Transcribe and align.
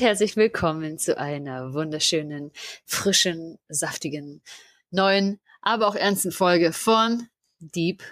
Und 0.00 0.06
herzlich 0.06 0.34
willkommen 0.34 0.96
zu 0.96 1.18
einer 1.18 1.74
wunderschönen, 1.74 2.52
frischen, 2.86 3.58
saftigen, 3.68 4.40
neuen, 4.90 5.40
aber 5.60 5.88
auch 5.88 5.94
ernsten 5.94 6.32
Folge 6.32 6.72
von 6.72 7.28
Dieb 7.58 8.02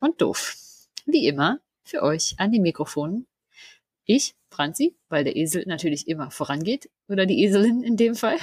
und 0.00 0.20
Doof. 0.20 0.56
Wie 1.04 1.28
immer 1.28 1.60
für 1.84 2.02
euch 2.02 2.34
an 2.38 2.50
die 2.50 2.58
Mikrofonen. 2.58 3.28
Ich, 4.04 4.34
Franzi, 4.50 4.96
weil 5.08 5.22
der 5.22 5.36
Esel 5.36 5.62
natürlich 5.68 6.08
immer 6.08 6.32
vorangeht, 6.32 6.90
oder 7.06 7.26
die 7.26 7.44
Eselin 7.44 7.84
in 7.84 7.96
dem 7.96 8.16
Fall. 8.16 8.38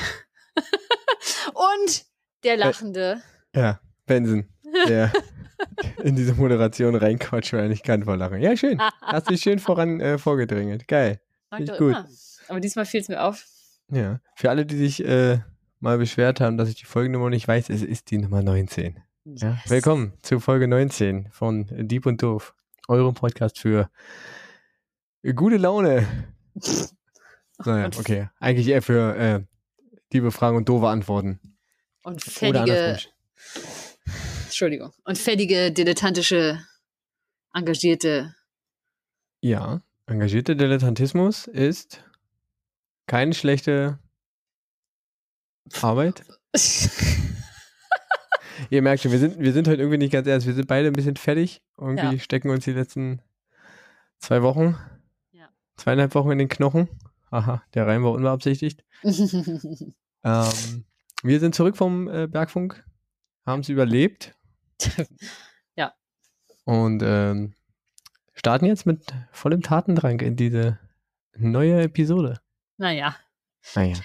und 1.53 2.05
der 2.45 2.55
lachende. 2.55 3.21
Ja, 3.53 3.81
Benson, 4.05 4.47
der 4.87 5.11
in 6.03 6.15
diese 6.15 6.35
Moderation 6.35 6.95
reinquatscht, 6.95 7.51
weil 7.51 7.63
er 7.63 7.67
nicht 7.67 7.83
kann 7.83 8.05
vor 8.05 8.15
Lachen. 8.15 8.39
Ja, 8.39 8.55
schön. 8.55 8.81
Hast 9.01 9.29
dich 9.29 9.41
schön 9.41 9.59
voran 9.59 9.99
äh, 9.99 10.17
vorgedrängelt. 10.17 10.87
Geil. 10.87 11.19
Mag 11.51 11.65
doch 11.65 11.77
gut. 11.77 11.91
immer. 11.91 12.07
Aber 12.47 12.59
diesmal 12.59 12.85
fiel 12.85 13.01
es 13.01 13.07
mir 13.07 13.23
auf. 13.23 13.45
Ja. 13.89 14.19
Für 14.35 14.49
alle, 14.49 14.65
die 14.65 14.77
sich 14.77 15.05
äh, 15.05 15.39
mal 15.79 15.97
beschwert 15.97 16.39
haben, 16.41 16.57
dass 16.57 16.69
ich 16.69 16.75
die 16.75 16.85
Folgennummer 16.85 17.29
nicht 17.29 17.47
weiß, 17.47 17.69
es 17.69 17.81
ist 17.81 18.11
die 18.11 18.17
Nummer 18.17 18.41
19. 18.41 18.99
Ja. 19.25 19.51
Yes. 19.51 19.69
Willkommen 19.69 20.13
zu 20.21 20.39
Folge 20.39 20.67
19 20.67 21.29
von 21.31 21.67
Dieb 21.71 22.05
und 22.05 22.21
Doof, 22.21 22.53
eurem 22.87 23.13
Podcast 23.13 23.59
für 23.59 23.89
gute 25.35 25.57
Laune. 25.57 26.07
Naja, 27.65 27.87
okay. 27.97 28.29
Eigentlich 28.39 28.67
eher 28.67 28.81
für 28.81 29.15
äh, 29.15 29.39
liebe 30.11 30.31
Fragen 30.31 30.57
und 30.57 30.67
doofe 30.67 30.87
Antworten. 30.87 31.39
Und 32.03 32.43
andersrum. 32.43 33.11
Entschuldigung, 34.45 34.91
und 35.05 35.17
fertige, 35.17 35.71
dilettantische, 35.71 36.59
engagierte 37.53 38.35
Ja, 39.39 39.81
engagierter 40.07 40.55
Dilettantismus 40.55 41.47
ist 41.47 42.03
keine 43.07 43.33
schlechte 43.33 43.99
Arbeit. 45.81 46.23
Ihr 48.69 48.81
merkt 48.81 49.01
schon, 49.01 49.11
wir 49.11 49.19
sind, 49.19 49.39
wir 49.39 49.51
sind 49.53 49.67
heute 49.67 49.81
irgendwie 49.81 49.97
nicht 49.97 50.11
ganz 50.11 50.27
ernst. 50.27 50.45
Wir 50.47 50.53
sind 50.53 50.67
beide 50.67 50.87
ein 50.87 50.93
bisschen 50.93 51.15
fertig. 51.15 51.61
Irgendwie 51.77 52.15
Ja. 52.15 52.19
stecken 52.19 52.49
uns 52.49 52.65
die 52.65 52.71
letzten 52.73 53.21
zwei 54.19 54.41
Wochen, 54.43 54.77
Ja. 55.31 55.49
zweieinhalb 55.77 56.13
Wochen 56.15 56.31
in 56.31 56.37
den 56.37 56.49
Knochen. 56.49 56.87
Aha, 57.31 57.63
der 57.73 57.87
Reim 57.87 58.03
war 58.03 58.11
unbeabsichtigt. 58.11 58.83
Ähm, 60.25 60.85
wir 61.23 61.41
sind 61.41 61.53
zurück 61.53 61.75
vom 61.75 62.07
äh, 62.07 62.27
Bergfunk, 62.27 62.81
haben 63.45 63.59
es 63.59 63.67
überlebt. 63.67 64.33
Ja. 65.75 65.93
Und 66.63 67.01
ähm, 67.03 67.55
starten 68.33 68.63
jetzt 68.65 68.85
mit 68.85 69.13
vollem 69.33 69.61
Tatendrang 69.61 70.21
in 70.21 70.37
diese 70.37 70.79
neue 71.35 71.81
Episode. 71.81 72.39
Naja, 72.77 73.15
Naja. 73.75 73.95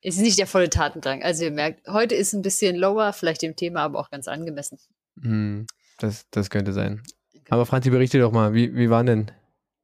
ist 0.00 0.18
nicht 0.18 0.38
der 0.38 0.46
volle 0.46 0.70
Tatendrang. 0.70 1.22
Also 1.22 1.44
ihr 1.44 1.50
merkt, 1.50 1.86
heute 1.88 2.14
ist 2.14 2.32
ein 2.32 2.42
bisschen 2.42 2.76
lower, 2.76 3.12
vielleicht 3.12 3.42
dem 3.42 3.56
Thema, 3.56 3.80
aber 3.82 3.98
auch 3.98 4.10
ganz 4.10 4.28
angemessen. 4.28 4.78
Hm, 5.20 5.66
das, 5.98 6.26
das 6.30 6.50
könnte 6.50 6.72
sein. 6.72 7.02
Aber 7.48 7.66
Franzi, 7.66 7.90
berichte 7.90 8.18
doch 8.18 8.32
mal, 8.32 8.54
wie, 8.54 8.74
wie 8.74 8.90
waren 8.90 9.06
denn 9.06 9.30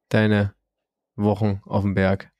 deine 0.09 0.53
Wochen 1.15 1.61
auf 1.65 1.83
dem 1.83 1.93
Berg? 1.93 2.31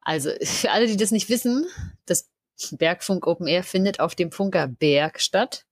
Also 0.00 0.30
für 0.42 0.70
alle, 0.72 0.86
die 0.86 0.96
das 0.96 1.10
nicht 1.10 1.28
wissen, 1.28 1.66
das 2.06 2.28
Bergfunk 2.72 3.26
Open 3.26 3.46
Air 3.46 3.64
findet 3.64 4.00
auf 4.00 4.14
dem 4.14 4.32
Funker 4.32 4.68
Berg 4.68 5.20
statt. 5.20 5.64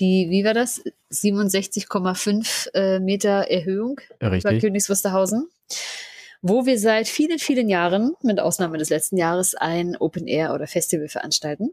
Die, 0.00 0.26
wie 0.30 0.44
war 0.44 0.54
das? 0.54 0.82
67,5 1.12 2.74
äh, 2.74 2.98
Meter 2.98 3.48
Erhöhung 3.48 4.00
über 4.18 4.32
Richtig. 4.32 4.60
Königs 4.60 4.90
Wusterhausen, 4.90 5.48
wo 6.46 6.66
wir 6.66 6.78
seit 6.78 7.08
vielen, 7.08 7.38
vielen 7.38 7.70
Jahren, 7.70 8.16
mit 8.22 8.38
Ausnahme 8.38 8.76
des 8.76 8.90
letzten 8.90 9.16
Jahres, 9.16 9.54
ein 9.54 9.96
Open 9.96 10.26
Air 10.26 10.52
oder 10.52 10.66
Festival 10.66 11.08
veranstalten. 11.08 11.70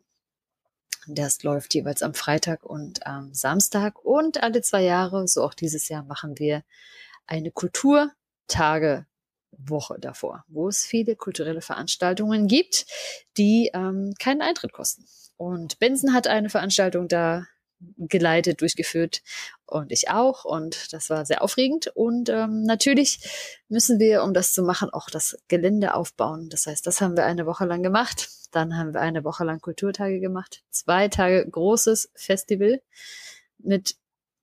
Das 1.08 1.44
läuft 1.44 1.74
jeweils 1.74 2.02
am 2.02 2.14
Freitag 2.14 2.64
und 2.64 3.06
am 3.06 3.34
Samstag 3.34 4.00
und 4.06 4.42
alle 4.42 4.62
zwei 4.62 4.84
Jahre, 4.84 5.28
so 5.28 5.44
auch 5.44 5.54
dieses 5.54 5.90
Jahr, 5.90 6.04
machen 6.04 6.40
wir 6.40 6.64
eine 7.28 7.52
Kulturtagewoche 7.52 9.06
davor, 10.00 10.46
wo 10.48 10.70
es 10.70 10.86
viele 10.86 11.18
kulturelle 11.18 11.60
Veranstaltungen 11.60 12.48
gibt, 12.48 12.86
die 13.38 13.72
ähm, 13.74 14.14
keinen 14.20 14.42
Eintritt 14.42 14.72
kosten. 14.72 15.04
Und 15.36 15.80
Benson 15.80 16.14
hat 16.14 16.28
eine 16.28 16.50
Veranstaltung 16.50 17.10
da 17.10 17.46
geleitet, 17.98 18.62
durchgeführt 18.62 19.22
und 19.66 19.92
ich 19.92 20.10
auch. 20.10 20.46
Und 20.46 20.94
das 20.94 21.10
war 21.10 21.26
sehr 21.26 21.42
aufregend. 21.42 21.88
Und 21.96 22.30
ähm, 22.30 22.64
natürlich 22.64 23.20
müssen 23.70 24.00
wir, 24.00 24.24
um 24.24 24.34
das 24.34 24.54
zu 24.54 24.64
machen, 24.64 24.90
auch 24.92 25.10
das 25.10 25.38
Gelände 25.48 25.94
aufbauen. 25.94 26.50
Das 26.50 26.68
heißt, 26.68 26.86
das 26.86 27.02
haben 27.02 27.16
wir 27.18 27.26
eine 27.26 27.46
Woche 27.46 27.66
lang 27.66 27.84
gemacht. 27.84 28.30
Dann 28.52 28.78
haben 28.78 28.94
wir 28.94 29.02
eine 29.02 29.24
Woche 29.24 29.44
lang 29.46 29.62
Kulturtage 29.62 30.20
gemacht. 30.20 30.64
Zwei 30.72 31.08
Tage 31.08 31.48
großes 31.50 32.12
Festival 32.16 32.82
mit 33.60 33.96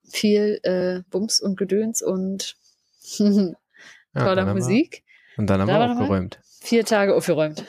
viel 0.08 0.58
äh, 0.62 1.02
Bums 1.10 1.40
und 1.40 1.56
Gedöns 1.56 2.00
und 2.02 2.56
Ja, 3.18 4.24
toller 4.24 4.36
dann 4.36 4.48
haben 4.48 4.56
wir- 4.56 4.62
Musik. 4.64 5.04
Und 5.36 5.46
dann 5.48 5.60
haben 5.60 5.68
Da 5.68 5.78
wir 5.78 5.92
aufgeräumt. 5.92 6.40
Vier 6.60 6.84
Tage 6.84 7.14
aufgeräumt. 7.14 7.64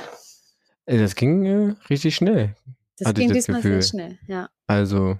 Ey, 0.85 0.97
das 0.97 1.13
ging 1.15 1.45
äh, 1.45 1.75
richtig 1.89 2.15
schnell. 2.15 2.55
Das 2.97 3.13
ging 3.13 3.31
diesmal 3.31 3.61
Gefühl. 3.61 3.81
sehr 3.81 3.89
schnell. 3.89 4.17
Ja. 4.27 4.49
Also 4.65 5.19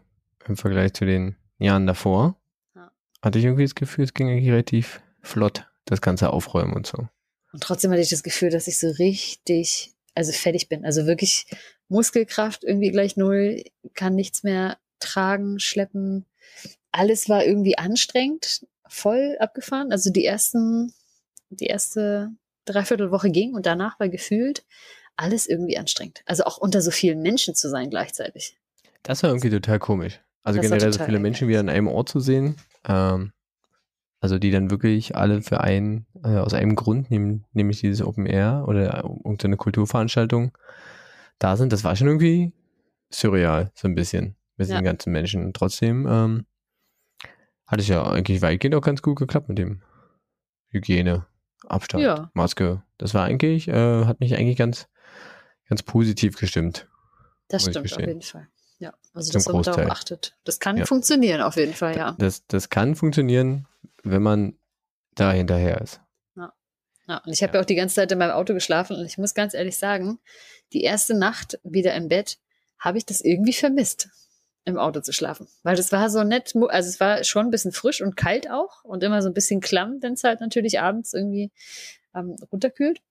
im 0.50 0.58
Vergleich 0.58 0.94
zu 0.94 1.06
den 1.06 1.36
Jahren 1.58 1.88
davor 1.88 2.40
Ja. 2.76 2.92
hatte 3.22 3.40
ich 3.40 3.46
irgendwie 3.46 3.64
das 3.64 3.76
Gefühl, 3.76 4.06
es 4.06 4.14
ging 4.14 4.30
eigentlich 4.30 4.50
relativ 4.50 5.02
flott, 5.22 5.68
das 5.86 6.02
Ganze 6.02 6.32
aufräumen 6.32 6.74
und 6.74 6.88
so. 6.88 7.08
Und 7.52 7.64
trotzdem 7.64 7.92
hatte 7.92 8.02
ich 8.02 8.10
das 8.10 8.24
Gefühl, 8.24 8.50
dass 8.50 8.68
ich 8.68 8.78
so 8.80 8.88
richtig, 9.00 9.94
also 10.16 10.32
fertig 10.32 10.70
bin. 10.70 10.86
Also 10.86 11.06
wirklich 11.08 11.46
Muskelkraft 11.88 12.64
irgendwie 12.64 12.92
gleich 12.92 13.18
null, 13.18 13.64
kann 13.96 14.16
nichts 14.16 14.44
mehr 14.44 14.78
tragen, 15.00 15.59
schleppen. 15.59 16.26
Alles 16.92 17.30
war 17.30 17.44
irgendwie 17.46 17.78
anstrengend, 17.78 18.66
voll 18.88 19.38
abgefahren. 19.40 19.92
Also 19.92 20.12
die 20.12 20.26
ersten, 20.26 20.94
die 21.50 21.66
erste 21.68 22.32
Dreiviertelwoche 22.66 23.32
ging 23.32 23.54
und 23.54 23.66
danach 23.66 24.00
war 24.00 24.09
gefühlt 24.09 24.64
alles 25.16 25.48
irgendwie 25.48 25.78
anstrengend. 25.78 26.22
Also 26.26 26.44
auch 26.44 26.58
unter 26.58 26.82
so 26.82 26.92
vielen 26.92 27.22
Menschen 27.22 27.56
zu 27.56 27.70
sein 27.70 27.90
gleichzeitig. 27.90 28.58
Das 29.04 29.24
war 29.24 29.32
irgendwie 29.32 29.50
total 29.50 29.80
komisch. 29.80 30.20
Also 30.44 30.60
Das 30.60 30.70
generell 30.70 30.94
so 30.94 31.04
viele 31.04 31.20
Menschen 31.20 31.48
wieder 31.48 31.60
an 31.60 31.70
einem 31.70 31.88
Ort 31.88 32.10
zu 32.10 32.20
sehen. 32.20 32.56
Ähm, 32.88 33.32
also 34.22 34.38
die 34.38 34.52
dann 34.52 34.70
wirklich 34.70 35.16
alle 35.16 35.42
für 35.42 35.62
einen, 35.62 36.06
äh, 36.24 36.38
aus 36.38 36.54
einem 36.54 36.76
Grund, 36.76 37.10
nehm, 37.10 37.46
nämlich 37.54 37.80
dieses 37.82 38.02
Open 38.06 38.26
Air 38.26 38.66
oder 38.68 39.04
irgendeine 39.04 39.56
Kulturveranstaltung 39.58 40.58
da 41.40 41.56
sind. 41.56 41.72
Das 41.72 41.84
war 41.84 41.96
schon 41.96 42.08
irgendwie 42.08 42.52
surreal, 43.12 43.72
so 43.76 43.88
ein 43.88 43.96
bisschen, 43.96 44.36
mit 44.58 44.68
Ja. 44.68 44.80
den 44.80 44.84
ganzen 44.86 45.12
Menschen. 45.14 45.46
Und 45.46 45.56
trotzdem 45.56 46.06
ähm, 46.10 46.46
hat 47.66 47.80
es 47.80 47.88
ja 47.88 48.04
eigentlich 48.04 48.42
weitgehend 48.42 48.76
auch 48.76 48.82
ganz 48.82 49.02
gut 49.02 49.18
geklappt 49.18 49.48
mit 49.48 49.58
dem 49.58 49.82
Hygiene, 50.70 51.26
Abstand, 51.68 52.04
Ja. 52.04 52.30
Maske. 52.34 52.84
Das 52.98 53.14
war 53.14 53.24
eigentlich, 53.26 53.68
äh, 53.68 54.06
hat 54.06 54.20
mich 54.20 54.36
eigentlich 54.36 54.58
ganz, 54.58 54.88
ganz 55.70 55.82
positiv 55.84 56.38
gestimmt. 56.38 56.88
Das 57.48 57.64
stimmt 57.64 57.78
auf 57.78 58.00
jeden 58.00 58.22
Fall. 58.22 58.48
Ja, 58.79 58.94
also 59.13 59.31
Zum 59.31 59.40
dass 59.40 59.47
man 59.53 59.62
darauf 59.63 59.91
achtet. 59.91 60.38
Das 60.45 60.59
kann 60.59 60.78
Ja. 60.78 60.85
funktionieren 60.85 61.41
auf 61.41 61.57
jeden 61.57 61.73
Fall, 61.73 61.97
ja. 61.97 62.16
Das, 62.17 62.47
das 62.47 62.69
kann 62.69 62.95
funktionieren, 62.95 63.67
wenn 64.03 64.22
man 64.22 64.57
da 65.16 65.31
hinterher 65.31 65.81
ist. 65.81 66.01
Ja, 67.07 67.17
und 67.25 67.34
ich 67.34 67.41
habe 67.41 67.53
Ja. 67.53 67.59
ja 67.59 67.62
auch 67.63 67.66
die 67.66 67.75
ganze 67.75 67.95
Zeit 67.95 68.11
in 68.11 68.20
meinem 68.20 68.31
Auto 68.31 68.53
geschlafen 68.53 68.96
und 68.96 69.03
ich 69.05 69.17
muss 69.17 69.34
ganz 69.34 69.55
ehrlich 69.55 69.78
sagen, 69.78 70.20
die 70.73 70.84
erste 70.84 71.16
Nacht 71.16 71.59
wieder 71.64 71.96
im 71.96 72.08
Bett 72.08 72.37
habe 72.78 72.99
ich 72.99 73.05
das 73.05 73.22
irgendwie 73.22 73.53
vermisst, 73.53 74.09
im 74.64 74.78
Auto 74.78 75.02
zu 75.02 75.11
schlafen. 75.11 75.47
Weil 75.64 75.75
das 75.75 75.91
war 75.91 76.09
so 76.11 76.23
nett, 76.23 76.53
also 76.55 76.87
es 76.87 76.99
war 76.99 77.23
schon 77.23 77.47
ein 77.47 77.52
bisschen 77.52 77.72
frisch 77.72 78.02
und 78.02 78.16
kalt 78.16 78.49
auch 78.52 78.84
und 78.84 79.03
immer 79.03 79.23
so 79.23 79.28
ein 79.28 79.34
bisschen 79.34 79.59
klamm, 79.59 79.97
wenn 80.02 80.14
es 80.14 80.23
halt 80.23 80.40
natürlich 80.40 80.79
abends 80.79 81.14
irgendwie 81.14 81.52
ähm, 82.14 82.35
runterkühlt. 82.52 83.02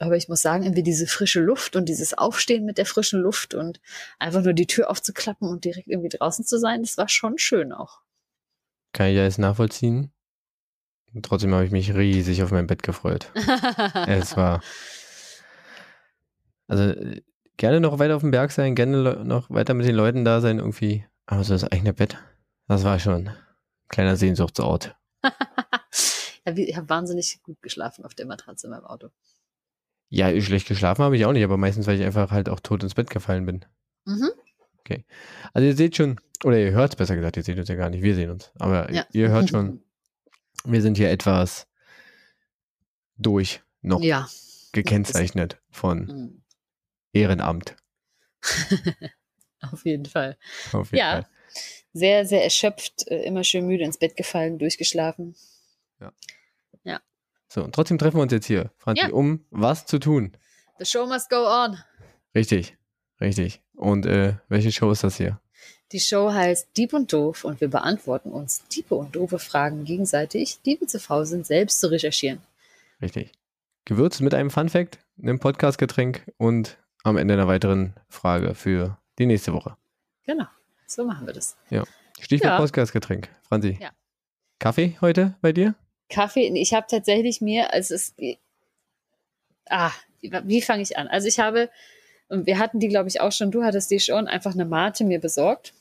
Aber 0.00 0.16
ich 0.16 0.28
muss 0.28 0.42
sagen, 0.42 0.64
irgendwie 0.64 0.82
diese 0.82 1.06
frische 1.06 1.40
Luft 1.40 1.76
und 1.76 1.88
dieses 1.88 2.16
Aufstehen 2.16 2.64
mit 2.64 2.78
der 2.78 2.86
frischen 2.86 3.20
Luft 3.20 3.54
und 3.54 3.80
einfach 4.18 4.42
nur 4.42 4.52
die 4.52 4.66
Tür 4.66 4.90
aufzuklappen 4.90 5.48
und 5.48 5.64
direkt 5.64 5.88
irgendwie 5.88 6.16
draußen 6.16 6.44
zu 6.44 6.58
sein, 6.58 6.82
das 6.82 6.96
war 6.98 7.08
schon 7.08 7.38
schön 7.38 7.72
auch. 7.72 8.00
Kann 8.92 9.08
ich 9.08 9.16
ja 9.16 9.24
jetzt 9.24 9.38
nachvollziehen. 9.38 10.12
Trotzdem 11.22 11.54
habe 11.54 11.64
ich 11.64 11.70
mich 11.70 11.94
riesig 11.94 12.42
auf 12.42 12.50
mein 12.50 12.66
Bett 12.66 12.82
gefreut. 12.82 13.30
es 14.06 14.36
war. 14.36 14.62
Also 16.68 16.94
gerne 17.56 17.80
noch 17.80 17.98
weiter 17.98 18.16
auf 18.16 18.22
dem 18.22 18.30
Berg 18.32 18.50
sein, 18.50 18.74
gerne 18.74 19.24
noch 19.24 19.50
weiter 19.50 19.74
mit 19.74 19.86
den 19.86 19.94
Leuten 19.94 20.24
da 20.24 20.40
sein, 20.40 20.58
irgendwie. 20.58 21.06
Aber 21.26 21.42
so 21.44 21.54
das 21.54 21.64
eigene 21.64 21.92
Bett, 21.92 22.16
das 22.68 22.84
war 22.84 22.98
schon 22.98 23.28
ein 23.28 23.36
kleiner 23.88 24.16
Sehnsuchtsort. 24.16 24.96
ich 26.44 26.76
habe 26.76 26.88
wahnsinnig 26.88 27.40
gut 27.42 27.60
geschlafen 27.62 28.04
auf 28.04 28.14
der 28.14 28.26
Matratze 28.26 28.66
in 28.66 28.72
meinem 28.72 28.84
Auto. 28.84 29.08
Ja, 30.08 30.40
schlecht 30.40 30.68
geschlafen 30.68 31.02
habe 31.04 31.16
ich 31.16 31.24
auch 31.24 31.32
nicht, 31.32 31.44
aber 31.44 31.56
meistens, 31.56 31.86
weil 31.86 31.98
ich 31.98 32.06
einfach 32.06 32.30
halt 32.30 32.48
auch 32.48 32.60
tot 32.60 32.82
ins 32.82 32.94
Bett 32.94 33.10
gefallen 33.10 33.46
bin. 33.46 33.64
Mhm. 34.04 34.30
Also 35.52 35.66
ihr 35.66 35.74
seht 35.74 35.96
schon, 35.96 36.20
oder 36.44 36.58
ihr 36.60 36.70
hört 36.70 36.96
besser 36.96 37.16
gesagt, 37.16 37.36
ihr 37.36 37.42
seht 37.42 37.58
uns 37.58 37.68
ja 37.68 37.74
gar 37.74 37.90
nicht, 37.90 38.02
wir 38.02 38.14
sehen 38.14 38.30
uns. 38.30 38.52
Aber 38.58 38.92
Ja. 38.92 39.04
ihr 39.12 39.30
hört 39.30 39.48
schon, 39.48 39.82
wir 40.64 40.80
sind 40.80 40.96
hier 40.96 41.10
etwas 41.10 41.66
durch 43.16 43.62
noch. 43.82 44.00
Ja, 44.00 44.28
gekennzeichnet 44.72 45.60
von 45.70 45.98
Mhm. 46.06 46.42
Ehrenamt. 47.12 47.74
Auf 49.72 49.84
jeden 49.84 50.04
Fall. 50.06 50.36
Auf 50.72 50.92
jeden 50.92 50.98
Ja. 50.98 51.10
Fall. 51.22 51.26
Sehr, 51.92 52.26
sehr 52.26 52.44
erschöpft, 52.44 53.08
äh, 53.08 53.24
immer 53.24 53.42
schön 53.42 53.66
müde 53.66 53.84
ins 53.84 53.98
Bett 53.98 54.16
gefallen, 54.16 54.58
durchgeschlafen. 54.58 55.34
So, 57.48 57.62
und 57.62 57.74
trotzdem 57.74 57.98
treffen 57.98 58.16
wir 58.18 58.22
uns 58.22 58.32
jetzt 58.32 58.46
hier, 58.46 58.70
Franzi, 58.76 59.02
Ja. 59.06 59.12
um 59.12 59.44
was 59.50 59.86
zu 59.86 59.98
tun. 59.98 60.32
The 60.78 60.84
show 60.84 61.06
must 61.06 61.30
go 61.30 61.46
on. 61.46 61.78
Richtig, 62.34 62.76
richtig. 63.20 63.62
Und 63.74 64.04
äh, 64.06 64.34
welche 64.48 64.72
Show 64.72 64.90
ist 64.90 65.04
das 65.04 65.16
hier? 65.16 65.40
Die 65.92 66.00
Show 66.00 66.32
heißt 66.32 66.76
Dieb 66.76 66.92
und 66.92 67.12
Doof 67.12 67.44
und 67.44 67.60
wir 67.60 67.68
beantworten 67.68 68.30
uns 68.32 68.66
diebe 68.68 68.94
und 68.96 69.14
doofe 69.14 69.38
Fragen 69.38 69.84
gegenseitig, 69.84 70.60
die 70.62 70.80
wir 70.80 70.88
zu 70.88 70.98
faul 70.98 71.24
sind, 71.24 71.46
selbst 71.46 71.78
zu 71.80 71.90
recherchieren. 71.90 72.40
Richtig. 73.00 73.30
Gewürzt 73.84 74.20
mit 74.20 74.34
einem 74.34 74.50
Funfact, 74.50 74.98
einem 75.22 75.38
Podcast-Getränk 75.38 76.32
und 76.38 76.76
am 77.04 77.16
Ende 77.16 77.34
einer 77.34 77.46
weiteren 77.46 77.94
Frage 78.08 78.54
für 78.56 78.98
die 79.18 79.26
nächste 79.26 79.52
Woche. 79.52 79.76
Genau, 80.24 80.46
so 80.88 81.04
machen 81.04 81.24
wir 81.26 81.32
das. 81.34 81.56
Stichwort 82.20 82.50
Ja. 82.50 82.56
Podcast-Getränk. 82.56 83.28
Franzi. 83.42 83.78
Ja. 83.80 83.90
Kaffee 84.58 84.96
heute 85.00 85.36
bei 85.40 85.52
dir? 85.52 85.76
Kaffee, 86.08 86.48
ich 86.58 86.74
habe 86.74 86.86
tatsächlich 86.88 87.40
mir, 87.40 87.72
also 87.72 87.94
es 87.94 88.08
ist, 88.18 88.38
ah, 89.70 89.92
wie, 90.20 90.62
fange 90.62 90.82
ich 90.82 90.96
an? 90.98 91.08
Also 91.08 91.28
ich 91.28 91.38
habe, 91.38 91.70
und 92.28 92.46
wir 92.46 92.58
hatten 92.58 92.80
die, 92.80 92.88
glaube 92.88 93.08
ich, 93.08 93.20
auch 93.20 93.32
schon, 93.32 93.50
du 93.50 93.64
hattest 93.64 93.90
die 93.90 94.00
schon, 94.00 94.28
einfach 94.28 94.54
eine 94.54 94.64
Mate 94.64 95.04
mir 95.04 95.20
besorgt. 95.20 95.72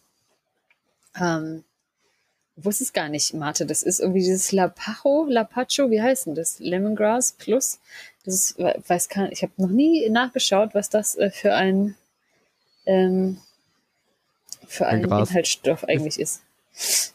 Ähm, 1.20 1.64
ich 2.58 2.66
wusste 2.66 2.84
es 2.86 2.94
gar 2.94 3.10
nicht, 3.10 3.34
Mate, 3.34 3.66
das 3.66 3.84
ist 3.84 4.00
irgendwie 4.02 4.22
dieses 4.22 4.52
Lapacho, 4.52 5.26
Lapacho, 5.30 5.92
wie 5.92 6.02
heißt 6.02 6.28
denn 6.28 6.36
das? 6.36 6.60
Lemongrass 6.60 7.34
Plus. 7.34 7.80
Das 8.26 8.36
ist, 8.36 8.60
we- 8.60 8.82
weiß 8.88 9.10
kann, 9.10 9.32
ich 9.32 9.44
habe 9.44 9.54
noch 9.58 9.70
nie 9.70 10.10
nachgeschaut, 10.10 10.74
was 10.76 10.90
das 10.90 11.16
äh, 11.16 11.32
für 11.32 11.54
ein, 11.56 11.96
ähm, 12.86 13.40
für 14.68 14.88
Ein 14.88 14.98
ein 15.04 15.04
Gras. 15.10 15.30
Inhaltsstoff 15.30 15.84
eigentlich 15.86 16.20
ist. 16.20 16.42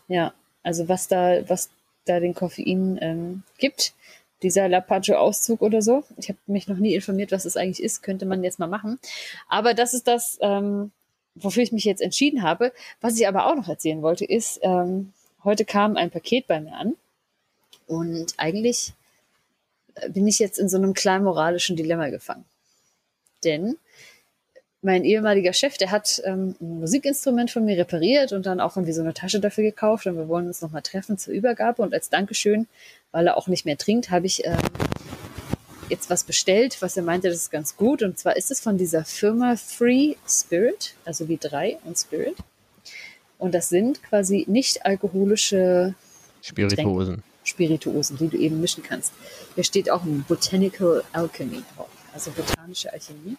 Ja, 0.08 0.32
also 0.62 0.88
was 0.88 1.08
da, 1.08 1.48
was 1.48 1.70
da 2.10 2.20
den 2.20 2.34
Koffein 2.34 2.98
ähm, 3.00 3.42
gibt. 3.58 3.94
Dieser 4.42 4.68
Lapacho-Auszug 4.68 5.60
oder 5.60 5.82
so. 5.82 6.02
Ich 6.16 6.28
habe 6.28 6.38
mich 6.46 6.66
noch 6.66 6.78
nie 6.78 6.94
informiert, 6.94 7.30
was 7.30 7.42
das 7.42 7.56
eigentlich 7.56 7.82
ist. 7.82 8.02
Könnte 8.02 8.24
man 8.24 8.42
jetzt 8.42 8.58
mal 8.58 8.66
machen. 8.66 8.98
Aber 9.48 9.74
das 9.74 9.92
ist 9.92 10.08
das, 10.08 10.38
ähm, 10.40 10.92
wofür 11.34 11.62
ich 11.62 11.72
mich 11.72 11.84
jetzt 11.84 12.00
entschieden 12.00 12.42
habe. 12.42 12.72
Was 13.00 13.18
ich 13.18 13.28
aber 13.28 13.46
auch 13.46 13.54
noch 13.54 13.68
erzählen 13.68 14.00
wollte, 14.02 14.24
ist, 14.24 14.60
ähm, 14.62 15.12
heute 15.44 15.64
kam 15.64 15.96
ein 15.96 16.10
Paket 16.10 16.46
bei 16.46 16.60
mir 16.60 16.74
an. 16.74 16.96
Und 17.86 18.34
eigentlich 18.38 18.94
äh, 19.96 20.08
bin 20.08 20.26
ich 20.26 20.38
jetzt 20.38 20.58
in 20.58 20.68
so 20.68 20.78
einem 20.78 20.94
kleinen 20.94 21.24
moralischen 21.24 21.76
Dilemma 21.76 22.08
gefangen. 22.08 22.44
Denn 23.44 23.76
mein 24.82 25.04
ehemaliger 25.04 25.52
Chef, 25.52 25.76
der 25.76 25.90
hat 25.90 26.22
ähm, 26.24 26.54
ein 26.60 26.80
Musikinstrument 26.80 27.50
von 27.50 27.64
mir 27.64 27.76
repariert 27.76 28.32
und 28.32 28.46
dann 28.46 28.60
auch 28.60 28.76
irgendwie 28.76 28.94
so 28.94 29.02
eine 29.02 29.12
Tasche 29.12 29.40
dafür 29.40 29.64
gekauft 29.64 30.06
und 30.06 30.16
wir 30.16 30.28
wollen 30.28 30.46
uns 30.46 30.62
nochmal 30.62 30.82
treffen 30.82 31.18
zur 31.18 31.34
Übergabe 31.34 31.82
und 31.82 31.92
als 31.92 32.08
Dankeschön, 32.08 32.66
weil 33.12 33.26
er 33.26 33.36
auch 33.36 33.46
nicht 33.46 33.66
mehr 33.66 33.76
trinkt, 33.76 34.10
habe 34.10 34.26
ich 34.26 34.44
ähm, 34.46 34.56
jetzt 35.90 36.08
was 36.08 36.24
bestellt, 36.24 36.80
was 36.80 36.96
er 36.96 37.02
meinte, 37.02 37.28
das 37.28 37.36
ist 37.36 37.50
ganz 37.50 37.76
gut 37.76 38.02
und 38.02 38.18
zwar 38.18 38.36
ist 38.36 38.50
es 38.50 38.60
von 38.60 38.78
dieser 38.78 39.04
Firma 39.04 39.56
Free 39.56 40.14
Spirit, 40.26 40.94
also 41.04 41.28
wie 41.28 41.36
drei 41.36 41.76
und 41.84 41.98
Spirit 41.98 42.36
und 43.38 43.54
das 43.54 43.68
sind 43.68 44.02
quasi 44.02 44.46
nicht 44.48 44.86
alkoholische 44.86 45.94
Spirituosen. 46.40 47.22
Spirituosen, 47.44 48.16
die 48.16 48.28
du 48.28 48.38
eben 48.38 48.60
mischen 48.60 48.82
kannst. 48.82 49.12
Hier 49.54 49.64
steht 49.64 49.90
auch 49.90 50.04
ein 50.04 50.24
Botanical 50.26 51.04
Alchemy 51.12 51.62
drauf, 51.74 51.88
also 52.14 52.30
botanische 52.30 52.90
Alchemie. 52.90 53.36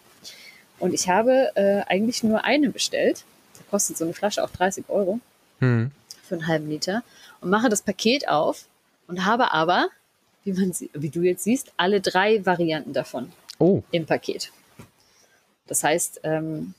Und 0.82 0.92
ich 0.94 1.08
habe 1.08 1.52
äh, 1.54 1.82
eigentlich 1.86 2.22
nur 2.24 2.44
eine 2.44 2.70
bestellt. 2.70 3.24
Da 3.56 3.60
kostet 3.70 3.96
so 3.96 4.04
eine 4.04 4.14
Flasche 4.14 4.42
auch 4.42 4.50
30 4.50 4.84
Euro 4.88 5.20
Hm. 5.60 5.90
für 6.24 6.34
einen 6.34 6.46
halben 6.48 6.68
Liter. 6.68 7.02
Und 7.40 7.50
mache 7.50 7.68
das 7.68 7.82
Paket 7.82 8.28
auf 8.28 8.64
und 9.06 9.24
habe 9.24 9.52
aber, 9.52 9.88
wie, 10.44 10.52
man, 10.52 10.72
sie- 10.72 10.90
wie 10.92 11.08
du 11.08 11.22
jetzt 11.22 11.44
siehst, 11.44 11.72
alle 11.76 12.00
drei 12.00 12.44
Varianten 12.44 12.92
davon 12.92 13.32
Oh, 13.58 13.82
im 13.92 14.06
Paket. 14.06 14.50
Das 15.68 15.84
heißt, 15.84 16.20
ähm, 16.24 16.74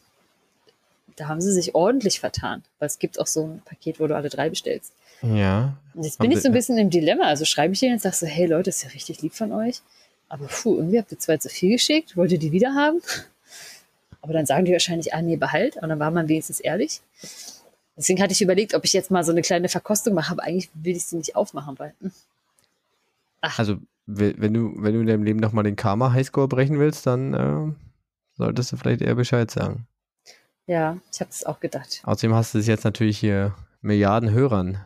da 1.16 1.28
haben 1.28 1.40
sie 1.42 1.52
sich 1.54 1.74
ordentlich 1.76 2.20
vertan, 2.20 2.64
weil 2.80 2.88
es 2.88 3.00
gibt 3.00 3.20
auch 3.20 3.28
so 3.28 3.44
ein 3.46 3.62
Paket, 3.64 4.00
wo 4.00 4.08
du 4.08 4.16
alle 4.16 4.30
drei 4.30 4.50
bestellst. 4.50 4.92
ja. 5.22 5.76
Und 5.94 6.04
jetzt 6.04 6.18
bin 6.20 6.32
ich 6.32 6.42
so 6.42 6.50
ein 6.50 6.54
bisschen 6.54 6.78
im 6.80 6.90
Dilemma. 6.90 7.26
Also 7.26 7.46
schreibe 7.46 7.74
ich 7.74 7.80
denen 7.80 7.94
und 7.94 8.02
sage 8.02 8.16
so, 8.16 8.26
hey 8.26 8.48
Leute, 8.48 8.70
ist 8.72 8.84
ja 8.84 8.90
richtig 8.90 9.22
lieb 9.22 9.34
von 9.36 9.52
euch. 9.54 9.80
Aber 10.28 10.48
puh, 10.48 10.76
irgendwie 10.78 10.98
habt 11.00 11.12
ihr 11.12 11.20
zwei 11.20 11.38
zu 11.38 11.48
viel 11.50 11.72
geschickt. 11.74 12.18
Wollt 12.18 12.32
ihr 12.32 12.40
die 12.40 12.52
wieder 12.52 12.74
haben? 12.74 13.00
Aber 14.24 14.34
dann 14.34 14.46
sagen 14.48 14.66
die 14.66 14.72
wahrscheinlich, 14.72 15.14
ah 15.14 15.22
nee, 15.22 15.36
behalt. 15.36 15.76
Und 15.78 15.90
dann 15.90 16.00
war 16.00 16.10
man 16.10 16.28
wenigstens 16.30 16.60
ehrlich. 16.60 17.02
Deswegen 17.96 18.22
hatte 18.24 18.32
ich 18.34 18.42
überlegt, 18.42 18.74
ob 18.74 18.86
ich 18.86 18.94
jetzt 18.94 19.12
mal 19.12 19.24
so 19.24 19.32
eine 19.32 19.42
kleine 19.44 19.70
Verkostung 19.70 20.16
mache. 20.16 20.32
Aber 20.32 20.44
eigentlich 20.44 20.70
will 20.74 20.96
ich 20.96 21.06
sie 21.06 21.18
nicht 21.18 21.36
aufmachen, 21.36 21.78
weil 21.78 21.94
hm, 22.00 22.12
Also, 23.42 23.78
we- 24.06 24.34
wenn 24.38 24.54
du, 24.54 24.74
wenn 24.78 24.94
du 24.94 25.02
in 25.02 25.08
deinem 25.08 25.24
Leben 25.24 25.40
nochmal 25.40 25.64
den 25.66 25.76
Karma-Highscore 25.76 26.48
brechen 26.48 26.80
willst, 26.80 27.06
dann 27.06 27.34
äh, 27.34 27.74
solltest 28.38 28.72
du 28.72 28.78
vielleicht 28.78 29.02
eher 29.02 29.16
Bescheid 29.16 29.52
sagen. 29.52 29.86
ja, 30.68 30.98
ich 31.12 31.20
habe 31.20 31.30
das 31.30 31.46
auch 31.46 31.60
gedacht. 31.60 32.02
Außerdem 32.04 32.34
hast 32.34 32.54
du 32.54 32.60
es 32.60 32.68
jetzt 32.68 32.86
natürlich 32.86 33.18
hier 33.20 33.54
Milliarden 33.82 34.32
Hörern 34.32 34.80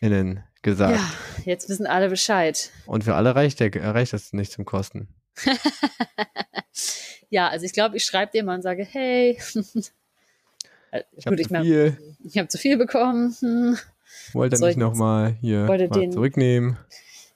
innen 0.00 0.42
gesagt. 0.62 0.98
Ja, 0.98 1.42
jetzt 1.44 1.68
wissen 1.68 1.86
alle 1.86 2.08
Bescheid. 2.10 2.70
Und 2.86 3.04
für 3.04 3.14
alle 3.14 3.34
reicht, 3.36 3.60
der, 3.60 3.72
reicht 3.94 4.12
das 4.12 4.32
nicht 4.32 4.50
zum 4.52 4.64
Kosten. 4.64 5.08
Ja, 7.32 7.48
also 7.48 7.64
ich 7.64 7.72
glaube, 7.72 7.96
ich 7.96 8.04
schreibe 8.04 8.32
dir 8.32 8.42
mal 8.42 8.56
und 8.56 8.62
sage, 8.62 8.84
hey, 8.84 9.38
Äh, 10.90 11.04
Ich 11.16 11.26
habe 11.26 11.36
zu 11.36 11.48
viel, 11.48 11.96
ich 12.24 12.38
habe 12.38 12.48
zu 12.48 12.58
viel 12.58 12.76
bekommen. 12.76 13.36
Hm. 13.40 13.78
wollte 14.32 14.56
Soll 14.56 14.70
nicht 14.70 14.78
nochmal 14.78 15.36
hier 15.40 15.60
mal 15.66 16.10
zurücknehmen. 16.10 16.76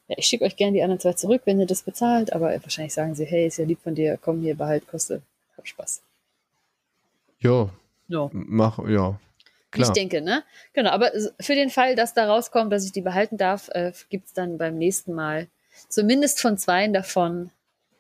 Ja, 0.09 0.17
ich 0.19 0.27
schicke 0.27 0.45
euch 0.45 0.57
gerne 0.57 0.73
die 0.73 0.83
anderen 0.83 0.99
zwei 1.01 1.13
zurück, 1.13 1.43
wenn 1.45 1.61
ihr 1.61 1.67
das 1.67 1.83
bezahlt, 1.83 2.33
aber 2.33 2.51
wahrscheinlich 2.63 2.93
sagen 2.93 3.15
sie, 3.15 3.25
hey, 3.25 3.47
ist 3.47 3.59
ja 3.59 3.65
lieb 3.65 3.79
von 3.81 3.95
dir, 3.95 4.19
komm 4.21 4.41
hier, 4.41 4.57
behalt, 4.57 4.87
koste, 4.89 5.23
hab 5.57 5.67
Spaß. 5.69 6.03
Ja, 7.39 7.71
No. 8.09 8.29
mach, 8.33 8.79
ja. 8.89 9.19
Klar. 9.71 9.89
Ich 9.89 9.93
denke, 9.93 10.21
ne? 10.21 10.43
Genau, 10.73 10.91
aber 10.91 11.11
für 11.41 11.55
den 11.55 11.71
Fall, 11.71 11.97
dass 11.97 12.13
da 12.13 12.27
rauskommt, 12.27 12.73
dass 12.73 12.85
ich 12.85 12.93
die 12.93 13.01
behalten 13.01 13.39
darf, 13.39 13.69
äh, 13.71 13.93
gibt 14.11 14.27
es 14.27 14.33
dann 14.33 14.59
beim 14.59 14.77
nächsten 14.77 15.15
Mal 15.15 15.47
zumindest 15.89 16.41
von 16.41 16.59
zweien 16.59 16.93
davon 16.93 17.51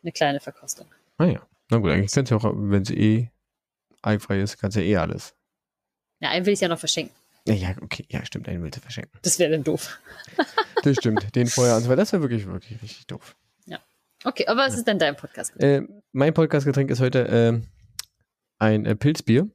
eine 0.04 0.12
kleine 0.12 0.40
Verkostung. 0.40 0.86
Ah 1.18 1.24
ja. 1.26 1.46
Na 1.70 1.78
gut, 1.78 1.90
eigentlich 1.90 2.12
kannst 2.12 2.30
du 2.30 2.36
auch, 2.36 2.44
wenn 2.44 2.82
es 2.82 2.90
eh 2.90 3.30
eifrei 4.02 4.40
ist, 4.40 4.58
kannst 4.58 4.76
du 4.76 4.82
ja 4.82 4.86
eh 4.86 4.96
alles. 4.98 5.34
Ja, 6.20 6.30
einen 6.30 6.46
will 6.46 6.52
ich 6.52 6.60
ja 6.60 6.68
noch 6.68 6.78
verschenken. 6.78 7.14
Ja, 7.46 7.54
ja, 7.54 7.74
okay, 7.82 8.06
ja, 8.08 8.24
stimmt, 8.24 8.48
einen 8.48 8.62
willst 8.62 8.76
du 8.76 8.80
verschenken. 8.80 9.18
Das 9.22 9.38
wäre 9.38 9.50
dann 9.50 9.64
doof. 9.64 9.98
Das 10.82 10.96
stimmt, 11.00 11.34
den 11.34 11.46
vorher 11.46 11.74
anzufangen, 11.74 11.98
das 11.98 12.12
wäre 12.12 12.22
wirklich, 12.22 12.46
wirklich 12.46 12.80
richtig 12.82 13.06
doof. 13.06 13.34
Okay, 14.24 14.46
aber 14.46 14.62
was 14.62 14.74
ist 14.74 14.88
denn 14.88 14.98
dein 14.98 15.16
Podcast? 15.16 15.52
Äh, 15.60 15.82
mein 16.12 16.32
Podcast-Getränk 16.32 16.90
ist 16.90 17.00
heute 17.00 17.28
äh, 17.28 17.60
ein 18.58 18.86
äh, 18.86 18.96
Pilzbier. 18.96 19.50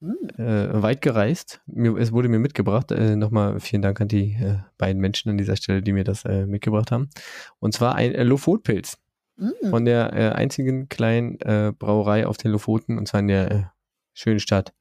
Hm. 0.00 0.16
Äh, 0.38 0.82
weit 0.82 1.02
gereist. 1.02 1.60
Mir, 1.66 1.96
es 1.98 2.12
wurde 2.12 2.30
mir 2.30 2.38
mitgebracht. 2.38 2.90
Äh, 2.92 3.14
Nochmal 3.16 3.60
vielen 3.60 3.82
Dank 3.82 4.00
an 4.00 4.08
die 4.08 4.32
äh, 4.32 4.58
beiden 4.78 5.02
Menschen 5.02 5.30
an 5.30 5.36
dieser 5.36 5.56
Stelle, 5.56 5.82
die 5.82 5.92
mir 5.92 6.04
das 6.04 6.24
äh, 6.24 6.46
mitgebracht 6.46 6.90
haben. 6.92 7.10
Und 7.58 7.74
zwar 7.74 7.94
ein 7.94 8.14
äh, 8.14 8.22
Lofotpilz 8.22 8.98
Mm. 9.36 9.68
von 9.68 9.84
der 9.84 10.12
äh, 10.12 10.30
einzigen 10.30 10.88
kleinen 10.88 11.40
äh, 11.40 11.72
Brauerei 11.78 12.26
auf 12.26 12.36
den 12.38 12.52
Lofoten 12.52 12.96
und 12.98 13.06
zwar 13.06 13.20
in 13.20 13.28
der 13.28 13.50
äh, 13.50 13.64
schönen 14.14 14.40
Stadt. 14.40 14.72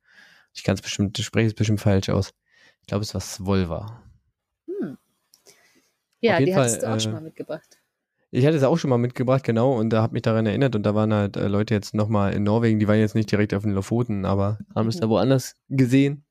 Ich 0.54 0.64
kann 0.64 0.76
es 0.76 0.82
bestimmt, 0.82 1.18
spreche 1.18 1.48
es 1.48 1.54
bestimmt 1.54 1.82
falsch 1.82 2.10
aus. 2.10 2.34
Ich 2.82 2.88
glaube, 2.88 3.04
es 3.04 3.14
war 3.14 3.22
Svolva. 3.22 4.02
Ja, 6.22 6.34
auf 6.34 6.40
jeden 6.40 6.50
die 6.50 6.54
Fall, 6.54 6.64
hattest 6.64 6.84
du 6.84 6.88
auch 6.90 6.96
äh, 6.96 7.00
schon 7.00 7.12
mal 7.12 7.22
mitgebracht. 7.22 7.80
Ich 8.32 8.46
hatte 8.46 8.58
es 8.58 8.64
auch 8.64 8.78
schon 8.78 8.90
mal 8.90 8.98
mitgebracht, 8.98 9.44
genau, 9.44 9.78
und 9.78 9.92
da 9.92 10.02
habe 10.02 10.14
mich 10.14 10.24
daran 10.24 10.46
erinnert 10.46 10.76
und 10.76 10.84
da 10.84 10.96
waren 10.96 11.14
halt 11.14 11.38
äh, 11.38 11.48
Leute 11.48 11.74
jetzt 11.74 11.94
nochmal 11.94 12.34
in 12.34 12.44
Norwegen, 12.44 12.80
die 12.80 12.88
waren 12.88 13.00
jetzt 13.00 13.16
nicht 13.16 13.32
direkt 13.32 13.54
auf 13.54 13.64
den 13.64 13.74
Lofoten, 13.74 14.26
aber 14.26 14.60
haben 14.74 14.90
es 14.90 14.96
Mhm. 14.96 15.02
da 15.02 15.10
woanders 15.10 15.56
gesehen 15.70 16.26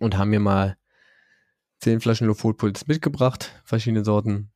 und 0.00 0.16
haben 0.16 0.30
mir 0.30 0.40
mal 0.40 0.76
zehn 1.80 2.00
Flaschen 2.00 2.26
Lofotpuls 2.26 2.86
mitgebracht, 2.86 3.60
verschiedene 3.64 4.04
Sorten. 4.04 4.50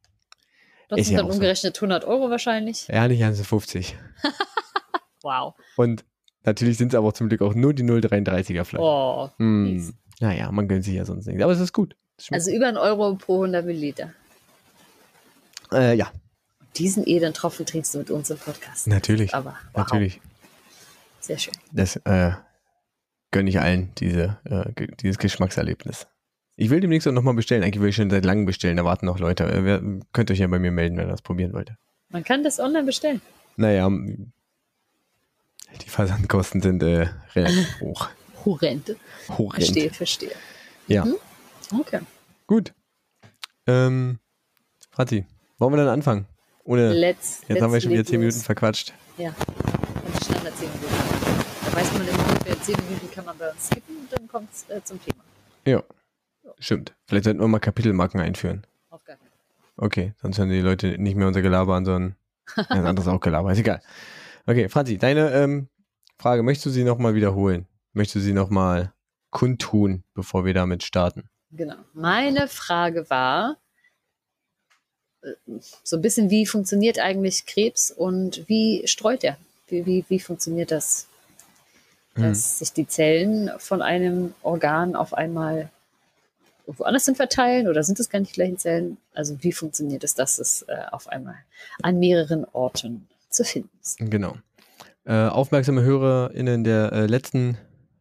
Das 0.88 1.00
ist 1.00 1.06
sind 1.06 1.14
ja 1.14 1.20
dann 1.22 1.26
auch 1.26 1.32
so. 1.32 1.36
umgerechnet 1.38 1.76
100 1.76 2.04
Euro 2.04 2.30
wahrscheinlich. 2.30 2.86
Ja, 2.88 3.06
nicht 3.08 3.20
ganze 3.20 3.44
50. 3.44 3.96
Wow. 5.22 5.54
Und 5.76 6.04
natürlich 6.44 6.78
sind 6.78 6.92
es 6.92 6.94
aber 6.96 7.12
zum 7.12 7.28
Glück 7.28 7.42
auch 7.42 7.52
nur 7.54 7.74
die 7.74 7.82
0,33er 7.82 8.62
Flaschen. 8.64 8.78
Oh, 8.78 9.28
hm. 9.38 9.92
Naja, 10.20 10.52
man 10.52 10.68
gönnt 10.68 10.84
sich 10.84 10.94
ja 10.94 11.04
sonst 11.04 11.26
nichts, 11.26 11.42
aber 11.42 11.52
es 11.52 11.58
ist 11.58 11.72
gut. 11.72 11.96
Also 12.30 12.52
über 12.52 12.68
einen 12.68 12.76
Euro 12.76 13.16
pro 13.16 13.42
100 13.42 13.66
Milliliter. 13.66 14.12
äh, 15.72 15.96
ja, 15.96 16.12
Diesen 16.76 17.04
edlen 17.08 17.34
Tropfen 17.34 17.66
trinkst 17.66 17.92
du 17.94 17.98
mit 17.98 18.10
uns 18.12 18.30
im 18.30 18.38
Podcast. 18.38 18.86
natürlich, 18.86 19.34
Aber 19.34 19.56
wow, 19.72 19.78
natürlich. 19.78 20.20
sehr 21.18 21.38
schön. 21.38 21.54
Das 21.72 21.96
äh, 22.04 22.30
gönne 23.32 23.50
ich 23.50 23.58
allen, 23.58 23.92
diese, 23.98 24.38
äh, 24.44 24.86
dieses 25.00 25.18
Geschmackserlebnis. 25.18 26.06
Ich 26.56 26.70
will 26.70 26.80
demnächst 26.80 27.06
auch 27.06 27.12
nochmal 27.12 27.34
bestellen. 27.34 27.62
Eigentlich 27.62 27.82
will 27.82 27.90
ich 27.90 27.96
schon 27.96 28.08
seit 28.10 28.24
langem 28.24 28.46
bestellen. 28.46 28.78
Da 28.78 28.84
warten 28.84 29.06
noch 29.06 29.18
Leute. 29.18 29.44
Äh, 29.44 29.64
wer, 29.64 29.82
könnt 30.12 30.30
euch 30.30 30.38
ja 30.38 30.46
bei 30.46 30.58
mir 30.58 30.70
melden, 30.70 30.96
wenn 30.96 31.06
ihr 31.06 31.10
das 31.10 31.20
probieren 31.22 31.52
wollt. 31.52 31.72
Man 32.08 32.24
kann 32.24 32.42
das 32.42 32.58
online 32.58 32.84
bestellen. 32.84 33.20
Naja, 33.56 33.90
Die 33.90 34.28
Versandkosten 35.88 36.62
sind 36.62 36.82
äh, 36.82 37.08
relativ 37.34 37.80
hoch. 37.80 38.08
Horrend. 38.44 38.96
Horrend. 39.28 39.54
Verstehe, 39.54 39.90
verstehe. 39.90 40.30
Ja. 40.86 41.04
Mhm. 41.04 41.16
Okay. 41.80 42.00
Gut. 42.46 42.72
Ähm, 43.66 44.18
Franzi, 44.90 45.26
wollen 45.58 45.72
wir 45.72 45.78
dann 45.78 45.88
anfangen? 45.88 46.26
Ohne, 46.64 46.92
Let's, 46.92 47.42
jetzt 47.48 47.60
haben 47.60 47.70
wir 47.70 47.74
let's 47.74 47.82
schon 47.84 47.92
wieder 47.92 48.02
leg 48.02 48.08
10 48.08 48.20
Minuten 48.20 48.40
verquatscht. 48.40 48.92
Ja. 49.18 49.28
Und 49.28 50.24
Standard 50.24 50.56
10 50.56 50.68
Minuten. 50.68 50.94
Da 51.64 51.72
weiß 51.76 51.92
man 51.92 52.08
immer 52.08 52.28
ungefähr 52.28 52.62
10 52.62 52.76
Minuten 52.88 53.10
kann 53.12 53.24
man 53.24 53.36
bei 53.38 53.50
uns 53.50 53.66
skippen 53.66 53.96
und 53.96 54.12
dann 54.12 54.28
kommt 54.28 54.48
es 54.52 54.68
äh, 54.70 54.82
zum 54.82 55.00
Thema. 55.02 55.22
Ja. 55.66 55.82
Stimmt. 56.58 56.94
Vielleicht 57.06 57.24
sollten 57.24 57.40
wir 57.40 57.48
mal 57.48 57.58
Kapitelmarken 57.58 58.20
einführen. 58.20 58.66
Auf 58.90 59.04
gar 59.04 59.16
keinen 59.16 59.28
Fall. 59.28 59.84
Okay, 59.84 60.14
sonst 60.20 60.38
hören 60.38 60.50
die 60.50 60.60
Leute 60.60 60.98
nicht 60.98 61.16
mehr 61.16 61.26
unser 61.28 61.42
Gelaber 61.42 61.74
an, 61.74 61.84
sondern 61.84 62.16
ja, 62.56 62.64
das 62.68 62.84
andere 62.84 63.06
ist 63.06 63.08
auch 63.08 63.20
Gelaber. 63.20 63.52
Ist 63.52 63.58
egal. 63.58 63.82
Okay, 64.46 64.68
Franzi, 64.68 64.96
deine 64.96 65.32
ähm, 65.32 65.68
Frage, 66.18 66.42
möchtest 66.42 66.66
du 66.66 66.70
sie 66.70 66.84
nochmal 66.84 67.14
wiederholen? 67.14 67.66
Möchtest 67.92 68.16
du 68.16 68.20
sie 68.20 68.32
nochmal 68.32 68.92
kundtun, 69.30 70.04
bevor 70.14 70.44
wir 70.44 70.54
damit 70.54 70.82
starten? 70.82 71.28
Genau. 71.50 71.76
Meine 71.92 72.48
Frage 72.48 73.08
war 73.10 73.56
äh, 75.22 75.32
so 75.82 75.96
ein 75.96 76.02
bisschen, 76.02 76.30
wie 76.30 76.46
funktioniert 76.46 76.98
eigentlich 76.98 77.46
Krebs 77.46 77.90
und 77.90 78.48
wie 78.48 78.86
streut 78.86 79.24
er? 79.24 79.36
Wie, 79.66 79.84
wie, 79.84 80.04
wie 80.08 80.20
funktioniert 80.20 80.70
das, 80.70 81.08
Hm. 82.16 82.24
dass 82.24 82.58
sich 82.58 82.72
die 82.72 82.88
Zellen 82.88 83.50
von 83.58 83.82
einem 83.82 84.34
Organ 84.42 84.96
auf 84.96 85.14
einmal 85.14 85.70
woanders 86.66 87.04
hin 87.04 87.14
verteilen 87.14 87.68
oder 87.68 87.82
sind 87.82 88.00
es 88.00 88.08
gar 88.08 88.20
nicht 88.20 88.34
gleichen 88.34 88.58
Zellen? 88.58 88.98
Also 89.14 89.36
wie 89.42 89.52
funktioniert 89.52 90.04
es, 90.04 90.14
dass 90.14 90.38
es 90.38 90.62
äh, 90.62 90.76
auf 90.90 91.08
einmal 91.08 91.36
an 91.82 91.98
mehreren 91.98 92.44
Orten 92.52 93.08
zu 93.30 93.44
finden 93.44 93.70
ist? 93.80 93.98
Genau. 93.98 94.36
Äh, 95.04 95.28
aufmerksame 95.28 95.82
HörerInnen 95.82 96.64
der 96.64 96.92
äh, 96.92 97.06
letzten 97.06 97.56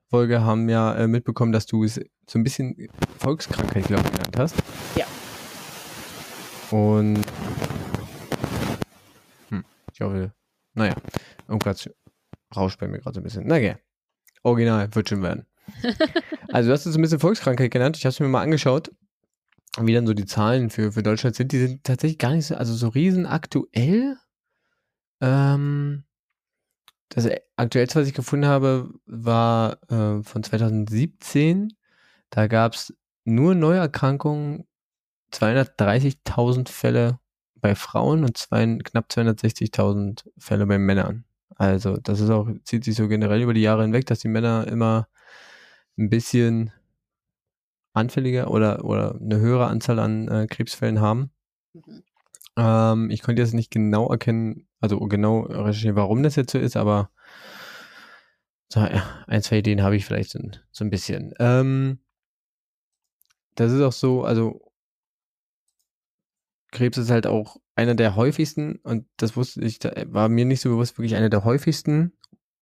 Folge 0.10 0.42
haben 0.42 0.70
ja 0.70 0.96
äh, 0.96 1.08
mitbekommen, 1.08 1.52
dass 1.52 1.66
du 1.66 1.84
es 1.84 2.00
so 2.28 2.40
ein 2.40 2.44
bisschen 2.44 2.90
Volkskrankheit, 3.20 3.86
glaube 3.86 4.04
ich, 4.06 4.12
genannt 4.12 4.38
hast. 4.38 4.56
Ja. 4.96 5.06
Und 6.72 7.24
hm, 9.50 9.64
ich 9.94 10.02
hoffe, 10.02 10.32
naja, 10.74 10.96
irgendwas 11.48 11.90
rauscht 12.56 12.80
bei 12.80 12.88
mir 12.88 13.00
gerade 13.00 13.16
so 13.16 13.22
ein 13.22 13.24
bisschen. 13.24 13.44
Na 13.46 13.56
okay. 13.56 13.76
Original 14.44 14.94
wird 14.94 15.10
schon 15.10 15.22
werden. 15.22 15.46
Also 16.52 16.70
du 16.70 16.74
hast 16.74 16.86
es 16.86 16.96
ein 16.96 17.02
bisschen 17.02 17.20
Volkskrankheit 17.20 17.72
genannt. 17.72 17.98
Ich 17.98 18.06
habe 18.06 18.12
es 18.12 18.20
mir 18.20 18.28
mal 18.28 18.42
angeschaut, 18.42 18.92
wie 19.80 19.94
dann 19.94 20.08
so 20.08 20.14
die 20.14 20.26
Zahlen 20.26 20.70
für, 20.70 20.92
für 20.92 21.04
Deutschland 21.04 21.36
sind. 21.36 21.52
Die 21.52 21.60
sind 21.60 21.84
tatsächlich 21.84 22.20
gar 22.20 22.32
nicht 22.32 22.48
so, 22.48 22.56
also 22.56 22.74
so 22.74 22.90
riesen 22.90 23.26
aktuell. 23.26 24.18
Ähm, 25.22 26.04
das 27.10 27.30
aktuellste, 27.56 28.02
was 28.02 28.08
ich 28.08 28.14
gefunden 28.14 28.46
habe, 28.46 28.92
war 29.06 29.78
äh, 29.90 30.24
von 30.24 30.44
2017. 30.44 31.74
Da 32.30 32.48
gab 32.48 32.74
es 32.74 32.94
nur 33.24 33.56
Neuerkrankungen, 33.56 34.66
230.000 35.32 36.70
Fälle 36.70 37.20
bei 37.56 37.76
Frauen 37.76 38.24
und 38.24 38.38
zwei, 38.38 38.78
knapp 38.84 39.10
260.000 39.10 40.26
Fälle 40.38 40.66
bei 40.66 40.78
Männern. 40.78 41.26
Also 41.56 41.98
das 41.98 42.20
ist 42.20 42.30
auch, 42.30 42.48
zieht 42.64 42.84
sich 42.84 42.96
so 42.96 43.08
generell 43.08 43.42
über 43.42 43.54
die 43.54 43.62
Jahre 43.62 43.84
hinweg, 43.84 44.06
dass 44.06 44.20
die 44.20 44.28
Männer 44.28 44.68
immer 44.68 45.08
ein 45.98 46.10
bisschen 46.10 46.72
anfälliger 47.94 48.52
oder, 48.52 48.84
oder 48.84 49.16
eine 49.16 49.40
höhere 49.40 49.68
Anzahl 49.68 50.00
an 50.00 50.28
äh, 50.28 50.48
Krebsfällen 50.48 51.00
haben. 51.00 51.32
Mhm. 51.74 52.04
Ähm, 52.58 53.10
ich 53.10 53.22
konnte 53.22 53.42
jetzt 53.42 53.54
nicht 53.54 53.72
genau 53.72 54.10
erkennen, 54.10 54.68
also 54.80 55.00
genau 55.00 55.42
recherchieren, 55.42 55.96
warum 55.96 56.24
das 56.24 56.36
jetzt 56.36 56.52
so 56.52 56.60
ist, 56.60 56.78
aber 56.78 57.10
so, 58.70 58.80
ja, 58.80 59.24
ein, 59.28 59.42
zwei 59.42 59.60
Ideen 59.60 59.84
habe 59.84 59.96
ich 59.96 60.06
vielleicht 60.06 60.32
so, 60.32 60.40
so 60.72 60.84
ein 60.84 60.90
bisschen. 60.90 61.34
Ähm, 61.40 62.00
das 63.56 63.72
ist 63.72 63.82
auch 63.82 63.92
so, 63.92 64.24
also 64.24 64.72
Krebs 66.72 66.98
ist 66.98 67.10
halt 67.10 67.28
auch 67.28 67.58
einer 67.76 67.96
der 67.96 68.16
häufigsten, 68.16 68.78
und 68.84 69.08
das 69.18 69.38
wusste 69.38 69.62
ich, 69.62 69.80
da 69.80 69.92
war 70.08 70.30
mir 70.30 70.46
nicht 70.46 70.62
so 70.62 70.70
bewusst, 70.70 70.98
wirklich 70.98 71.16
einer 71.16 71.30
der 71.30 71.46
häufigsten, 71.46 72.14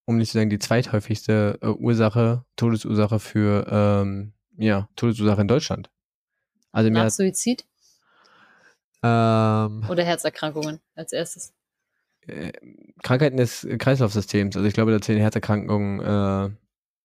um 0.05 0.17
nicht 0.17 0.31
zu 0.31 0.37
sagen 0.37 0.49
die 0.49 0.59
zweithäufigste 0.59 1.59
äh, 1.61 1.67
Ursache, 1.67 2.45
Todesursache 2.55 3.19
für, 3.19 3.67
ähm, 3.69 4.33
ja, 4.57 4.89
Todesursache 4.95 5.41
in 5.41 5.47
Deutschland. 5.47 5.89
Also 6.71 6.89
mehr 6.89 7.03
Nach 7.03 7.11
Suizid 7.11 7.65
ähm, 9.03 9.85
oder 9.89 10.03
Herzerkrankungen 10.03 10.79
als 10.95 11.11
erstes? 11.11 11.53
äh, 12.27 12.51
Krankheiten 13.01 13.37
des 13.37 13.67
Kreislaufsystems. 13.77 14.55
Also 14.55 14.67
ich 14.67 14.73
glaube, 14.73 14.91
da 14.91 15.01
zählen 15.01 15.19
Herzerkrankungen 15.19 15.99
äh, 15.99 16.55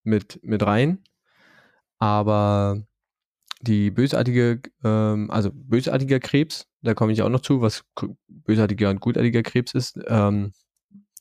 mit, 0.05 0.40
mit 0.43 0.62
rein. 0.64 1.02
Aber 1.99 2.83
die 3.61 3.90
bösartige, 3.90 4.62
ähm, 4.85 5.31
also 5.31 5.50
bösartiger 5.52 6.21
Krebs, 6.21 6.69
da 6.83 6.95
komme 6.95 7.12
ich 7.12 7.23
auch 7.23 7.28
noch 7.28 7.40
zu, 7.40 7.61
was 7.61 7.85
bösartiger 8.28 8.90
und 8.90 9.00
gutartiger 9.00 9.43
Krebs 9.43 9.75
ist. 9.75 9.99
Ähm, 10.07 10.52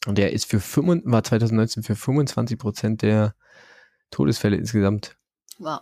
und 0.07 0.17
der 0.17 0.33
ist 0.33 0.45
für 0.49 0.59
5, 0.59 1.03
war 1.05 1.23
2019 1.23 1.83
für 1.83 1.95
25 1.95 2.57
Prozent 2.57 3.01
der 3.01 3.35
Todesfälle 4.09 4.55
insgesamt 4.57 5.17
Wow. 5.59 5.81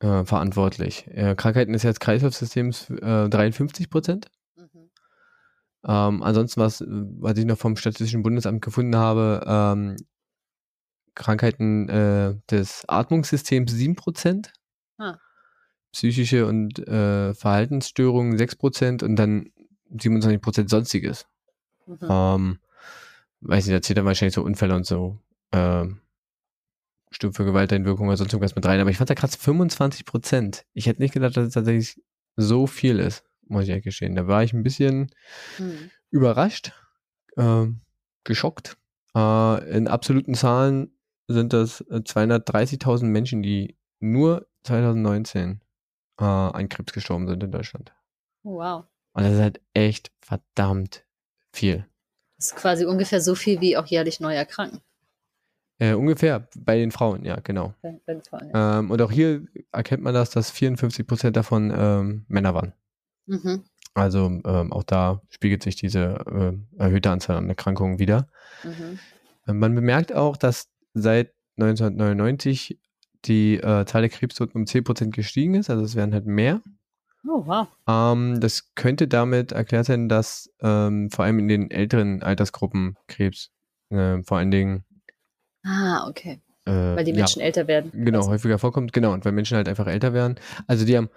äh, 0.00 0.24
verantwortlich. 0.24 1.06
Äh, 1.08 1.34
Krankheiten 1.36 1.72
des 1.72 1.84
Herz-Kreislauf-Systems 1.84 2.90
äh, 2.90 3.28
53 3.28 3.88
Prozent. 3.88 4.30
Mhm. 4.56 4.90
Ähm, 5.86 6.22
ansonsten, 6.22 6.60
was, 6.60 6.84
was 6.86 7.36
ich 7.38 7.44
noch 7.44 7.58
vom 7.58 7.76
Statistischen 7.76 8.22
Bundesamt 8.22 8.62
gefunden 8.62 8.96
habe, 8.96 9.42
ähm, 9.46 9.96
Krankheiten 11.14 11.88
äh, 11.88 12.34
des 12.50 12.84
Atmungssystems 12.88 13.72
7%, 13.72 14.50
Ah. 14.98 15.18
psychische 15.92 16.46
und 16.46 16.78
äh, 16.86 17.34
Verhaltensstörungen 17.34 18.36
6% 18.38 19.02
und 19.04 19.16
dann 19.16 19.50
27% 19.90 20.68
Sonstiges. 20.70 21.26
Mhm. 21.86 21.98
Ähm, 22.08 22.58
weiß 23.42 23.66
nicht, 23.66 23.76
da 23.76 23.82
zählt 23.82 23.98
dann 23.98 24.04
wahrscheinlich 24.06 24.34
so 24.34 24.42
Unfälle 24.42 24.74
und 24.74 24.86
so. 24.86 25.18
Ähm, 25.52 26.00
Stimmt 27.10 27.36
für 27.36 27.44
Gewalteinwirkung 27.44 28.08
oder 28.08 28.16
sonst 28.16 28.32
irgendwas 28.32 28.54
mit 28.56 28.64
rein. 28.64 28.80
Aber 28.80 28.88
ich 28.88 28.96
fand 28.96 29.10
da 29.10 29.14
krass 29.14 29.36
25%. 29.38 30.64
Ich 30.72 30.86
hätte 30.86 31.02
nicht 31.02 31.12
gedacht, 31.12 31.36
dass 31.36 31.48
es 31.48 31.52
tatsächlich 31.54 32.02
so 32.36 32.66
viel 32.66 32.98
ist, 32.98 33.24
muss 33.46 33.64
ich 33.64 33.68
ehrlich 33.68 33.84
gestehen. 33.84 34.14
Da 34.14 34.26
war 34.26 34.42
ich 34.42 34.54
ein 34.54 34.62
bisschen 34.62 35.10
Mhm. 35.58 35.90
überrascht, 36.10 36.72
ähm, 37.36 37.82
geschockt. 38.24 38.78
Äh, 39.14 39.76
in 39.76 39.88
absoluten 39.88 40.32
Zahlen 40.34 40.96
sind 41.28 41.52
das 41.52 41.82
äh, 41.82 41.96
230.000 42.02 43.04
Menschen, 43.04 43.42
die 43.42 43.76
nur 44.00 44.46
2019 44.64 45.60
äh, 46.18 46.24
an 46.24 46.68
Krebs 46.70 46.94
gestorben 46.94 47.28
sind 47.28 47.42
in 47.42 47.50
Deutschland. 47.52 47.92
Wow. 48.42 48.86
Und 49.12 49.22
das 49.24 49.34
ist 49.34 49.40
halt 49.40 49.60
echt 49.74 50.12
verdammt 50.22 51.04
viel. 51.52 51.86
Das 52.42 52.48
ist 52.48 52.56
quasi 52.56 52.84
ungefähr 52.84 53.20
so 53.20 53.36
viel 53.36 53.60
wie 53.60 53.76
auch 53.76 53.86
jährlich 53.86 54.18
neu 54.18 54.34
erkranken. 54.34 54.80
Äh, 55.78 55.94
ungefähr 55.94 56.48
bei 56.58 56.76
den 56.76 56.90
Frauen, 56.90 57.24
ja, 57.24 57.36
genau. 57.36 57.72
Wenn, 57.82 58.00
wenn 58.04 58.20
Frauen, 58.20 58.50
ja. 58.52 58.80
Ähm, 58.80 58.90
und 58.90 59.00
auch 59.00 59.12
hier 59.12 59.46
erkennt 59.70 60.02
man 60.02 60.12
das, 60.12 60.30
dass 60.30 60.50
54 60.50 61.06
Prozent 61.06 61.36
davon 61.36 61.72
ähm, 61.72 62.24
Männer 62.26 62.52
waren. 62.52 62.72
Mhm. 63.26 63.62
Also 63.94 64.40
ähm, 64.44 64.72
auch 64.72 64.82
da 64.82 65.22
spiegelt 65.28 65.62
sich 65.62 65.76
diese 65.76 66.16
äh, 66.26 66.82
erhöhte 66.82 67.10
Anzahl 67.10 67.36
an 67.36 67.48
Erkrankungen 67.48 68.00
wieder. 68.00 68.26
Mhm. 68.64 68.98
Ähm, 69.46 69.58
Man 69.60 69.76
bemerkt 69.76 70.12
auch, 70.12 70.36
dass 70.36 70.68
seit 70.94 71.32
1999 71.58 72.80
die 73.24 73.54
äh, 73.58 73.86
Zahl 73.86 74.02
der 74.02 74.10
Krebstoten 74.10 74.60
um 74.60 74.66
10% 74.66 75.10
gestiegen 75.10 75.54
ist, 75.54 75.70
also 75.70 75.84
es 75.84 75.94
werden 75.94 76.12
halt 76.12 76.26
mehr. 76.26 76.60
Oh, 77.26 77.42
wow. 77.46 77.68
Ähm, 77.86 78.40
das 78.40 78.74
könnte 78.74 79.06
damit 79.08 79.52
erklärt 79.52 79.86
sein, 79.86 80.08
dass 80.08 80.50
ähm, 80.60 81.10
vor 81.10 81.24
allem 81.24 81.38
in 81.38 81.48
den 81.48 81.70
älteren 81.70 82.22
Altersgruppen 82.22 82.96
Krebs 83.06 83.50
äh, 83.90 84.22
vor 84.22 84.38
allen 84.38 84.50
Dingen 84.50 84.84
Ah, 85.64 86.08
okay. 86.08 86.40
äh, 86.64 86.70
Weil 86.70 87.04
die 87.04 87.12
ja, 87.12 87.18
Menschen 87.18 87.40
älter 87.40 87.68
werden. 87.68 87.92
genau 88.04 88.18
Also, 88.20 88.30
häufiger 88.30 88.58
vorkommt, 88.58 88.92
genau, 88.92 89.12
und 89.12 89.24
weil 89.24 89.32
Menschen 89.32 89.56
halt 89.56 89.68
einfach 89.68 89.86
älter 89.86 90.12
werden. 90.12 90.36
Also 90.66 90.84
die 90.84 90.96
haben 90.96 91.08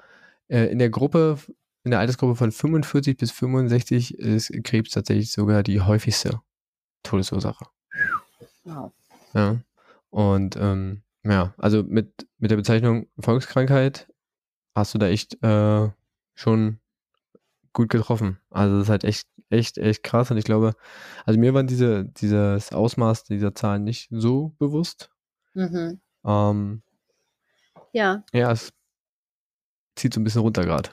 äh, 0.48 0.66
in 0.66 0.78
der 0.78 0.90
Gruppe, 0.92 1.40
in 1.84 1.92
der 1.92 2.00
Altersgruppe 2.00 2.36
von 2.36 2.52
45 2.52 3.18
bis 3.18 3.32
65 3.32 4.20
ist 4.20 4.52
Krebs 4.64 4.92
tatsächlich 4.92 5.32
sogar 5.32 5.64
die 5.64 5.82
häufigste 5.82 6.42
Todesursache. 7.02 7.66
wow. 8.64 8.92
Ja. 9.34 9.58
Und 10.12 10.56
ähm, 10.58 11.02
ja, 11.24 11.54
also 11.58 11.82
mit, 11.84 12.28
mit 12.38 12.52
der 12.52 12.58
Bezeichnung 12.58 13.08
Volkskrankheit 13.20 14.08
hast 14.76 14.94
du 14.94 14.98
da 14.98 15.08
echt 15.08 15.42
äh, 15.44 15.90
schon 16.34 16.80
gut 17.74 17.90
getroffen. 17.90 18.40
Also 18.50 18.76
das 18.76 18.84
ist 18.84 18.90
halt 18.90 19.04
echt, 19.04 19.28
echt, 19.50 19.78
echt 19.78 20.04
krass. 20.04 20.32
Und 20.32 20.38
ich 20.38 20.46
glaube, 20.46 20.74
also 21.26 21.40
mir 21.40 21.54
waren 21.54 21.68
diese, 21.68 22.06
dieses 22.06 22.72
Ausmaß 22.72 23.24
dieser 23.24 23.56
Zahlen 23.56 23.84
nicht 23.84 24.10
so 24.12 24.54
bewusst. 24.60 25.10
Mhm. 25.54 26.00
Ähm, 26.26 26.82
Ja. 27.92 28.24
ja, 28.34 28.52
es 28.52 28.72
zieht 29.96 30.14
so 30.14 30.20
ein 30.20 30.24
bisschen 30.24 30.42
runter 30.42 30.64
gerade. 30.64 30.90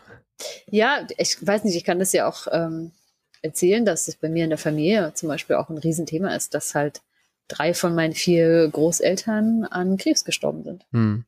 Ja, 0.67 1.07
ich 1.19 1.45
weiß 1.45 1.65
nicht, 1.65 1.77
ich 1.77 1.85
kann 1.85 1.99
das 1.99 2.13
ja 2.13 2.29
auch 2.29 2.47
ähm, 2.51 2.93
erzählen, 3.43 3.85
dass 3.85 4.09
es 4.09 4.17
bei 4.17 4.29
mir 4.29 4.45
in 4.45 4.51
der 4.51 4.59
Familie 4.59 5.13
zum 5.15 5.29
Beispiel 5.29 5.57
auch 5.57 5.69
ein 5.69 5.79
Riesenthema 5.79 6.35
ist, 6.35 6.55
dass 6.55 6.75
halt 6.75 7.03
drei 7.49 7.75
von 7.75 7.95
meinen 7.95 8.13
vier 8.15 8.69
Großeltern 8.69 9.65
an 9.65 9.97
Krebs 9.97 10.25
gestorben 10.25 10.63
sind. 10.65 10.87
Hm. 10.93 11.25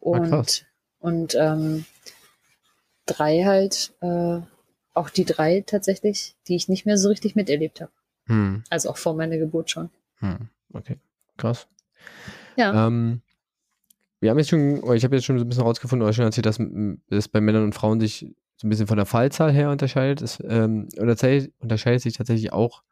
Und. 0.00 0.66
Und 1.04 1.34
ähm, 1.34 1.84
drei 3.04 3.44
halt, 3.44 3.92
äh, 4.00 4.40
auch 4.94 5.10
die 5.10 5.26
drei 5.26 5.60
tatsächlich, 5.60 6.34
die 6.48 6.56
ich 6.56 6.68
nicht 6.70 6.86
mehr 6.86 6.96
so 6.96 7.10
richtig 7.10 7.36
miterlebt 7.36 7.82
habe. 7.82 7.92
Hm. 8.26 8.64
Also 8.70 8.88
auch 8.88 8.96
vor 8.96 9.14
meiner 9.14 9.36
Geburt 9.36 9.70
schon. 9.70 9.90
Hm. 10.20 10.48
Okay, 10.72 10.96
krass. 11.36 11.68
Ja. 12.56 12.86
Ähm, 12.86 13.20
wir 14.20 14.30
haben 14.30 14.38
jetzt 14.38 14.48
schon, 14.48 14.76
ich 14.94 15.04
habe 15.04 15.16
jetzt 15.16 15.26
schon 15.26 15.38
so 15.38 15.44
ein 15.44 15.48
bisschen 15.48 15.64
rausgefunden, 15.64 16.02
oder 16.02 16.14
schon 16.14 16.24
erzählt, 16.24 16.46
dass 16.46 16.58
es 17.10 17.28
bei 17.28 17.42
Männern 17.42 17.64
und 17.64 17.74
Frauen 17.74 18.00
sich 18.00 18.26
so 18.56 18.66
ein 18.66 18.70
bisschen 18.70 18.86
von 18.86 18.96
der 18.96 19.04
Fallzahl 19.04 19.52
her 19.52 19.70
unterscheidet. 19.70 20.22
Es 20.22 20.42
ähm, 20.48 20.88
unterscheidet, 20.96 21.52
unterscheidet 21.58 22.00
sich 22.00 22.14
tatsächlich 22.14 22.50
auch 22.54 22.82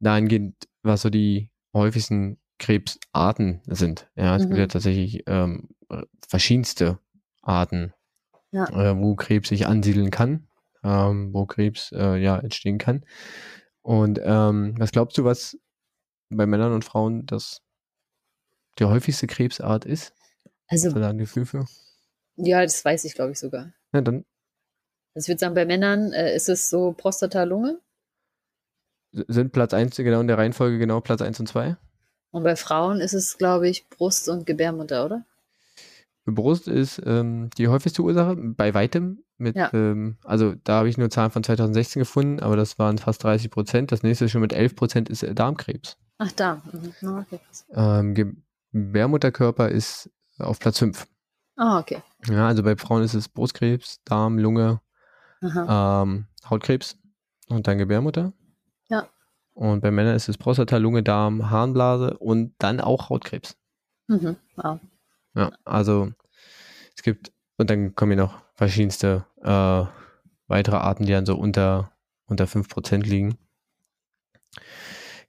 dahingehend, 0.00 0.56
was 0.82 1.00
so 1.00 1.08
die 1.08 1.48
häufigsten 1.72 2.36
Krebsarten 2.58 3.62
sind. 3.66 4.10
Ja, 4.14 4.36
es 4.36 4.42
gibt 4.42 4.52
Mhm. 4.52 4.58
ja 4.58 4.66
tatsächlich 4.66 5.22
ähm, 5.26 5.70
verschiedenste 6.28 6.98
Arten, 7.46 7.92
Ja. 8.50 8.64
äh, 8.68 8.98
wo 8.98 9.14
Krebs 9.16 9.48
sich 9.48 9.66
ansiedeln 9.66 10.10
kann, 10.10 10.48
ähm, 10.82 11.32
wo 11.32 11.46
Krebs 11.46 11.92
äh, 11.92 12.16
ja 12.16 12.38
entstehen 12.38 12.78
kann. 12.78 13.04
Und 13.82 14.20
ähm, 14.22 14.74
was 14.78 14.90
glaubst 14.92 15.16
du, 15.18 15.24
was 15.24 15.58
bei 16.28 16.46
Männern 16.46 16.72
und 16.72 16.84
Frauen 16.84 17.24
das 17.26 17.62
die 18.78 18.84
häufigste 18.84 19.26
Krebsart 19.26 19.84
ist? 19.84 20.12
Also, 20.68 20.88
Hast 20.88 20.96
du 20.96 21.00
da 21.00 21.10
ein 21.10 21.18
Gefühl 21.18 21.46
für? 21.46 21.64
ja, 22.36 22.62
das 22.62 22.84
weiß 22.84 23.04
ich, 23.04 23.14
glaube 23.14 23.32
ich, 23.32 23.38
sogar. 23.38 23.72
Ja, 23.92 24.00
dann 24.00 24.24
Also 25.14 25.26
ich 25.26 25.28
würde 25.28 25.38
sagen, 25.38 25.54
bei 25.54 25.64
Männern 25.64 26.12
äh, 26.12 26.34
ist 26.34 26.48
es 26.48 26.68
so 26.68 26.92
Prostata, 26.92 27.44
Lunge 27.44 27.80
sind 29.12 29.52
Platz 29.52 29.72
1 29.72 29.96
genau 29.96 30.20
in 30.20 30.26
der 30.26 30.36
Reihenfolge 30.36 30.78
genau 30.78 31.00
Platz 31.00 31.22
1 31.22 31.40
und 31.40 31.46
2. 31.46 31.76
und 32.32 32.42
bei 32.42 32.56
Frauen 32.56 33.00
ist 33.00 33.14
es, 33.14 33.38
glaube 33.38 33.68
ich, 33.68 33.88
Brust 33.88 34.28
und 34.28 34.44
Gebärmutter, 34.46 35.06
oder? 35.06 35.24
Brust 36.34 36.68
ist 36.68 37.00
ähm, 37.04 37.50
die 37.58 37.68
häufigste 37.68 38.02
Ursache, 38.02 38.36
bei 38.36 38.74
weitem. 38.74 39.22
Mit, 39.38 39.54
Ja. 39.54 39.70
ähm, 39.74 40.16
also 40.24 40.54
da 40.64 40.78
habe 40.78 40.88
ich 40.88 40.96
nur 40.96 41.10
Zahlen 41.10 41.30
von 41.30 41.44
2016 41.44 42.00
gefunden, 42.00 42.40
aber 42.40 42.56
das 42.56 42.78
waren 42.78 42.98
fast 42.98 43.22
30 43.22 43.50
Prozent. 43.50 43.92
Das 43.92 44.02
nächste 44.02 44.28
schon 44.28 44.40
mit 44.40 44.52
11 44.52 44.74
Prozent 44.76 45.08
ist 45.08 45.22
äh, 45.22 45.34
Darmkrebs. 45.34 45.98
Ach, 46.18 46.32
da. 46.32 46.62
Mhm. 46.72 47.18
Okay. 47.18 47.40
Ähm, 47.74 48.36
Gebärmutterkörper 48.72 49.68
ist 49.68 50.10
auf 50.38 50.58
Platz 50.58 50.78
5. 50.78 51.06
Ah, 51.56 51.78
okay. 51.78 52.02
Ja, 52.28 52.46
also 52.48 52.62
bei 52.62 52.76
Frauen 52.76 53.02
ist 53.02 53.14
es 53.14 53.28
Brustkrebs, 53.28 54.00
Darm, 54.04 54.38
Lunge, 54.38 54.80
ähm, 55.42 56.26
Hautkrebs 56.48 56.98
und 57.48 57.66
dann 57.66 57.78
Gebärmutter. 57.78 58.32
Ja. 58.88 59.06
Und 59.54 59.80
bei 59.80 59.90
Männern 59.90 60.16
ist 60.16 60.28
es 60.28 60.36
Prostata, 60.36 60.76
Lunge, 60.78 61.02
Darm, 61.02 61.50
Harnblase 61.50 62.16
und 62.18 62.54
dann 62.58 62.80
auch 62.80 63.08
Hautkrebs. 63.10 63.56
Mhm. 64.08 64.36
Wow. 64.56 64.80
Ja, 65.36 65.52
also 65.64 66.10
es 66.96 67.02
gibt, 67.02 67.30
und 67.58 67.70
dann 67.70 67.94
kommen 67.94 68.12
hier 68.12 68.22
noch 68.22 68.42
verschiedenste 68.54 69.26
äh, 69.42 69.84
weitere 70.48 70.76
Arten, 70.76 71.04
die 71.04 71.12
dann 71.12 71.26
so 71.26 71.36
unter, 71.36 71.92
unter 72.26 72.46
5% 72.46 73.06
liegen. 73.06 73.36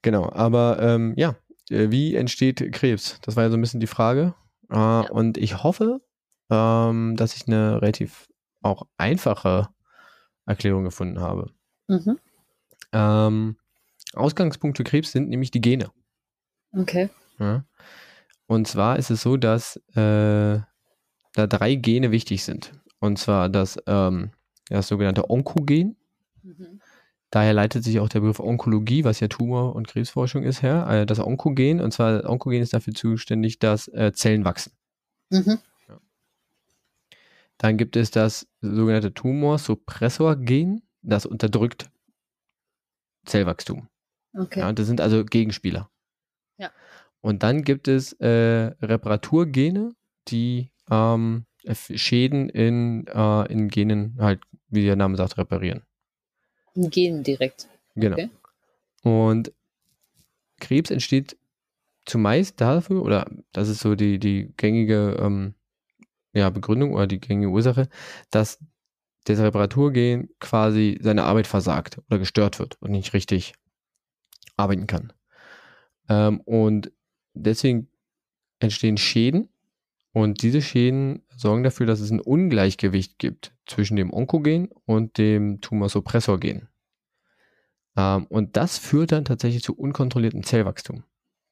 Genau, 0.02 0.30
aber 0.32 0.78
ähm, 0.80 1.14
ja, 1.16 1.36
äh, 1.70 1.90
wie 1.90 2.14
entsteht 2.14 2.72
Krebs? 2.72 3.20
Das 3.22 3.36
war 3.36 3.44
ja 3.44 3.50
so 3.50 3.56
ein 3.56 3.60
bisschen 3.60 3.80
die 3.80 3.86
Frage. 3.86 4.34
Äh, 4.70 4.76
Und 4.76 5.36
ich 5.36 5.62
hoffe, 5.62 6.00
ähm, 6.50 7.16
dass 7.16 7.36
ich 7.36 7.46
eine 7.46 7.82
relativ 7.82 8.28
auch 8.62 8.86
einfache 8.96 9.68
Erklärung 10.46 10.84
gefunden 10.84 11.20
habe. 11.20 11.52
Mhm. 11.88 12.18
Ähm, 12.92 13.56
Ausgangspunkt 14.14 14.78
für 14.78 14.84
Krebs 14.84 15.12
sind 15.12 15.28
nämlich 15.28 15.50
die 15.50 15.60
Gene. 15.60 15.90
Okay. 16.72 17.10
Ja. 17.38 17.64
Und 18.48 18.66
zwar 18.66 18.98
ist 18.98 19.10
es 19.10 19.20
so, 19.20 19.36
dass 19.36 19.76
äh, 19.94 20.58
da 21.34 21.46
drei 21.46 21.74
Gene 21.74 22.10
wichtig 22.10 22.42
sind. 22.42 22.72
Und 22.98 23.18
zwar 23.18 23.48
das, 23.48 23.78
ähm, 23.86 24.30
das 24.68 24.88
sogenannte 24.88 25.30
Onkogen. 25.30 25.96
Mhm. 26.42 26.80
Daher 27.30 27.52
leitet 27.52 27.84
sich 27.84 28.00
auch 28.00 28.08
der 28.08 28.20
Begriff 28.20 28.40
Onkologie, 28.40 29.04
was 29.04 29.20
ja 29.20 29.28
Tumor- 29.28 29.76
und 29.76 29.86
Krebsforschung 29.86 30.44
ist, 30.44 30.62
her. 30.62 30.86
Äh, 30.88 31.06
das 31.06 31.20
Onkogen. 31.20 31.82
Und 31.82 31.92
zwar, 31.92 32.24
Onkogen 32.28 32.62
ist 32.62 32.72
dafür 32.72 32.94
zuständig, 32.94 33.58
dass 33.58 33.86
äh, 33.88 34.12
Zellen 34.14 34.46
wachsen. 34.46 34.72
Mhm. 35.28 35.58
Dann 37.58 37.76
gibt 37.76 37.96
es 37.96 38.10
das 38.10 38.48
sogenannte 38.62 39.12
Tumorsuppressorgen. 39.12 40.82
Das 41.02 41.26
unterdrückt 41.26 41.90
Zellwachstum. 43.26 43.88
Okay. 44.32 44.60
Ja, 44.60 44.72
das 44.72 44.86
sind 44.86 45.00
also 45.00 45.24
Gegenspieler. 45.24 45.90
Ja. 46.56 46.70
Und 47.20 47.42
dann 47.42 47.62
gibt 47.62 47.88
es 47.88 48.12
äh, 48.14 48.72
Reparaturgene, 48.80 49.92
die 50.28 50.70
ähm, 50.90 51.46
Schäden 51.72 52.48
in, 52.48 53.06
äh, 53.08 53.52
in 53.52 53.68
Genen 53.68 54.16
halt, 54.20 54.40
wie 54.68 54.84
der 54.84 54.96
Name 54.96 55.16
sagt, 55.16 55.36
reparieren. 55.38 55.82
Ein 56.76 56.90
Gen 56.90 57.22
direkt. 57.22 57.68
Genau. 57.94 58.14
Okay. 58.14 58.30
Und 59.02 59.52
Krebs 60.60 60.90
entsteht 60.90 61.36
zumeist 62.04 62.60
dafür, 62.60 63.02
oder 63.02 63.30
das 63.52 63.68
ist 63.68 63.80
so 63.80 63.94
die, 63.94 64.18
die 64.18 64.52
gängige 64.56 65.16
ähm, 65.20 65.54
ja, 66.32 66.50
Begründung 66.50 66.94
oder 66.94 67.06
die 67.06 67.20
gängige 67.20 67.50
Ursache, 67.50 67.88
dass 68.30 68.58
das 69.24 69.38
Reparaturgen 69.40 70.30
quasi 70.40 70.98
seine 71.02 71.24
Arbeit 71.24 71.46
versagt 71.46 71.98
oder 72.08 72.18
gestört 72.18 72.58
wird 72.58 72.80
und 72.80 72.92
nicht 72.92 73.12
richtig 73.12 73.54
arbeiten 74.56 74.86
kann. 74.86 75.12
Ähm, 76.08 76.40
und 76.40 76.92
deswegen 77.42 77.88
entstehen 78.60 78.96
Schäden 78.96 79.48
und 80.12 80.42
diese 80.42 80.62
Schäden 80.62 81.22
sorgen 81.36 81.62
dafür, 81.62 81.86
dass 81.86 82.00
es 82.00 82.10
ein 82.10 82.20
Ungleichgewicht 82.20 83.18
gibt 83.18 83.54
zwischen 83.66 83.96
dem 83.96 84.12
Onkogen 84.12 84.68
und 84.84 85.18
dem 85.18 85.60
Tumorsuppressorgen. 85.60 86.68
Ähm, 87.96 88.26
und 88.26 88.56
das 88.56 88.78
führt 88.78 89.12
dann 89.12 89.24
tatsächlich 89.24 89.62
zu 89.62 89.74
unkontrolliertem 89.74 90.42
Zellwachstum. 90.42 91.04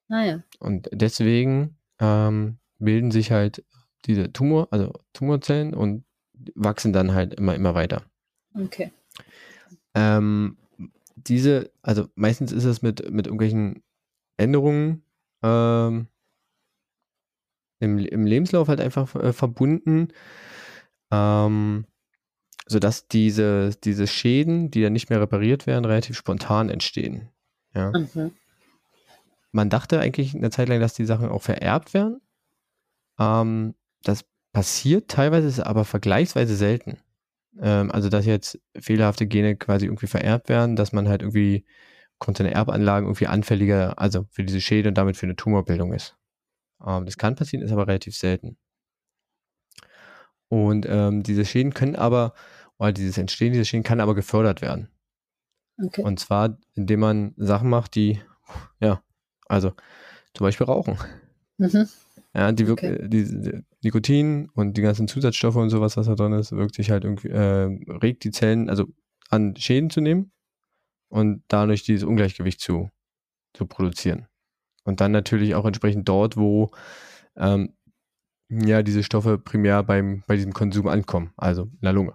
Naja. 0.08 0.42
Und 0.58 0.88
deswegen 0.92 1.76
ähm, 2.00 2.58
bilden 2.78 3.10
sich 3.10 3.30
halt 3.30 3.64
diese 4.06 4.32
Tumor, 4.32 4.68
also 4.70 4.92
Tumorzellen 5.12 5.74
und 5.74 6.04
wachsen 6.54 6.92
dann 6.92 7.14
halt 7.14 7.34
immer, 7.34 7.54
immer 7.54 7.74
weiter. 7.74 8.02
Okay. 8.54 8.92
Ähm, 9.94 10.56
diese, 11.16 11.70
also 11.82 12.08
meistens 12.14 12.52
ist 12.52 12.64
es 12.64 12.82
mit, 12.82 13.10
mit 13.10 13.26
irgendwelchen 13.26 13.82
Änderungen 14.36 15.02
ähm, 15.42 16.08
im, 17.80 17.98
im 17.98 18.26
Lebenslauf 18.26 18.68
halt 18.68 18.80
einfach 18.80 19.14
äh, 19.16 19.32
verbunden, 19.32 20.08
ähm, 21.10 21.86
sodass 22.66 23.06
diese, 23.08 23.70
diese 23.84 24.06
Schäden, 24.06 24.70
die 24.70 24.82
dann 24.82 24.92
nicht 24.92 25.10
mehr 25.10 25.20
repariert 25.20 25.66
werden, 25.66 25.84
relativ 25.84 26.16
spontan 26.16 26.68
entstehen. 26.68 27.28
Ja. 27.74 27.92
Mhm. 27.92 28.32
Man 29.52 29.70
dachte 29.70 30.00
eigentlich 30.00 30.34
eine 30.34 30.50
Zeit 30.50 30.68
lang, 30.68 30.80
dass 30.80 30.94
die 30.94 31.06
Sachen 31.06 31.28
auch 31.28 31.42
vererbt 31.42 31.94
werden. 31.94 32.20
Ähm, 33.18 33.74
das 34.02 34.24
passiert 34.52 35.08
teilweise, 35.08 35.48
ist 35.48 35.60
aber 35.60 35.84
vergleichsweise 35.84 36.56
selten. 36.56 36.98
Ähm, 37.60 37.90
also, 37.90 38.08
dass 38.08 38.26
jetzt 38.26 38.58
fehlerhafte 38.78 39.26
Gene 39.26 39.56
quasi 39.56 39.86
irgendwie 39.86 40.06
vererbt 40.06 40.48
werden, 40.48 40.76
dass 40.76 40.92
man 40.92 41.08
halt 41.08 41.22
irgendwie 41.22 41.64
aufgrund 42.18 42.38
seiner 42.38 42.52
Erbanlagen 42.52 43.06
irgendwie 43.06 43.26
anfälliger, 43.26 43.98
also 43.98 44.26
für 44.30 44.44
diese 44.44 44.60
Schäden 44.60 44.90
und 44.90 44.94
damit 44.98 45.16
für 45.16 45.26
eine 45.26 45.36
Tumorbildung 45.36 45.92
ist. 45.92 46.16
Ähm, 46.84 47.04
das 47.04 47.18
kann 47.18 47.36
passieren, 47.36 47.64
ist 47.64 47.72
aber 47.72 47.86
relativ 47.86 48.16
selten. 48.16 48.56
Und 50.48 50.86
ähm, 50.88 51.22
diese 51.22 51.44
Schäden 51.44 51.74
können 51.74 51.96
aber, 51.96 52.32
oder 52.78 52.92
dieses 52.92 53.18
Entstehen 53.18 53.52
dieser 53.52 53.64
Schäden 53.64 53.82
kann 53.82 54.00
aber 54.00 54.14
gefördert 54.14 54.62
werden. 54.62 54.88
Okay. 55.82 56.02
Und 56.02 56.18
zwar, 56.20 56.58
indem 56.74 57.00
man 57.00 57.34
Sachen 57.36 57.68
macht, 57.68 57.94
die, 57.96 58.20
ja, 58.80 59.02
also 59.46 59.72
zum 60.32 60.44
Beispiel 60.44 60.66
Rauchen. 60.66 60.96
Mhm. 61.58 61.88
Ja, 62.34 62.52
die, 62.52 62.70
Okay. 62.70 63.08
die, 63.08 63.24
die 63.24 63.62
Nikotin 63.82 64.50
und 64.54 64.76
die 64.76 64.82
ganzen 64.82 65.08
Zusatzstoffe 65.08 65.56
und 65.56 65.70
sowas, 65.70 65.96
was 65.96 66.06
da 66.06 66.14
drin 66.14 66.32
ist, 66.32 66.52
wirkt 66.52 66.74
sich 66.76 66.90
halt 66.90 67.04
irgendwie, 67.04 67.28
äh, 67.28 67.96
regt 68.02 68.24
die 68.24 68.30
Zellen, 68.30 68.70
also 68.70 68.86
an 69.28 69.56
Schäden 69.56 69.90
zu 69.90 70.00
nehmen 70.00 70.32
und 71.08 71.42
dadurch 71.48 71.82
dieses 71.84 72.04
Ungleichgewicht 72.04 72.60
zu, 72.60 72.90
zu 73.54 73.66
produzieren. 73.66 74.26
Und 74.84 75.00
dann 75.00 75.12
natürlich 75.12 75.54
auch 75.54 75.64
entsprechend 75.64 76.08
dort, 76.08 76.36
wo 76.36 76.70
ähm, 77.36 77.74
ja 78.48 78.82
diese 78.82 79.02
Stoffe 79.02 79.38
primär 79.38 79.82
beim, 79.82 80.22
bei 80.26 80.36
diesem 80.36 80.52
Konsum 80.52 80.86
ankommen, 80.88 81.32
also 81.36 81.62
in 81.64 81.78
der 81.82 81.92
Lunge. 81.92 82.14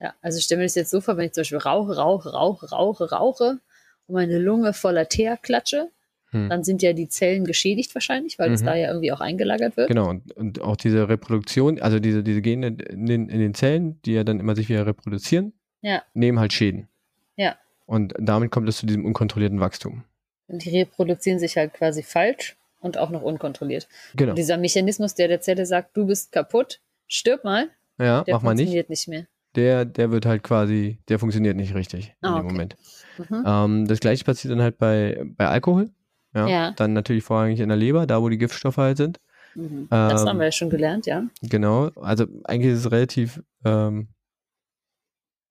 Ja, 0.00 0.14
also 0.22 0.38
ich 0.38 0.44
stelle 0.44 0.60
mir 0.60 0.64
das 0.66 0.74
jetzt 0.76 0.90
so 0.90 1.00
vor, 1.00 1.16
wenn 1.16 1.26
ich 1.26 1.32
zum 1.32 1.42
Beispiel 1.42 1.58
rauche, 1.58 1.96
rauche, 1.96 2.30
rauche, 2.32 2.70
rauche, 2.70 3.10
rauche 3.10 3.60
und 4.06 4.14
meine 4.14 4.38
Lunge 4.38 4.72
voller 4.72 5.08
Teer 5.08 5.36
klatsche, 5.36 5.90
Hm. 6.30 6.50
dann 6.50 6.62
sind 6.62 6.82
ja 6.82 6.92
die 6.92 7.08
Zellen 7.08 7.46
geschädigt 7.46 7.94
wahrscheinlich, 7.94 8.38
weil 8.38 8.52
es 8.52 8.60
Mhm. 8.60 8.66
da 8.66 8.74
ja 8.76 8.88
irgendwie 8.88 9.12
auch 9.12 9.22
eingelagert 9.22 9.78
wird. 9.78 9.88
Genau, 9.88 10.10
und, 10.10 10.30
und 10.32 10.60
auch 10.60 10.76
diese 10.76 11.08
Reproduktion, 11.08 11.80
also 11.80 11.98
diese, 12.00 12.22
diese 12.22 12.42
Gene 12.42 12.66
in 12.66 13.06
den, 13.06 13.28
in 13.30 13.40
den 13.40 13.54
Zellen, 13.54 13.98
die 14.02 14.12
ja 14.12 14.24
dann 14.24 14.38
immer 14.38 14.54
sich 14.54 14.68
wieder 14.68 14.84
reproduzieren, 14.86 15.54
Ja. 15.80 16.02
nehmen 16.12 16.38
halt 16.38 16.52
Schäden. 16.52 16.86
Ja. 17.36 17.56
Und 17.88 18.12
damit 18.18 18.50
kommt 18.50 18.68
es 18.68 18.76
zu 18.76 18.86
diesem 18.86 19.04
unkontrollierten 19.06 19.60
Wachstum. 19.60 20.04
Die 20.48 20.68
reproduzieren 20.80 21.38
sich 21.38 21.56
halt 21.56 21.72
quasi 21.72 22.02
falsch 22.02 22.56
und 22.80 22.98
auch 22.98 23.08
noch 23.08 23.22
unkontrolliert. 23.22 23.88
Genau. 24.14 24.30
Und 24.32 24.36
dieser 24.36 24.58
Mechanismus, 24.58 25.14
der 25.14 25.28
der 25.28 25.40
Zelle 25.40 25.64
sagt, 25.64 25.96
du 25.96 26.06
bist 26.06 26.30
kaputt, 26.30 26.80
stirb 27.06 27.44
mal, 27.44 27.70
Ja, 27.98 28.24
der 28.24 28.34
mach 28.34 28.42
mal 28.42 28.50
nicht. 28.54 28.64
funktioniert 28.66 28.90
nicht 28.90 29.08
mehr. 29.08 29.26
Der, 29.54 29.86
der 29.86 30.10
wird 30.10 30.26
halt 30.26 30.42
quasi, 30.42 30.98
der 31.08 31.18
funktioniert 31.18 31.56
nicht 31.56 31.74
richtig 31.74 32.14
in 32.20 32.28
Ah, 32.28 32.36
dem 32.36 32.44
okay. 32.44 32.52
Moment. 32.52 32.76
Mhm. 33.16 33.44
Ähm, 33.46 33.88
das 33.88 34.00
gleiche 34.00 34.22
passiert 34.24 34.52
dann 34.52 34.60
halt 34.62 34.76
bei, 34.76 35.24
bei 35.36 35.48
Alkohol. 35.48 35.90
Ja, 36.34 36.46
Ja. 36.46 36.70
Dann 36.72 36.92
natürlich 36.92 37.24
vorrangig 37.24 37.58
in 37.60 37.68
der 37.70 37.78
Leber, 37.78 38.06
da 38.06 38.20
wo 38.20 38.28
die 38.28 38.36
Giftstoffe 38.38 38.76
halt 38.76 38.98
sind. 38.98 39.18
Mhm. 39.54 39.86
Das 39.88 40.22
Ähm, 40.22 40.28
haben 40.28 40.38
wir 40.38 40.44
ja 40.44 40.52
schon 40.52 40.68
gelernt, 40.68 41.06
ja. 41.06 41.24
Genau, 41.40 41.86
also 41.96 42.26
eigentlich 42.44 42.74
ist 42.74 42.80
es 42.84 42.92
relativ 42.92 43.42
ähm, 43.64 44.08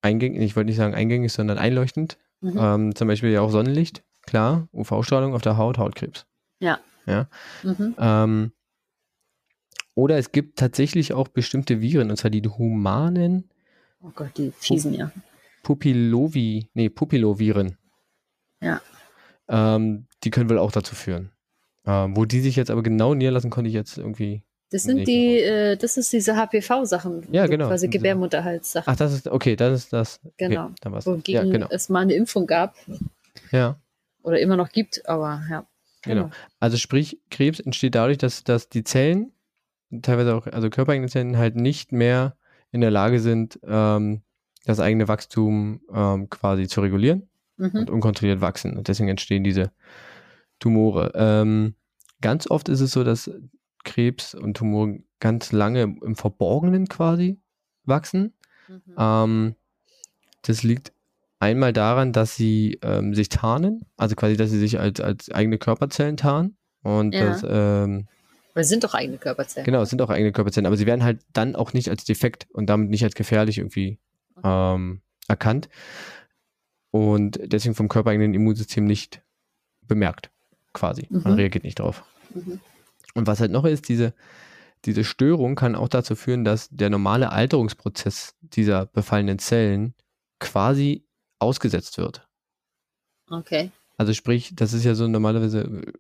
eingängig, 0.02 0.42
ich 0.42 0.56
wollte 0.56 0.68
nicht 0.68 0.78
sagen 0.78 0.94
eingängig, 0.94 1.34
sondern 1.34 1.58
einleuchtend. 1.58 2.18
Mhm. 2.42 2.58
Ähm, 2.58 2.96
zum 2.96 3.08
Beispiel 3.08 3.32
ja 3.32 3.42
auch 3.42 3.52
Sonnenlicht, 3.52 4.04
klar, 4.24 4.68
UV-Strahlung 4.74 5.34
auf 5.34 5.42
der 5.42 5.58
Haut, 5.58 5.78
Hautkrebs. 5.78 6.26
Mhm. 7.64 7.96
Ähm, 7.98 8.52
oder 9.96 10.18
es 10.18 10.32
gibt 10.32 10.60
tatsächlich 10.60 11.14
auch 11.14 11.28
bestimmte 11.28 11.82
Viren, 11.82 12.12
und 12.12 12.18
zwar 12.18 12.30
die 12.30 12.42
humanen 12.42 13.50
Oh 14.02 14.12
Gott, 14.16 14.38
die 14.38 14.52
fiesen 14.52 14.94
ja. 14.94 15.12
Pupillovi, 15.64 16.70
nee, 16.74 16.90
Pupilloviren. 16.90 17.78
Ja. 18.62 18.82
Ähm, 19.48 20.08
die 20.24 20.30
können 20.30 20.50
wohl 20.50 20.60
auch 20.60 20.72
dazu 20.72 20.96
führen. 20.96 21.32
Ähm, 21.86 22.16
wo 22.16 22.26
die 22.26 22.42
sich 22.42 22.56
jetzt 22.56 22.70
aber 22.70 22.84
genau 22.84 23.14
niederlassen, 23.14 23.50
konnte 23.50 23.70
ich 23.70 23.74
jetzt 23.74 23.98
irgendwie. 23.98 24.44
Das 24.70 24.84
Nee, 24.86 24.94
sind 24.96 25.08
die, 25.08 25.38
äh, 25.40 25.78
das 25.78 25.96
ist 25.98 26.12
diese 26.12 26.36
HPV-Sachen, 26.36 27.28
Ja, 27.32 27.46
so 27.46 27.52
genau. 27.52 27.68
quasi 27.68 27.88
Gebärmutterhalssachen, 27.88 28.92
Ach, 28.92 28.98
das 28.98 29.14
ist, 29.14 29.28
okay, 29.28 29.56
das 29.56 29.84
ist 29.84 29.94
das. 29.94 30.20
Genau. 30.38 30.66
Okay, 30.66 30.74
dann 30.82 30.92
war's. 30.94 31.06
wogegen 31.06 31.46
Ja, 31.48 31.52
genau. 31.52 31.68
es 31.70 31.88
mal 31.90 32.02
eine 32.02 32.14
Impfung 32.14 32.48
gab 32.48 32.76
Ja. 33.52 33.80
oder 34.24 34.40
immer 34.40 34.58
noch 34.58 34.70
gibt, 34.70 35.08
aber 35.08 35.42
ja. 35.50 35.66
Genau. 36.04 36.30
Also 36.60 36.78
sprich, 36.78 37.20
Krebs 37.32 37.60
entsteht 37.60 37.96
dadurch, 37.96 38.18
dass, 38.18 38.44
dass 38.44 38.70
die 38.70 38.84
Zellen, 38.84 39.32
teilweise 40.02 40.36
auch, 40.36 40.48
also 40.48 40.70
körpereigene 40.70 41.08
Zellen, 41.10 41.38
halt 41.38 41.56
nicht 41.56 41.92
mehr 41.92 42.36
in 42.72 42.82
der 42.82 42.92
Lage 42.92 43.20
sind, 43.20 43.60
ähm, 43.66 44.22
das 44.66 44.80
eigene 44.82 45.08
Wachstum 45.08 45.80
ähm, 45.94 46.30
quasi 46.30 46.68
zu 46.68 46.82
regulieren 46.82 47.30
Mhm. 47.58 47.72
und 47.74 47.90
unkontrolliert 47.90 48.40
wachsen. 48.42 48.78
Und 48.78 48.88
deswegen 48.90 49.10
entstehen 49.10 49.44
diese 49.44 49.72
Tumore. 50.60 51.12
Ähm, 51.16 51.74
ganz 52.22 52.50
oft 52.52 52.70
ist 52.70 52.82
es 52.82 52.92
so, 52.92 53.04
dass 53.04 53.32
Krebs 53.88 54.36
und 54.36 54.58
Tumoren 54.58 55.06
ganz 55.20 55.52
lange 55.52 55.82
im 55.82 56.16
Verborgenen 56.16 56.88
quasi 56.88 57.40
wachsen. 57.86 58.34
Mhm. 58.68 58.82
Ähm, 58.98 59.56
das 60.44 60.62
liegt 60.64 60.94
einmal 61.40 61.74
daran, 61.74 62.14
dass 62.14 62.36
sie 62.36 62.80
ähm, 62.84 63.16
sich 63.16 63.30
tarnen, 63.30 63.86
also 63.96 64.16
quasi, 64.16 64.38
dass 64.38 64.50
sie 64.52 64.60
sich 64.60 64.80
als, 64.80 65.00
als 65.00 65.32
eigene 65.32 65.58
Körperzellen 65.58 66.18
tarnen. 66.18 66.58
Und 66.84 67.14
Ja. 67.14 67.30
das, 67.32 67.44
ähm, 67.48 68.08
Weil 68.54 68.62
es 68.64 68.70
sind 68.70 68.84
doch 68.84 68.94
eigene 68.94 69.18
Körperzellen. 69.18 69.66
genau, 69.66 69.82
es 69.82 69.90
sind 69.90 70.02
auch 70.02 70.10
eigene 70.10 70.32
Körperzellen, 70.32 70.66
aber 70.68 70.78
sie 70.78 70.86
werden 70.86 71.04
halt 71.04 71.20
dann 71.34 71.56
auch 71.56 71.74
nicht 71.74 71.90
als 71.90 72.04
defekt 72.06 72.48
und 72.52 72.68
damit 72.70 72.90
nicht 72.90 73.04
als 73.04 73.16
gefährlich 73.16 73.58
irgendwie 73.58 74.00
ähm, 74.44 75.02
erkannt. 75.28 75.70
Und 76.92 77.40
deswegen 77.44 77.76
vom 77.76 77.90
körpereigenen 77.90 78.34
Immunsystem 78.34 78.86
nicht 78.86 79.22
bemerkt, 79.82 80.32
quasi. 80.74 81.08
Man 81.10 81.24
Mhm. 81.34 81.40
reagiert 81.40 81.64
nicht 81.64 81.80
drauf. 81.80 82.04
Mhm. 82.34 82.60
Und 83.18 83.26
was 83.26 83.40
halt 83.40 83.52
noch 83.52 83.66
ist, 83.66 83.90
diese, 83.90 84.14
diese 84.86 85.04
Störung 85.04 85.56
kann 85.56 85.76
auch 85.76 85.88
dazu 85.88 86.16
führen, 86.16 86.46
dass 86.46 86.70
der 86.70 86.92
normale 86.92 87.32
Alterungsprozess 87.32 88.36
dieser 88.42 88.86
befallenen 88.86 89.40
Zellen 89.40 89.96
quasi 90.40 91.04
ausgesetzt 91.40 91.98
wird. 91.98 92.28
Okay. 93.32 93.72
Also 93.98 94.14
sprich, 94.14 94.52
das 94.56 94.74
ist 94.74 94.84
ja 94.84 94.94
so 94.94 95.08
normalerweise 95.08 95.62
äh, 95.62 95.92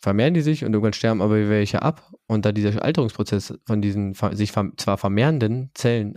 vermehren 0.00 0.32
die 0.32 0.40
sich 0.40 0.64
und 0.64 0.72
irgendwann 0.72 0.92
sterben 0.92 1.20
aber 1.20 1.48
welche 1.48 1.82
ab 1.82 2.12
und 2.28 2.44
da 2.44 2.52
dieser 2.52 2.80
Alterungsprozess 2.80 3.58
von 3.66 3.82
diesen 3.82 4.14
sich 4.30 4.52
zwar 4.52 4.98
vermehrenden 4.98 5.72
Zellen 5.74 6.14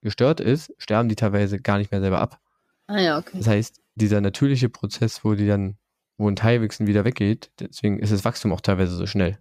gestört 0.00 0.38
ist, 0.38 0.72
sterben 0.78 1.08
die 1.08 1.16
teilweise 1.16 1.58
gar 1.58 1.78
nicht 1.78 1.90
mehr 1.90 2.00
selber 2.00 2.20
ab. 2.20 2.40
Ah 2.86 3.00
ja, 3.00 3.18
okay. 3.18 3.38
Das 3.38 3.48
heißt, 3.48 3.80
dieser 3.96 4.20
natürliche 4.20 4.68
Prozess, 4.68 5.24
wo 5.24 5.34
die 5.34 5.48
dann, 5.48 5.76
wo 6.18 6.28
ein 6.28 6.36
Teilwechsel 6.36 6.86
wieder 6.86 7.04
weggeht, 7.04 7.50
deswegen 7.58 7.98
ist 7.98 8.12
das 8.12 8.24
Wachstum 8.24 8.52
auch 8.52 8.60
teilweise 8.60 8.94
so 8.94 9.06
schnell. 9.06 9.40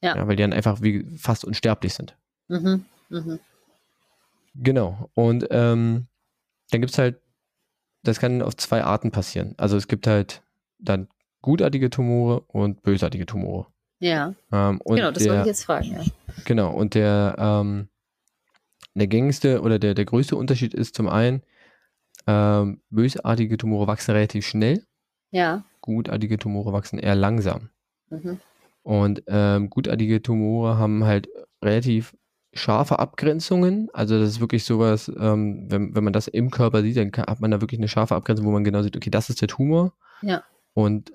Ja. 0.00 0.26
weil 0.28 0.36
die 0.36 0.42
dann 0.42 0.52
einfach 0.52 0.80
wie 0.82 1.04
fast 1.16 1.44
unsterblich 1.44 1.94
sind. 1.94 2.16
Mhm. 2.48 2.84
Mhm. 3.08 3.40
Genau. 4.54 5.10
Und 5.14 5.46
ähm, 5.50 6.06
dann 6.70 6.80
gibt 6.80 6.92
es 6.92 6.98
halt, 6.98 7.20
das 8.02 8.18
kann 8.20 8.42
auf 8.42 8.56
zwei 8.56 8.82
Arten 8.84 9.10
passieren. 9.10 9.54
Also 9.56 9.76
es 9.76 9.88
gibt 9.88 10.06
halt 10.06 10.42
dann 10.78 11.08
gutartige 11.42 11.90
Tumore 11.90 12.40
und 12.42 12.82
bösartige 12.82 13.26
Tumore. 13.26 13.66
Ja, 14.00 14.34
Ähm, 14.52 14.80
genau, 14.84 15.10
das 15.10 15.24
der, 15.24 15.32
wollte 15.32 15.40
ich 15.42 15.46
jetzt 15.48 15.64
fragen, 15.64 15.92
ja. 15.92 16.04
Genau, 16.44 16.72
und 16.72 16.94
der, 16.94 17.34
ähm, 17.38 17.88
der 18.94 19.08
gängigste 19.08 19.60
oder 19.62 19.78
der, 19.80 19.94
der 19.94 20.04
größte 20.04 20.36
Unterschied 20.36 20.74
ist 20.74 20.94
zum 20.94 21.08
einen, 21.08 21.42
ähm, 22.28 22.80
bösartige 22.90 23.56
Tumore 23.56 23.86
wachsen 23.88 24.12
relativ 24.12 24.46
schnell, 24.46 24.84
Ja. 25.30 25.64
gutartige 25.80 26.38
Tumore 26.38 26.72
wachsen 26.72 26.98
eher 27.00 27.16
langsam. 27.16 27.70
Mhm. 28.10 28.40
Und 28.88 29.22
ähm, 29.26 29.68
gutartige 29.68 30.22
Tumore 30.22 30.78
haben 30.78 31.04
halt 31.04 31.28
relativ 31.62 32.16
scharfe 32.54 32.98
Abgrenzungen. 32.98 33.90
Also 33.92 34.18
das 34.18 34.30
ist 34.30 34.40
wirklich 34.40 34.64
sowas, 34.64 35.12
ähm, 35.20 35.66
wenn, 35.68 35.94
wenn 35.94 36.04
man 36.04 36.14
das 36.14 36.26
im 36.26 36.50
Körper 36.50 36.80
sieht, 36.80 36.96
dann 36.96 37.10
kann, 37.12 37.26
hat 37.26 37.38
man 37.38 37.50
da 37.50 37.60
wirklich 37.60 37.78
eine 37.80 37.88
scharfe 37.88 38.14
Abgrenzung, 38.14 38.46
wo 38.46 38.50
man 38.50 38.64
genau 38.64 38.80
sieht, 38.80 38.96
okay, 38.96 39.10
das 39.10 39.28
ist 39.28 39.42
der 39.42 39.48
Tumor. 39.48 39.92
Ja. 40.22 40.42
Und 40.72 41.12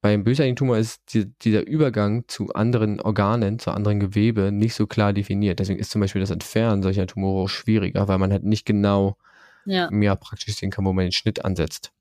beim 0.00 0.24
bösartigen 0.24 0.56
Tumor 0.56 0.78
ist 0.78 1.02
die, 1.12 1.30
dieser 1.42 1.66
Übergang 1.66 2.24
zu 2.26 2.54
anderen 2.54 3.02
Organen, 3.02 3.58
zu 3.58 3.70
anderen 3.72 4.00
Gewebe 4.00 4.50
nicht 4.50 4.74
so 4.74 4.86
klar 4.86 5.12
definiert. 5.12 5.58
Deswegen 5.58 5.80
ist 5.80 5.90
zum 5.90 6.00
Beispiel 6.00 6.22
das 6.22 6.30
Entfernen 6.30 6.82
solcher 6.82 7.06
Tumore 7.06 7.42
auch 7.44 7.48
schwieriger, 7.48 8.08
weil 8.08 8.16
man 8.16 8.32
halt 8.32 8.44
nicht 8.44 8.64
genau 8.64 9.18
Ja, 9.66 9.90
mehr 9.90 10.16
praktisch 10.16 10.56
sehen 10.56 10.70
kann, 10.70 10.86
wo 10.86 10.94
man 10.94 11.04
den 11.04 11.12
Schnitt 11.12 11.44
ansetzt. 11.44 11.92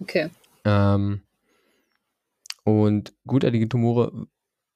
okay. 0.00 0.30
Ähm, 0.64 1.20
und 2.64 3.14
gutartige 3.26 3.68
Tumore, 3.68 4.26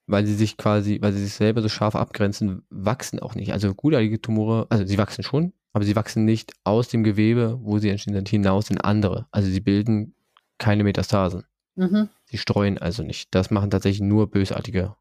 weil 0.06 0.26
sie 0.26 0.34
sich 0.34 0.56
quasi, 0.56 0.98
weil 1.00 1.12
sie 1.12 1.24
sich 1.24 1.34
selber 1.34 1.62
so 1.62 1.68
scharf 1.68 1.96
abgrenzen, 1.96 2.62
wachsen 2.70 3.18
auch 3.18 3.34
nicht. 3.34 3.52
Also 3.52 3.74
gutartige 3.74 4.20
Tumore, 4.20 4.66
also 4.70 4.84
sie 4.84 4.98
wachsen 4.98 5.22
schon, 5.22 5.52
aber 5.72 5.84
sie 5.84 5.96
wachsen 5.96 6.24
nicht 6.24 6.52
aus 6.64 6.88
dem 6.88 7.02
Gewebe, 7.02 7.58
wo 7.62 7.78
sie 7.78 7.88
entstehen 7.88 8.14
sind, 8.14 8.28
hinaus 8.28 8.70
in 8.70 8.80
andere. 8.80 9.26
Also 9.30 9.50
sie 9.50 9.60
bilden 9.60 10.14
keine 10.58 10.84
Metastasen. 10.84 11.44
Mhm. 11.76 12.08
Sie 12.24 12.38
streuen 12.38 12.78
also 12.78 13.02
nicht. 13.02 13.34
Das 13.34 13.50
machen 13.50 13.70
tatsächlich 13.70 14.06
nur 14.06 14.30
bösartige 14.30 14.96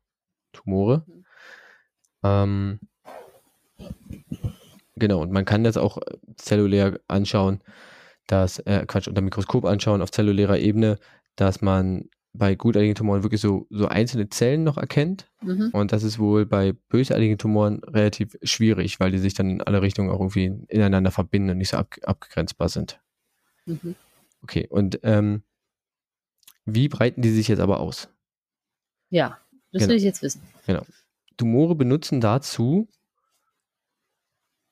Tumore. 0.54 1.04
Mhm. 1.08 1.18
Ähm, 2.24 2.80
genau, 4.96 5.22
und 5.22 5.32
man 5.32 5.46
kann 5.46 5.64
das 5.64 5.78
auch 5.78 5.98
äh, 5.98 6.18
zellulär 6.36 7.00
anschauen, 7.08 7.62
dass, 8.28 8.60
äh, 8.60 8.86
Quatsch, 8.86 9.08
unter 9.08 9.22
Mikroskop 9.22 9.66
anschauen 9.66 10.02
auf 10.02 10.12
zellulärer 10.12 10.60
Ebene, 10.60 10.98
dass 11.36 11.62
man 11.62 12.10
bei 12.38 12.56
gutartigen 12.56 12.96
Tumoren 12.96 13.24
wirklich 13.24 13.42
so, 13.42 13.68
so 13.70 13.88
einzelne 13.88 14.30
Zellen 14.30 14.64
noch 14.64 14.78
erkennt. 14.78 15.30
Mhm. 15.42 15.70
Und 15.74 15.92
das 15.92 16.04
ist 16.04 16.20
wohl 16.20 16.46
bei 16.46 16.74
bösartigen 16.90 17.38
Tumoren 17.38 17.84
relativ 17.84 18.38
schwierig, 18.44 19.00
weil 19.00 19.12
die 19.12 19.18
sich 19.18 19.34
dann 19.34 19.50
in 19.50 19.62
alle 19.62 19.82
Richtungen 19.82 20.10
auch 20.10 20.20
irgendwie 20.20 20.54
ineinander 20.68 21.12
verbinden 21.12 21.52
und 21.52 21.58
nicht 21.58 21.70
so 21.70 21.78
ab, 21.78 21.96
abgrenzbar 22.04 22.70
sind. 22.70 23.00
Mhm. 23.66 23.96
Okay, 24.44 24.68
und 24.70 25.00
ähm, 25.04 25.42
wie 26.66 26.90
breiten 26.90 27.22
die 27.22 27.32
sich 27.32 27.48
jetzt 27.48 27.60
aber 27.60 27.80
aus? 27.80 28.10
Ja, 29.10 29.40
das 29.72 29.82
Genau. 29.82 29.90
will 29.90 29.98
ich 29.98 30.04
jetzt 30.04 30.22
wissen. 30.22 30.42
Tumore 31.38 31.76
benutzen 31.76 32.20
dazu, 32.20 32.88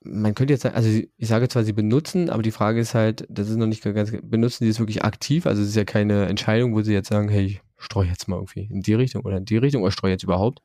man 0.05 0.35
könnte 0.35 0.53
jetzt 0.53 0.63
sagen, 0.63 0.75
also 0.75 0.89
ich 0.89 1.27
sage 1.27 1.47
zwar, 1.49 1.63
sie 1.63 1.73
benutzen, 1.73 2.29
aber 2.29 2.43
die 2.43 2.51
Frage 2.51 2.79
ist 2.79 2.93
halt, 2.95 3.25
das 3.29 3.49
ist 3.49 3.57
noch 3.57 3.67
nicht 3.67 3.83
ganz, 3.83 4.11
benutzen 4.23 4.63
sie 4.63 4.69
es 4.69 4.79
wirklich 4.79 5.03
aktiv? 5.03 5.45
Also 5.45 5.61
es 5.61 5.69
ist 5.69 5.75
ja 5.75 5.83
keine 5.85 6.25
Entscheidung, 6.27 6.73
wo 6.73 6.81
sie 6.81 6.93
jetzt 6.93 7.09
sagen, 7.09 7.29
hey, 7.29 7.45
ich 7.45 7.61
streue 7.77 8.07
jetzt 8.07 8.27
mal 8.27 8.37
irgendwie 8.37 8.67
in 8.71 8.81
die 8.81 8.93
Richtung 8.93 9.23
oder 9.23 9.37
in 9.37 9.45
die 9.45 9.57
Richtung 9.57 9.81
oder 9.83 9.91
streue 9.91 10.11
jetzt 10.11 10.23
überhaupt. 10.23 10.61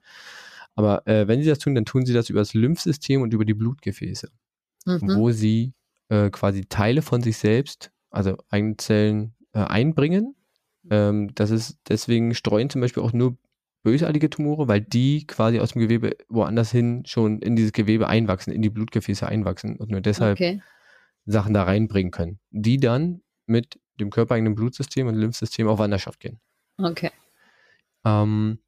Aber 0.75 1.07
äh, 1.07 1.27
wenn 1.27 1.43
sie 1.43 1.49
das 1.49 1.59
tun, 1.59 1.75
dann 1.75 1.85
tun 1.85 2.07
sie 2.07 2.13
das 2.15 2.31
über 2.31 2.41
das 2.41 2.55
Lymphsystem 2.55 3.23
und 3.23 3.35
über 3.35 3.45
die 3.45 3.55
Blutgefäße, 3.55 4.31
Mhm. 4.87 5.17
wo 5.17 5.31
sie 5.31 5.75
äh, 6.09 6.31
quasi 6.31 6.65
Teile 6.67 7.03
von 7.03 7.23
sich 7.23 7.37
selbst, 7.37 7.91
also 8.11 8.37
eigene 8.49 8.77
Zellen, 8.77 9.35
äh, 9.53 9.61
einbringen. 9.61 10.35
Ähm, 10.91 11.31
das 11.35 11.51
ist 11.51 11.79
deswegen 11.89 12.35
streuen 12.35 12.71
zum 12.71 12.81
Beispiel 12.81 13.03
auch 13.03 13.13
nur 13.13 13.37
bösartige 13.83 14.31
Tumore, 14.31 14.69
weil 14.69 14.81
die 14.81 15.27
quasi 15.27 15.59
aus 15.61 15.73
dem 15.73 15.81
Gewebe 15.81 16.17
woanders 16.29 16.71
hin 16.71 17.05
schon 17.07 17.41
in 17.41 17.57
dieses 17.57 17.73
Gewebe 17.73 18.09
einwachsen, 18.09 18.53
in 18.53 18.63
die 18.63 18.71
Blutgefäße 18.71 19.27
einwachsen 19.27 19.77
und 19.77 19.91
nur 19.91 20.01
deshalb 20.01 20.39
Okay. 20.39 20.63
Sachen 21.27 21.55
da 21.55 21.65
reinbringen 21.65 22.11
können, 22.11 22.41
die 22.51 22.79
dann 22.79 23.23
mit 23.47 23.79
dem 24.01 24.11
körpereigenen 24.11 24.55
Blutsystem 24.55 25.07
und 25.07 25.15
Lymphsystem 25.15 25.69
auf 25.69 25.79
Wanderschaft 25.79 26.21
gehen. 26.21 26.41
Okay. 26.79 27.11
Ähm, 28.05 28.59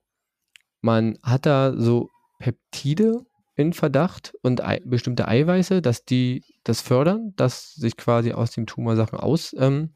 man 0.80 1.18
hat 1.22 1.46
da 1.46 1.74
so 1.76 2.10
Peptide 2.38 3.24
in 3.54 3.72
Verdacht 3.72 4.34
und 4.42 4.62
Ei 4.62 4.80
bestimmte 4.84 5.28
Eiweiße, 5.28 5.82
dass 5.82 6.04
die 6.04 6.42
das 6.64 6.80
fördern, 6.80 7.32
dass 7.36 7.74
sich 7.74 7.96
quasi 7.96 8.32
aus 8.32 8.50
dem 8.50 8.66
Tumor 8.66 8.96
Sachen 8.96 9.18
aus, 9.18 9.54
ähm, 9.58 9.94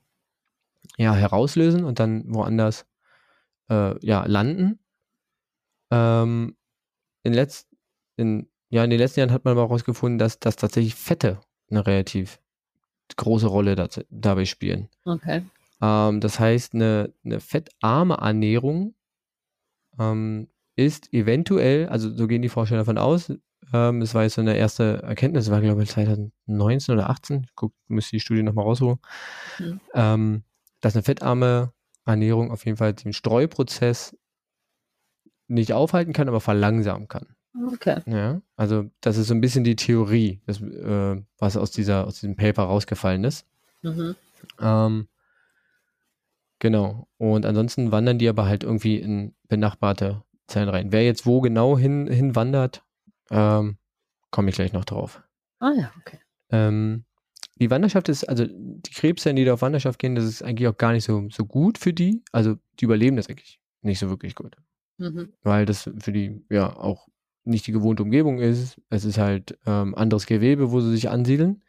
ja, 0.96 1.14
herauslösen 1.14 1.84
und 1.84 1.98
dann 1.98 2.24
woanders 2.32 2.86
äh, 3.68 3.98
ja, 4.06 4.24
landen. 4.26 4.78
Ähm, 5.90 6.56
in, 7.22 7.32
letz, 7.32 7.66
in, 8.16 8.48
ja, 8.70 8.84
in 8.84 8.90
den 8.90 8.98
letzten 8.98 9.20
Jahren 9.20 9.32
hat 9.32 9.44
man 9.44 9.52
aber 9.52 9.62
herausgefunden, 9.62 10.18
dass, 10.18 10.38
dass 10.38 10.56
tatsächlich 10.56 10.94
Fette 10.94 11.40
eine 11.70 11.86
relativ 11.86 12.40
große 13.16 13.46
Rolle 13.46 13.76
da, 13.76 13.88
dabei 14.10 14.44
spielen. 14.44 14.88
Okay. 15.04 15.42
Ähm, 15.80 16.20
das 16.20 16.40
heißt, 16.40 16.74
eine, 16.74 17.12
eine 17.24 17.40
fettarme 17.40 18.14
Ernährung 18.14 18.94
ähm, 19.98 20.48
ist 20.74 21.12
eventuell, 21.12 21.88
also 21.88 22.10
so 22.10 22.26
gehen 22.26 22.42
die 22.42 22.48
Forscher 22.48 22.76
davon 22.76 22.98
aus, 22.98 23.32
ähm, 23.72 24.00
das 24.00 24.14
war 24.14 24.22
jetzt 24.22 24.34
so 24.34 24.40
eine 24.40 24.56
erste 24.56 25.02
Erkenntnis, 25.02 25.50
war 25.50 25.60
glaube 25.60 25.82
ich 25.82 25.90
2019 25.90 26.94
oder 26.94 27.10
18, 27.10 27.44
ich 27.44 27.54
guck, 27.54 27.72
müsste 27.88 28.16
die 28.16 28.20
Studie 28.20 28.42
nochmal 28.42 28.64
rausholen, 28.64 28.98
mhm. 29.58 29.80
ähm, 29.94 30.42
dass 30.80 30.94
eine 30.94 31.02
fettarme 31.02 31.72
Ernährung 32.04 32.50
auf 32.50 32.64
jeden 32.64 32.76
Fall 32.76 32.94
den 32.94 33.12
Streuprozess 33.12 34.16
nicht 35.48 35.72
aufhalten 35.72 36.12
kann, 36.12 36.28
aber 36.28 36.40
verlangsamen 36.40 37.08
kann. 37.08 37.26
Okay. 37.72 38.00
Ja, 38.06 38.42
also 38.56 38.90
das 39.00 39.16
ist 39.16 39.28
so 39.28 39.34
ein 39.34 39.40
bisschen 39.40 39.64
die 39.64 39.76
Theorie, 39.76 40.40
das, 40.46 40.60
äh, 40.60 41.22
was 41.38 41.56
aus, 41.56 41.70
dieser, 41.70 42.06
aus 42.06 42.20
diesem 42.20 42.36
Paper 42.36 42.64
rausgefallen 42.64 43.24
ist. 43.24 43.46
Mhm. 43.82 44.14
Ähm, 44.60 45.08
genau. 46.58 47.08
Und 47.16 47.46
ansonsten 47.46 47.92
wandern 47.92 48.18
die 48.18 48.28
aber 48.28 48.46
halt 48.46 48.62
irgendwie 48.62 48.96
in 48.96 49.34
benachbarte 49.48 50.22
Zellen 50.46 50.68
rein. 50.68 50.92
Wer 50.92 51.04
jetzt 51.04 51.26
wo 51.26 51.40
genau 51.40 51.78
hin, 51.78 52.06
hinwandert, 52.06 52.84
ähm, 53.30 53.78
komme 54.30 54.50
ich 54.50 54.54
gleich 54.54 54.72
noch 54.72 54.84
drauf. 54.84 55.22
Ah 55.58 55.72
ja, 55.76 55.90
okay. 56.00 56.18
Ähm, 56.50 57.04
die 57.58 57.70
Wanderschaft 57.70 58.08
ist, 58.10 58.28
also 58.28 58.44
die 58.46 58.90
Krebszellen, 58.92 59.36
die 59.36 59.44
da 59.44 59.54
auf 59.54 59.62
Wanderschaft 59.62 59.98
gehen, 59.98 60.14
das 60.14 60.26
ist 60.26 60.42
eigentlich 60.42 60.68
auch 60.68 60.76
gar 60.76 60.92
nicht 60.92 61.04
so, 61.04 61.26
so 61.30 61.46
gut 61.46 61.78
für 61.78 61.94
die. 61.94 62.22
Also 62.32 62.56
die 62.78 62.84
überleben 62.84 63.16
das 63.16 63.28
eigentlich 63.28 63.60
nicht 63.80 63.98
so 63.98 64.10
wirklich 64.10 64.34
gut. 64.34 64.56
Mhm. 64.98 65.32
Weil 65.42 65.66
das 65.66 65.90
für 65.98 66.12
die 66.12 66.44
ja 66.50 66.74
auch 66.74 67.08
nicht 67.44 67.66
die 67.66 67.72
gewohnte 67.72 68.02
Umgebung 68.02 68.38
ist. 68.40 68.80
Es 68.90 69.04
ist 69.04 69.18
halt 69.18 69.58
ähm, 69.66 69.94
anderes 69.94 70.26
Gewebe, 70.26 70.72
wo 70.72 70.80
sie 70.80 70.90
sich 70.90 71.08
ansiedeln. 71.08 71.62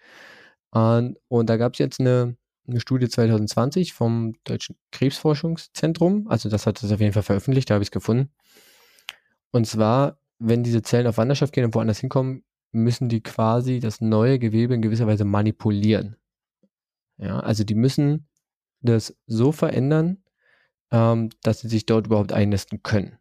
Und, 0.71 1.17
und 1.27 1.49
da 1.49 1.57
gab 1.57 1.73
es 1.73 1.79
jetzt 1.79 1.99
eine, 1.99 2.35
eine 2.67 2.79
Studie 2.79 3.07
2020 3.07 3.93
vom 3.93 4.33
Deutschen 4.43 4.75
Krebsforschungszentrum. 4.91 6.27
Also 6.27 6.49
das 6.49 6.65
hat 6.65 6.81
es 6.81 6.91
auf 6.91 6.99
jeden 6.99 7.13
Fall 7.13 7.23
veröffentlicht, 7.23 7.69
da 7.69 7.75
habe 7.75 7.83
ich 7.83 7.87
es 7.87 7.91
gefunden. 7.91 8.31
Und 9.51 9.65
zwar, 9.65 10.19
wenn 10.39 10.63
diese 10.63 10.81
Zellen 10.81 11.07
auf 11.07 11.17
Wanderschaft 11.17 11.53
gehen 11.53 11.65
und 11.65 11.75
woanders 11.75 11.99
hinkommen, 11.99 12.43
müssen 12.71 13.07
die 13.07 13.21
quasi 13.21 13.79
das 13.79 14.01
neue 14.01 14.39
Gewebe 14.39 14.73
in 14.73 14.81
gewisser 14.81 15.07
Weise 15.07 15.25
manipulieren. 15.25 16.17
Ja, 17.17 17.39
also 17.39 17.63
die 17.63 17.75
müssen 17.75 18.27
das 18.81 19.15
so 19.25 19.51
verändern, 19.51 20.23
ähm, 20.91 21.29
dass 21.41 21.59
sie 21.59 21.69
sich 21.69 21.85
dort 21.85 22.07
überhaupt 22.07 22.33
einnisten 22.33 22.83
können. 22.83 23.17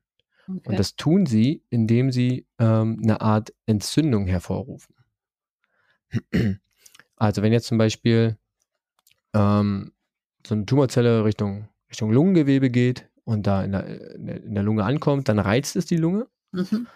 Okay. 0.48 0.60
Und 0.68 0.78
das 0.78 0.96
tun 0.96 1.26
sie, 1.26 1.64
indem 1.70 2.12
sie 2.12 2.46
ähm, 2.58 3.00
eine 3.02 3.20
Art 3.20 3.52
Entzündung 3.66 4.26
hervorrufen. 4.26 4.94
Also 7.16 7.42
wenn 7.42 7.52
jetzt 7.52 7.66
zum 7.66 7.78
Beispiel 7.78 8.36
ähm, 9.34 9.92
so 10.46 10.54
eine 10.54 10.66
Tumorzelle 10.66 11.24
Richtung, 11.24 11.68
Richtung 11.90 12.12
Lungengewebe 12.12 12.70
geht 12.70 13.08
und 13.24 13.46
da 13.46 13.64
in 13.64 13.72
der, 13.72 13.86
in 14.14 14.54
der 14.54 14.62
Lunge 14.62 14.84
ankommt, 14.84 15.28
dann 15.28 15.38
reizt 15.38 15.76
es 15.76 15.86
die 15.86 15.96
Lunge. 15.96 16.28
Mhm. 16.52 16.86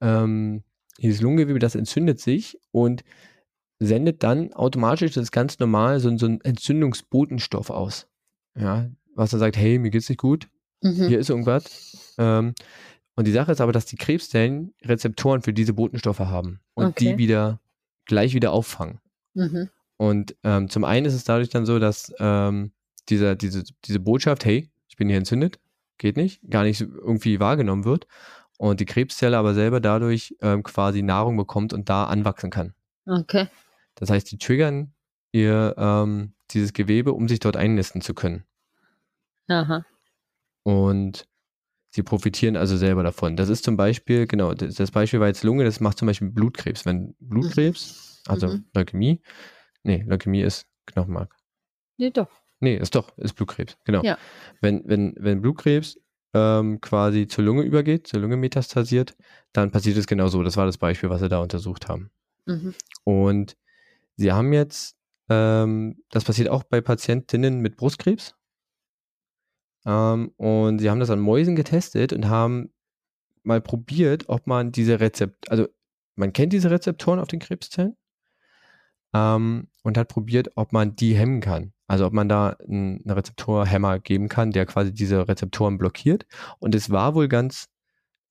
Ähm, 0.00 0.62
dieses 0.98 1.20
Lungengewebe, 1.20 1.58
das 1.58 1.74
entzündet 1.74 2.20
sich 2.20 2.58
und 2.72 3.04
sendet 3.78 4.22
dann 4.22 4.52
automatisch, 4.52 5.12
das 5.12 5.24
ist 5.24 5.32
ganz 5.32 5.58
normal, 5.58 6.00
so, 6.00 6.14
so 6.18 6.26
einen 6.26 6.40
Entzündungsbotenstoff 6.40 7.70
aus. 7.70 8.08
Ja, 8.54 8.90
was 9.20 9.32
er 9.34 9.38
sagt, 9.38 9.56
hey, 9.56 9.78
mir 9.78 9.90
geht's 9.90 10.08
nicht 10.08 10.20
gut, 10.20 10.48
mhm. 10.80 11.06
hier 11.08 11.18
ist 11.18 11.30
irgendwas. 11.30 12.14
Ähm, 12.18 12.54
und 13.14 13.26
die 13.26 13.32
Sache 13.32 13.52
ist 13.52 13.60
aber, 13.60 13.72
dass 13.72 13.84
die 13.84 13.96
Krebszellen 13.96 14.72
Rezeptoren 14.82 15.42
für 15.42 15.52
diese 15.52 15.74
Botenstoffe 15.74 16.20
haben 16.20 16.60
und 16.74 16.86
okay. 16.86 17.12
die 17.12 17.18
wieder 17.18 17.60
gleich 18.06 18.34
wieder 18.34 18.52
auffangen. 18.52 18.98
Mhm. 19.34 19.68
Und 19.98 20.34
ähm, 20.42 20.70
zum 20.70 20.84
einen 20.84 21.04
ist 21.04 21.12
es 21.14 21.24
dadurch 21.24 21.50
dann 21.50 21.66
so, 21.66 21.78
dass 21.78 22.12
ähm, 22.18 22.72
dieser, 23.10 23.36
diese, 23.36 23.64
diese 23.84 24.00
Botschaft, 24.00 24.46
hey, 24.46 24.70
ich 24.88 24.96
bin 24.96 25.08
hier 25.08 25.18
entzündet, 25.18 25.58
geht 25.98 26.16
nicht, 26.16 26.40
gar 26.48 26.64
nicht 26.64 26.80
irgendwie 26.80 27.40
wahrgenommen 27.40 27.84
wird. 27.84 28.06
Und 28.56 28.80
die 28.80 28.86
Krebszelle 28.86 29.36
aber 29.36 29.52
selber 29.52 29.80
dadurch 29.80 30.34
ähm, 30.40 30.62
quasi 30.62 31.02
Nahrung 31.02 31.36
bekommt 31.36 31.74
und 31.74 31.90
da 31.90 32.04
anwachsen 32.04 32.50
kann. 32.50 32.72
Okay. 33.06 33.48
Das 33.96 34.08
heißt, 34.08 34.30
die 34.30 34.38
triggern 34.38 34.92
ihr 35.32 35.74
ähm, 35.76 36.32
dieses 36.50 36.72
Gewebe, 36.72 37.12
um 37.12 37.28
sich 37.28 37.40
dort 37.40 37.56
einnisten 37.56 38.00
zu 38.00 38.14
können. 38.14 38.44
Aha. 39.50 39.84
Und 40.62 41.26
sie 41.90 42.02
profitieren 42.02 42.56
also 42.56 42.76
selber 42.76 43.02
davon. 43.02 43.36
Das 43.36 43.48
ist 43.48 43.64
zum 43.64 43.76
Beispiel, 43.76 44.26
genau, 44.26 44.54
das, 44.54 44.76
das 44.76 44.90
Beispiel 44.90 45.20
war 45.20 45.26
jetzt 45.26 45.42
Lunge, 45.42 45.64
das 45.64 45.80
macht 45.80 45.98
zum 45.98 46.06
Beispiel 46.06 46.30
Blutkrebs. 46.30 46.86
Wenn 46.86 47.14
Blutkrebs, 47.18 48.22
also 48.26 48.48
mhm. 48.48 48.64
Leukämie, 48.74 49.20
nee, 49.82 50.04
Leukämie 50.06 50.42
ist 50.42 50.66
Knochenmark. 50.86 51.34
Nee, 51.96 52.10
doch. 52.10 52.30
Nee, 52.60 52.76
ist 52.76 52.94
doch, 52.94 53.16
ist 53.18 53.34
Blutkrebs, 53.34 53.76
genau. 53.84 54.02
Ja. 54.02 54.18
Wenn, 54.60 54.82
wenn, 54.86 55.14
wenn 55.18 55.40
Blutkrebs 55.40 55.98
ähm, 56.34 56.80
quasi 56.80 57.26
zur 57.26 57.44
Lunge 57.44 57.62
übergeht, 57.62 58.06
zur 58.06 58.20
Lunge 58.20 58.36
metastasiert, 58.36 59.16
dann 59.52 59.70
passiert 59.70 59.96
es 59.96 60.06
genau 60.06 60.28
so. 60.28 60.42
Das 60.42 60.56
war 60.56 60.66
das 60.66 60.78
Beispiel, 60.78 61.10
was 61.10 61.20
sie 61.20 61.28
da 61.28 61.40
untersucht 61.40 61.88
haben. 61.88 62.10
Mhm. 62.46 62.74
Und 63.04 63.56
sie 64.16 64.30
haben 64.30 64.52
jetzt, 64.52 64.96
ähm, 65.28 66.02
das 66.10 66.24
passiert 66.24 66.48
auch 66.50 66.62
bei 66.62 66.80
Patientinnen 66.80 67.60
mit 67.60 67.76
Brustkrebs. 67.76 68.36
Ähm, 69.86 70.32
und 70.36 70.78
sie 70.78 70.90
haben 70.90 71.00
das 71.00 71.10
an 71.10 71.20
Mäusen 71.20 71.56
getestet 71.56 72.12
und 72.12 72.28
haben 72.28 72.72
mal 73.42 73.60
probiert, 73.60 74.28
ob 74.28 74.46
man 74.46 74.72
diese 74.72 75.00
Rezept, 75.00 75.50
also 75.50 75.68
man 76.16 76.32
kennt 76.32 76.52
diese 76.52 76.70
Rezeptoren 76.70 77.18
auf 77.18 77.28
den 77.28 77.40
Krebszellen 77.40 77.96
ähm, 79.14 79.68
und 79.82 79.98
hat 79.98 80.08
probiert, 80.08 80.50
ob 80.56 80.72
man 80.72 80.96
die 80.96 81.14
hemmen 81.14 81.40
kann. 81.40 81.72
Also 81.86 82.06
ob 82.06 82.12
man 82.12 82.28
da 82.28 82.56
einen 82.68 83.00
Rezeptorhemmer 83.10 83.98
geben 83.98 84.28
kann, 84.28 84.52
der 84.52 84.66
quasi 84.66 84.92
diese 84.92 85.26
Rezeptoren 85.26 85.78
blockiert. 85.78 86.26
Und 86.60 86.74
es 86.74 86.90
war 86.90 87.14
wohl 87.14 87.26
ganz 87.26 87.66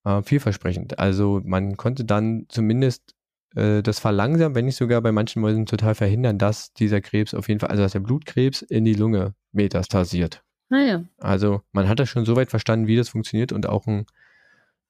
äh, 0.05 0.21
vielversprechend. 0.21 0.99
Also 0.99 1.41
man 1.43 1.75
konnte 1.75 2.05
dann 2.05 2.45
zumindest 2.49 3.15
äh, 3.55 3.81
das 3.81 3.99
verlangsamen, 3.99 4.55
wenn 4.55 4.65
nicht 4.65 4.77
sogar 4.77 5.01
bei 5.01 5.11
manchen 5.11 5.41
Mäusen 5.41 5.65
total 5.65 5.95
verhindern, 5.95 6.37
dass 6.37 6.73
dieser 6.73 7.01
Krebs 7.01 7.33
auf 7.33 7.49
jeden 7.49 7.59
Fall, 7.59 7.69
also 7.69 7.83
dass 7.83 7.91
der 7.93 7.99
Blutkrebs 7.99 8.61
in 8.61 8.85
die 8.85 8.93
Lunge 8.93 9.33
metastasiert. 9.51 10.43
Naja. 10.69 11.03
Also 11.17 11.61
man 11.71 11.89
hat 11.89 11.99
das 11.99 12.09
schon 12.09 12.25
so 12.25 12.35
weit 12.35 12.51
verstanden, 12.51 12.87
wie 12.87 12.95
das 12.95 13.09
funktioniert 13.09 13.51
und 13.51 13.67
auch 13.67 13.87
einen, 13.87 14.05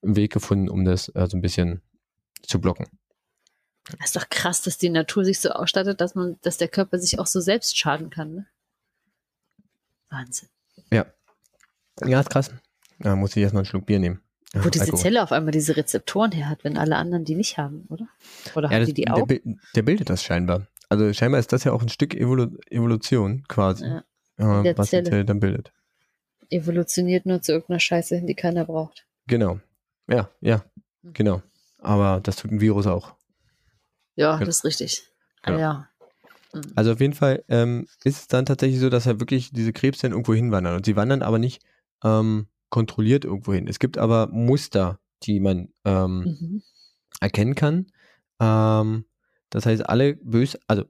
Weg 0.02 0.32
gefunden, 0.32 0.70
um 0.70 0.86
das 0.86 1.10
äh, 1.10 1.26
so 1.26 1.36
ein 1.36 1.42
bisschen 1.42 1.82
zu 2.42 2.58
blocken. 2.58 2.86
Das 3.98 4.06
ist 4.06 4.16
doch 4.16 4.30
krass, 4.30 4.62
dass 4.62 4.78
die 4.78 4.88
Natur 4.88 5.26
sich 5.26 5.40
so 5.40 5.50
ausstattet, 5.50 6.00
dass 6.00 6.14
man, 6.14 6.38
dass 6.42 6.56
der 6.56 6.68
Körper 6.68 6.98
sich 6.98 7.18
auch 7.18 7.26
so 7.26 7.40
selbst 7.40 7.76
schaden 7.76 8.08
kann. 8.08 8.34
Ne? 8.34 8.46
Wahnsinn. 10.08 10.48
Ja. 10.90 11.04
Ja, 12.02 12.20
ist 12.20 12.30
krass. 12.30 12.50
Da 12.98 13.14
muss 13.14 13.36
ich 13.36 13.42
erstmal 13.42 13.60
einen 13.60 13.66
Schluck 13.66 13.84
Bier 13.84 13.98
nehmen. 13.98 14.20
Wo 14.54 14.70
diese 14.70 14.84
Alkohol. 14.84 15.02
Zelle 15.02 15.22
auf 15.22 15.32
einmal 15.32 15.52
diese 15.52 15.76
Rezeptoren 15.76 16.32
her 16.32 16.48
hat, 16.48 16.64
wenn 16.64 16.78
alle 16.78 16.96
anderen 16.96 17.26
die 17.26 17.34
nicht 17.34 17.58
haben, 17.58 17.84
oder? 17.90 18.08
Oder 18.54 18.68
ja, 18.68 18.76
haben 18.76 18.80
das, 18.80 18.86
die 18.88 18.94
die 18.94 19.10
auch? 19.10 19.26
Der, 19.26 19.40
der, 19.74 19.82
bildet 19.82 20.08
das 20.08 20.22
scheinbar. 20.22 20.66
Also 20.88 21.12
scheinbar 21.12 21.40
ist 21.40 21.52
das 21.52 21.64
ja 21.64 21.72
auch 21.72 21.82
ein 21.82 21.88
Stück 21.88 22.14
Evolu 22.14 22.56
Evolution 22.70 23.44
quasi. 23.48 23.84
Ja 23.84 24.04
äh, 24.40 24.76
was 24.76 24.90
Zelle. 24.90 25.04
die 25.04 25.10
Zelle 25.10 25.24
dann 25.24 25.40
bildet. 25.40 25.72
Evolutioniert 26.50 27.26
nur 27.26 27.42
zu 27.42 27.52
irgendeiner 27.52 27.80
Scheiße 27.80 28.16
hin, 28.16 28.26
die 28.26 28.34
keiner 28.34 28.64
braucht. 28.64 29.06
Genau. 29.26 29.60
Ja, 30.08 30.30
ja, 30.40 30.64
hm. 31.02 31.12
genau. 31.12 31.42
Aber 31.78 32.20
das 32.20 32.36
tut 32.36 32.50
ein 32.50 32.60
Virus 32.60 32.86
auch. 32.86 33.14
Ja, 34.16 34.34
genau. 34.34 34.46
das 34.46 34.56
ist 34.56 34.64
richtig. 34.64 35.02
Genau. 35.42 35.58
ja. 35.58 35.88
Hm. 36.52 36.62
Also 36.74 36.92
auf 36.92 37.00
jeden 37.00 37.14
Fall 37.14 37.44
ähm, 37.48 37.86
ist 38.04 38.18
es 38.18 38.28
dann 38.28 38.46
tatsächlich 38.46 38.80
so, 38.80 38.90
dass 38.90 39.04
ja 39.04 39.20
wirklich 39.20 39.52
diese 39.52 39.72
Krebszellen 39.72 40.12
irgendwo 40.12 40.34
hinwandern. 40.34 40.76
Und 40.76 40.84
sie 40.84 40.96
wandern 40.96 41.22
aber 41.22 41.38
nicht 41.38 41.62
ähm, 42.04 42.48
kontrolliert 42.70 43.24
irgendwo 43.24 43.52
hin. 43.52 43.68
Es 43.68 43.78
gibt 43.78 43.98
aber 43.98 44.28
Muster, 44.28 45.00
die 45.22 45.40
man 45.40 45.68
ähm, 45.84 46.18
mhm. 46.18 46.62
erkennen 47.20 47.54
kann. 47.54 47.86
Ähm, 48.40 49.04
das 49.50 49.66
heißt, 49.66 49.88
alle 49.88 50.14
bös, 50.16 50.58
also 50.66 50.84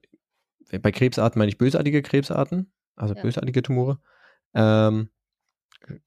bei 0.70 0.92
Krebsarten 0.92 1.38
meine 1.38 1.50
ich 1.50 1.58
bösartige 1.58 2.02
Krebsarten, 2.02 2.70
also 3.00 3.14
ja. 3.14 3.22
bösartige 3.22 3.62
Tumore, 3.62 3.98
ähm, 4.54 5.10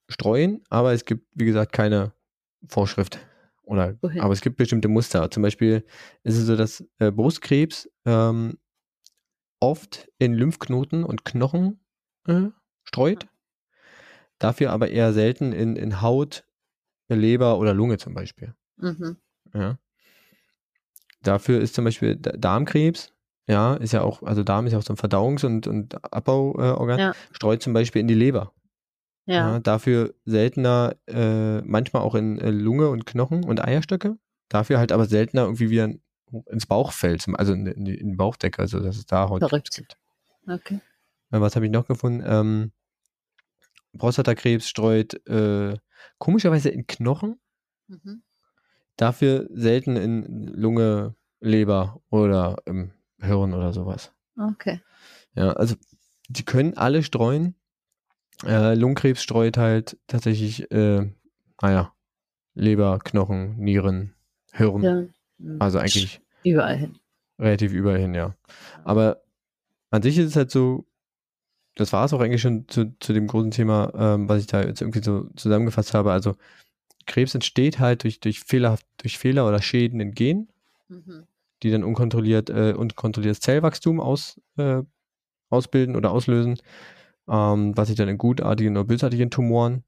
streuen, 0.07 0.63
aber 0.69 0.93
es 0.93 1.05
gibt, 1.05 1.27
wie 1.33 1.45
gesagt, 1.45 1.73
keine 1.73 2.13
Vorschrift. 2.67 3.19
Oder, 3.63 3.97
aber 4.19 4.33
es 4.33 4.41
gibt 4.41 4.57
bestimmte 4.57 4.89
Muster. 4.89 5.31
Zum 5.31 5.41
Beispiel 5.41 5.85
ist 6.23 6.37
es 6.37 6.45
so, 6.45 6.57
dass 6.57 6.83
äh, 6.99 7.11
Brustkrebs 7.11 7.89
ähm, 8.05 8.57
oft 9.59 10.09
in 10.19 10.33
Lymphknoten 10.33 11.03
und 11.05 11.23
Knochen 11.23 11.79
äh, 12.27 12.49
streut, 12.83 13.25
dafür 14.37 14.71
aber 14.71 14.89
eher 14.89 15.13
selten 15.13 15.53
in, 15.53 15.77
in 15.77 16.01
Haut, 16.01 16.45
Leber 17.07 17.57
oder 17.59 17.73
Lunge 17.73 17.97
zum 17.97 18.13
Beispiel. 18.13 18.55
Mhm. 18.77 19.17
Ja. 19.53 19.77
Dafür 21.21 21.61
ist 21.61 21.75
zum 21.75 21.85
Beispiel 21.85 22.17
Darmkrebs 22.17 23.12
ja, 23.47 23.75
ist 23.75 23.91
ja 23.93 24.01
auch, 24.01 24.23
also 24.23 24.43
Darm 24.43 24.65
ist 24.67 24.73
ja 24.73 24.79
auch 24.79 24.83
so 24.83 24.93
ein 24.93 24.97
Verdauungs- 24.97 25.45
und, 25.45 25.67
und 25.67 26.03
Abbauorgan, 26.13 26.99
ja. 26.99 27.13
streut 27.31 27.61
zum 27.61 27.73
Beispiel 27.73 27.99
in 28.01 28.07
die 28.07 28.13
Leber. 28.13 28.53
Ja. 29.25 29.53
Ja, 29.53 29.59
dafür 29.59 30.13
seltener, 30.25 30.95
äh, 31.07 31.61
manchmal 31.61 32.01
auch 32.03 32.15
in 32.15 32.37
äh, 32.39 32.51
Lunge 32.51 32.89
und 32.89 33.05
Knochen 33.05 33.45
und 33.45 33.63
Eierstöcke. 33.63 34.17
Dafür 34.49 34.79
halt 34.79 34.91
aber 34.91 35.05
seltener 35.05 35.43
irgendwie 35.43 35.69
wieder 35.69 35.85
in- 35.85 36.01
ins 36.47 36.65
Bauchfeld, 36.65 37.21
zum- 37.21 37.35
also 37.35 37.53
in, 37.53 37.65
in, 37.67 37.85
in 37.85 38.09
die 38.09 38.15
Bauchdecke, 38.15 38.59
also 38.59 38.79
dass 38.81 38.97
es 38.97 39.05
da 39.05 39.29
Haut 39.29 39.39
Verrückt. 39.39 39.75
gibt. 39.75 39.97
Okay. 40.47 40.81
Äh, 41.31 41.39
was 41.39 41.55
habe 41.55 41.65
ich 41.65 41.71
noch 41.71 41.87
gefunden? 41.87 42.21
Ähm, 42.25 42.71
Prostatakrebs 43.97 44.67
streut 44.67 45.25
äh, 45.27 45.77
komischerweise 46.17 46.69
in 46.69 46.87
Knochen, 46.87 47.39
Mhm. 47.87 48.23
dafür 48.97 49.47
selten 49.51 49.95
in 49.97 50.47
Lunge, 50.47 51.15
Leber 51.41 52.01
oder 52.09 52.57
im 52.65 52.91
Hirn 53.23 53.53
oder 53.53 53.73
sowas. 53.73 54.11
Okay. 54.37 54.81
Ja, 55.35 55.53
also 55.53 55.75
die 56.29 56.43
können 56.43 56.77
alle 56.77 57.03
streuen. 57.03 57.55
Äh, 58.45 58.75
Lungenkrebs 58.75 59.21
streut 59.23 59.57
halt 59.57 59.97
tatsächlich, 60.07 60.69
äh, 60.71 61.09
naja, 61.61 61.93
Leber, 62.55 62.99
Knochen, 63.03 63.57
Nieren, 63.57 64.13
Hirn. 64.51 64.83
Ja. 65.39 65.55
Also 65.59 65.79
eigentlich 65.79 66.21
Überall 66.43 66.77
hin. 66.77 66.99
relativ 67.39 67.71
überall 67.73 67.99
hin, 67.99 68.13
ja. 68.13 68.35
Aber 68.83 69.23
an 69.91 70.01
sich 70.01 70.17
ist 70.17 70.27
es 70.27 70.35
halt 70.35 70.51
so, 70.51 70.85
das 71.75 71.93
war 71.93 72.05
es 72.05 72.13
auch 72.13 72.19
eigentlich 72.19 72.41
schon 72.41 72.67
zu, 72.67 72.95
zu 72.99 73.13
dem 73.13 73.27
großen 73.27 73.51
Thema, 73.51 73.91
ähm, 73.95 74.29
was 74.29 74.41
ich 74.41 74.47
da 74.47 74.61
jetzt 74.61 74.81
irgendwie 74.81 75.03
so 75.03 75.29
zusammengefasst 75.35 75.93
habe. 75.93 76.11
Also 76.11 76.35
Krebs 77.05 77.33
entsteht 77.33 77.79
halt 77.79 78.03
durch, 78.03 78.19
durch, 78.19 78.41
Fehler, 78.41 78.77
durch 78.97 79.17
Fehler 79.17 79.47
oder 79.47 79.61
Schäden 79.61 79.99
in 79.99 80.11
Genen, 80.13 80.49
Mhm. 80.89 81.23
Die 81.63 81.71
dann 81.71 81.83
unkontrolliert, 81.83 82.49
äh, 82.49 82.73
unkontrolliertes 82.77 83.39
Zellwachstum 83.39 83.99
aus, 83.99 84.39
äh, 84.57 84.83
ausbilden 85.49 85.95
oder 85.95 86.11
auslösen, 86.11 86.59
ähm, 87.29 87.75
was 87.77 87.87
sich 87.87 87.97
dann 87.97 88.09
in 88.09 88.17
gutartigen 88.17 88.75
oder 88.75 88.85
bösartigen 88.85 89.31
Tumoren 89.31 89.83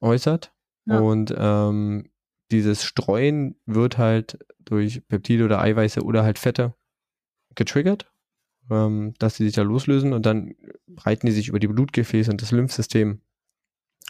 äußert. 0.00 0.52
Ja. 0.86 0.98
Und 1.00 1.34
ähm, 1.36 2.10
dieses 2.50 2.84
Streuen 2.84 3.56
wird 3.66 3.98
halt 3.98 4.38
durch 4.58 5.06
Peptide 5.08 5.44
oder 5.44 5.60
Eiweiße 5.60 6.02
oder 6.02 6.22
halt 6.22 6.38
Fette 6.38 6.74
getriggert, 7.54 8.10
ähm, 8.70 9.14
dass 9.18 9.36
sie 9.36 9.44
sich 9.44 9.54
da 9.54 9.62
loslösen 9.62 10.12
und 10.12 10.26
dann 10.26 10.54
breiten 10.86 11.26
die 11.26 11.32
sich 11.32 11.48
über 11.48 11.58
die 11.58 11.68
Blutgefäße 11.68 12.30
und 12.30 12.42
das 12.42 12.52
Lymphsystem 12.52 13.20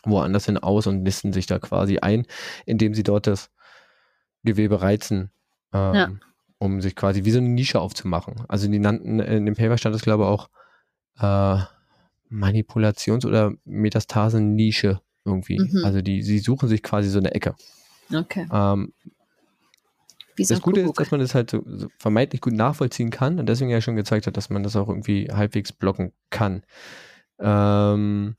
woanders 0.05 0.47
hin 0.47 0.59
aus 0.59 0.87
und 0.87 1.03
nisten 1.03 1.33
sich 1.33 1.47
da 1.47 1.59
quasi 1.59 1.99
ein, 1.99 2.27
indem 2.67 2.95
sie 2.95 3.03
dort 3.03 3.27
das 3.27 3.51
Gewebe 4.43 4.81
reizen, 4.81 5.31
ähm, 5.73 5.95
Ja. 5.95 6.11
Um 6.61 6.81
sich 6.81 6.95
quasi 6.95 7.25
wie 7.25 7.31
so 7.31 7.39
eine 7.39 7.49
Nische 7.49 7.81
aufzumachen. 7.81 8.45
Also 8.49 8.69
die 8.69 8.79
nannten, 8.79 9.19
in 9.19 9.47
dem 9.47 9.57
Paper 9.57 9.79
stand 9.79 9.97
es 9.97 10.03
glaube 10.03 10.25
ich 10.25 10.29
auch 10.29 10.49
äh, 11.19 11.65
Manipulations- 12.31 13.27
oder 13.27 13.53
Metastasen-Nische 13.65 15.01
irgendwie. 15.25 15.59
Mhm. 15.59 15.85
Also 15.85 16.03
die, 16.03 16.23
sie 16.23 16.39
suchen 16.39 16.69
sich 16.69 16.83
quasi 16.83 17.09
so 17.09 17.19
eine 17.19 17.35
Ecke. 17.35 17.57
Okay. 18.15 18.47
Ähm, 18.53 18.93
so 20.37 20.55
das 20.55 20.63
Gute 20.63 20.83
Kuckuck. 20.83 20.95
ist, 20.95 21.01
dass 21.01 21.11
man 21.11 21.21
das 21.21 21.35
halt 21.35 21.51
so, 21.51 21.63
so 21.67 21.89
vermeintlich 21.99 22.41
gut 22.41 22.55
nachvollziehen 22.55 23.11
kann 23.11 23.39
und 23.39 23.47
deswegen 23.47 23.71
ja 23.71 23.81
schon 23.81 23.97
gezeigt 23.97 24.27
hat, 24.27 24.37
dass 24.37 24.51
man 24.51 24.63
das 24.63 24.77
auch 24.77 24.89
irgendwie 24.89 25.29
halbwegs 25.31 25.73
blocken 25.73 26.13
kann. 26.31 26.63
Ähm, 27.39 28.37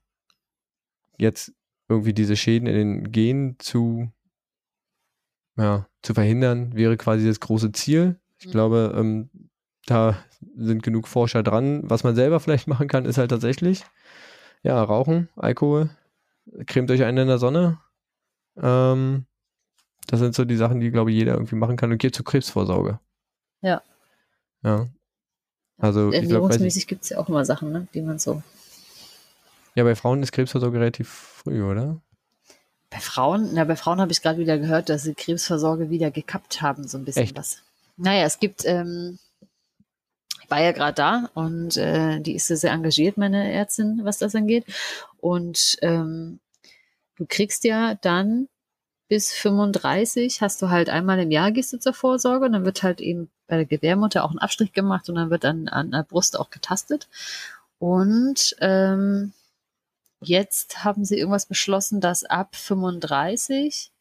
jetzt 1.17 1.53
irgendwie 1.89 2.13
diese 2.13 2.35
Schäden 2.35 2.67
in 2.67 2.75
den 2.75 3.11
Genen 3.11 3.59
zu, 3.59 4.11
ja, 5.57 5.87
zu 6.01 6.13
verhindern, 6.13 6.73
wäre 6.75 6.97
quasi 6.97 7.27
das 7.27 7.39
große 7.39 7.71
Ziel. 7.71 8.19
Ich 8.39 8.47
Mhm. 8.47 8.51
glaube, 8.51 8.93
ähm, 8.97 9.29
da 9.85 10.17
sind 10.55 10.83
genug 10.83 11.07
Forscher 11.07 11.43
dran. 11.43 11.81
Was 11.83 12.03
man 12.03 12.15
selber 12.15 12.39
vielleicht 12.39 12.67
machen 12.67 12.87
kann, 12.87 13.05
ist 13.05 13.17
halt 13.17 13.29
tatsächlich, 13.31 13.83
ja, 14.63 14.81
Rauchen, 14.83 15.29
Alkohol, 15.35 15.89
cremt 16.65 16.89
euch 16.91 17.03
ein 17.03 17.17
in 17.17 17.27
der 17.27 17.37
Sonne. 17.37 17.79
Ähm, 18.57 19.25
das 20.07 20.19
sind 20.19 20.35
so 20.35 20.45
die 20.45 20.57
Sachen, 20.57 20.79
die, 20.79 20.91
glaube 20.91 21.11
ich, 21.11 21.17
jeder 21.17 21.33
irgendwie 21.33 21.55
machen 21.55 21.77
kann 21.77 21.91
und 21.91 21.97
geht 21.99 22.15
zur 22.15 22.25
Krebsvorsorge. 22.25 22.99
Ja. 23.61 23.81
Ja. 24.63 24.87
Also, 25.77 26.11
Ernährungsmäßig 26.11 26.85
gibt 26.87 27.03
es 27.03 27.09
ja 27.09 27.17
auch 27.17 27.29
immer 27.29 27.45
Sachen, 27.45 27.71
ne, 27.71 27.87
die 27.93 28.01
man 28.01 28.19
so. 28.19 28.43
ja, 29.75 29.83
bei 29.83 29.95
Frauen 29.95 30.21
ist 30.21 30.31
Krebsvorsorge 30.31 30.79
relativ 30.79 31.09
früh, 31.09 31.63
oder? 31.63 32.01
Bei 32.91 32.99
Frauen, 32.99 33.51
na, 33.53 33.63
bei 33.63 33.77
Frauen 33.77 34.01
habe 34.01 34.11
ich 34.11 34.21
gerade 34.21 34.37
wieder 34.37 34.59
gehört, 34.59 34.89
dass 34.89 35.03
sie 35.03 35.15
Krebsversorge 35.15 35.89
wieder 35.89 36.11
gekappt 36.11 36.61
haben, 36.61 36.87
so 36.87 36.97
ein 36.97 37.05
bisschen 37.05 37.23
Echt? 37.23 37.37
was. 37.37 37.63
Naja, 37.95 38.25
es 38.25 38.37
gibt, 38.37 38.65
ähm, 38.65 39.17
ich 40.43 40.51
war 40.51 40.61
ja 40.61 40.73
gerade 40.73 40.93
da 40.93 41.29
und 41.33 41.77
äh, 41.77 42.19
die 42.19 42.35
ist 42.35 42.49
ja 42.49 42.57
sehr 42.57 42.71
engagiert, 42.73 43.17
meine 43.17 43.51
Ärztin, 43.51 44.01
was 44.03 44.17
das 44.17 44.35
angeht. 44.35 44.65
Und 45.21 45.77
ähm, 45.81 46.39
du 47.15 47.25
kriegst 47.25 47.63
ja 47.63 47.95
dann 47.95 48.49
bis 49.07 49.33
35 49.33 50.41
hast 50.41 50.61
du 50.61 50.69
halt 50.69 50.89
einmal 50.89 51.19
im 51.19 51.31
Jahr 51.31 51.51
gehst 51.51 51.73
du 51.73 51.79
zur 51.79 51.93
Vorsorge 51.93 52.45
und 52.45 52.53
dann 52.53 52.65
wird 52.65 52.81
halt 52.81 53.01
eben 53.01 53.29
bei 53.47 53.57
der 53.57 53.65
Gebärmutter 53.65 54.23
auch 54.23 54.31
ein 54.31 54.39
Abstrich 54.39 54.73
gemacht 54.73 55.09
und 55.09 55.15
dann 55.15 55.29
wird 55.29 55.43
dann 55.43 55.67
an 55.67 55.91
der 55.91 56.03
Brust 56.03 56.39
auch 56.39 56.49
getastet. 56.49 57.09
Und 57.77 58.55
ähm, 58.59 59.33
jetzt 60.21 60.83
haben 60.83 61.03
sie 61.05 61.17
irgendwas 61.17 61.45
beschlossen, 61.45 61.99
dass 61.99 62.23
ab 62.23 62.55
35 62.55 63.91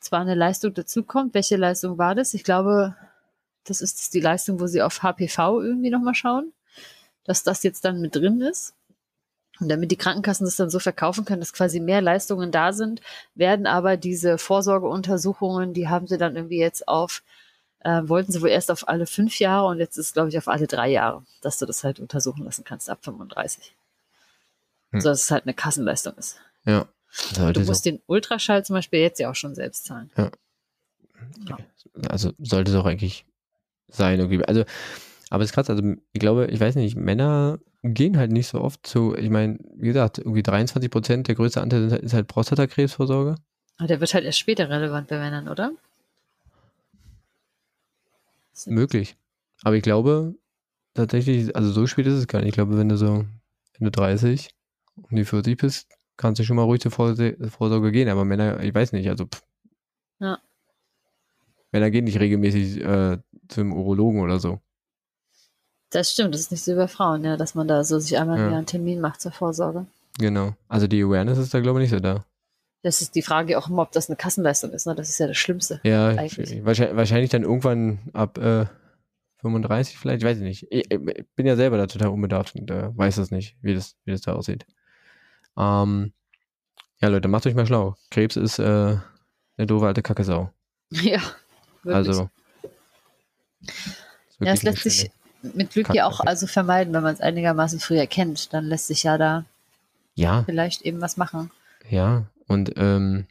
zwar 0.00 0.20
eine 0.20 0.34
Leistung 0.34 0.74
dazukommt. 0.74 1.34
Welche 1.34 1.56
Leistung 1.56 1.98
war 1.98 2.14
das? 2.14 2.34
Ich 2.34 2.44
glaube, 2.44 2.96
das 3.64 3.80
ist 3.80 4.14
die 4.14 4.20
Leistung, 4.20 4.60
wo 4.60 4.66
sie 4.66 4.82
auf 4.82 5.02
HPV 5.02 5.60
irgendwie 5.60 5.90
nochmal 5.90 6.14
schauen, 6.14 6.52
dass 7.24 7.42
das 7.42 7.62
jetzt 7.62 7.84
dann 7.84 8.00
mit 8.00 8.14
drin 8.16 8.40
ist. 8.40 8.74
Und 9.60 9.68
damit 9.68 9.90
die 9.90 9.96
Krankenkassen 9.96 10.46
das 10.46 10.56
dann 10.56 10.70
so 10.70 10.78
verkaufen 10.78 11.24
können, 11.24 11.40
dass 11.40 11.52
quasi 11.52 11.80
mehr 11.80 12.00
Leistungen 12.00 12.52
da 12.52 12.72
sind, 12.72 13.00
werden 13.34 13.66
aber 13.66 13.96
diese 13.96 14.38
Vorsorgeuntersuchungen, 14.38 15.74
die 15.74 15.88
haben 15.88 16.06
sie 16.06 16.16
dann 16.16 16.36
irgendwie 16.36 16.60
jetzt 16.60 16.86
auf, 16.86 17.24
äh, 17.80 18.02
wollten 18.04 18.30
sie 18.30 18.40
wohl 18.40 18.50
erst 18.50 18.70
auf 18.70 18.86
alle 18.88 19.06
fünf 19.06 19.40
Jahre 19.40 19.66
und 19.66 19.78
jetzt 19.80 19.98
ist, 19.98 20.14
glaube 20.14 20.28
ich, 20.28 20.38
auf 20.38 20.46
alle 20.46 20.68
drei 20.68 20.90
Jahre, 20.90 21.24
dass 21.40 21.58
du 21.58 21.66
das 21.66 21.82
halt 21.82 21.98
untersuchen 21.98 22.44
lassen 22.44 22.62
kannst 22.64 22.88
ab 22.88 23.00
35. 23.02 23.74
Hm. 24.92 25.00
So 25.00 25.08
dass 25.10 25.24
es 25.24 25.30
halt 25.30 25.44
eine 25.44 25.54
Kassenleistung 25.54 26.14
ist. 26.14 26.38
Ja. 26.64 26.86
Du 27.30 27.40
Sollte 27.40 27.60
musst 27.64 27.84
den 27.86 28.00
Ultraschall 28.06 28.64
zum 28.64 28.74
Beispiel 28.74 29.00
jetzt 29.00 29.18
ja 29.18 29.30
auch 29.30 29.34
schon 29.34 29.54
selbst 29.54 29.86
zahlen. 29.86 30.10
so, 31.76 31.90
also 32.08 32.32
sollte 32.38 32.70
es 32.70 32.76
auch 32.76 32.84
eigentlich 32.86 33.24
sein 33.88 34.18
irgendwie. 34.20 34.44
Also, 34.44 34.64
aber 35.30 35.42
es 35.42 35.50
ist 35.50 35.54
krass, 35.54 35.70
also 35.70 35.82
ich 36.12 36.20
glaube, 36.20 36.46
ich 36.46 36.60
weiß 36.60 36.74
nicht, 36.76 36.96
Männer 36.96 37.58
gehen 37.82 38.18
halt 38.18 38.30
nicht 38.32 38.48
so 38.48 38.60
oft 38.60 38.86
zu, 38.86 39.14
ich 39.16 39.30
meine, 39.30 39.58
wie 39.74 39.86
gesagt, 39.88 40.18
irgendwie 40.18 40.42
23 40.42 40.90
Prozent, 40.90 41.28
der 41.28 41.34
größte 41.34 41.60
Anteil 41.60 41.84
ist 41.84 41.92
halt- 41.92 42.02
ist 42.02 42.12
halt 42.14 42.28
Prostatakrebsvorsorge. 42.28 43.36
Aber 43.78 43.86
der 43.88 44.00
wird 44.00 44.12
halt 44.14 44.24
erst 44.24 44.38
später 44.38 44.68
relevant 44.68 45.08
bei 45.08 45.18
Männern, 45.18 45.48
oder? 45.48 45.72
Möglich. 48.66 49.16
Aber 49.62 49.76
ich 49.76 49.82
glaube, 49.82 50.34
tatsächlich, 50.94 51.54
also 51.54 51.70
so 51.70 51.86
spät 51.86 52.06
ist 52.06 52.14
es 52.14 52.26
gar 52.26 52.40
nicht. 52.40 52.48
Ich 52.48 52.54
glaube, 52.54 52.76
wenn 52.76 52.88
du 52.88 52.96
so 52.96 53.24
Ende 53.74 53.90
30, 53.90 54.50
um 55.02 55.16
die 55.16 55.24
40 55.24 55.56
bist, 55.56 55.88
kannst 56.16 56.38
du 56.38 56.44
schon 56.44 56.56
mal 56.56 56.62
ruhig 56.62 56.80
zur 56.80 56.92
Vorsorge 56.92 57.92
gehen. 57.92 58.08
Aber 58.08 58.24
Männer, 58.24 58.60
ich 58.60 58.74
weiß 58.74 58.92
nicht, 58.92 59.08
also 59.08 59.26
pff. 59.26 59.42
Ja. 60.20 60.38
Männer 61.72 61.90
gehen 61.90 62.04
nicht 62.04 62.18
regelmäßig 62.18 62.84
äh, 62.84 63.18
zum 63.48 63.72
Urologen 63.72 64.20
oder 64.20 64.38
so. 64.38 64.60
Das 65.90 66.12
stimmt, 66.12 66.34
das 66.34 66.42
ist 66.42 66.50
nicht 66.50 66.64
so 66.64 66.74
bei 66.74 66.88
Frauen, 66.88 67.24
ja, 67.24 67.36
dass 67.36 67.54
man 67.54 67.66
da 67.66 67.82
so 67.82 67.98
sich 67.98 68.18
einmal 68.18 68.38
Ja. 68.38 68.48
Einen 68.48 68.66
Termin 68.66 69.00
macht 69.00 69.20
zur 69.20 69.32
Vorsorge. 69.32 69.86
Genau. 70.18 70.54
Also 70.68 70.86
die 70.86 71.02
Awareness 71.02 71.38
ist 71.38 71.54
da, 71.54 71.60
glaube 71.60 71.82
ich, 71.82 71.90
nicht 71.90 71.98
so 71.98 72.00
da. 72.00 72.24
Das 72.82 73.00
ist 73.00 73.14
die 73.14 73.22
Frage 73.22 73.58
auch 73.58 73.68
immer, 73.68 73.82
ob 73.82 73.92
das 73.92 74.08
eine 74.08 74.16
Kassenleistung 74.16 74.70
ist, 74.72 74.86
ne? 74.86 74.94
Das 74.94 75.08
ist 75.08 75.18
ja 75.18 75.26
das 75.26 75.36
Schlimmste. 75.36 75.80
Ja, 75.82 76.08
Eigentlich. 76.08 76.64
wahrscheinlich 76.64 77.30
dann 77.30 77.42
irgendwann 77.42 77.98
ab 78.12 78.38
äh, 78.38 78.66
35 79.40 79.98
vielleicht, 79.98 80.22
ich 80.22 80.28
weiß 80.28 80.38
ich 80.38 80.42
nicht. 80.42 80.66
Ich, 80.70 80.90
ich 80.90 81.26
bin 81.34 81.46
ja 81.46 81.56
selber 81.56 81.76
da 81.76 81.86
total 81.86 82.08
unbedarft 82.08 82.54
und 82.54 82.70
äh, 82.70 82.96
weiß 82.96 83.16
das 83.16 83.30
nicht, 83.30 83.56
wie 83.62 83.74
das, 83.74 83.96
wie 84.04 84.12
das 84.12 84.20
da 84.20 84.34
aussieht. 84.34 84.66
Ähm, 85.58 86.12
ja, 87.00 87.08
Leute, 87.08 87.28
macht 87.28 87.46
euch 87.46 87.54
mal 87.54 87.66
schlau. 87.66 87.96
Krebs 88.10 88.36
ist 88.36 88.58
äh, 88.58 88.96
eine 89.56 89.66
doofe 89.66 89.86
alte 89.86 90.02
Kackesau. 90.02 90.50
Ja, 90.90 91.20
wirklich. 91.82 91.94
Also. 91.94 92.30
ja, 94.40 94.52
es 94.52 94.62
lässt 94.62 94.82
sich 94.82 95.10
mit 95.42 95.70
Glück 95.70 95.92
ja 95.94 96.06
auch 96.06 96.20
also 96.20 96.46
vermeiden, 96.46 96.94
wenn 96.94 97.02
man 97.02 97.12
es 97.14 97.20
einigermaßen 97.20 97.78
früh 97.78 97.98
erkennt. 97.98 98.54
Dann 98.54 98.64
lässt 98.64 98.86
sich 98.86 99.02
ja 99.02 99.18
da 99.18 99.44
Ja, 100.14 100.44
vielleicht 100.44 100.82
eben 100.82 101.00
was 101.00 101.16
machen. 101.16 101.50
ja. 101.88 102.24
Und 102.46 102.72
ähm, 102.76 103.26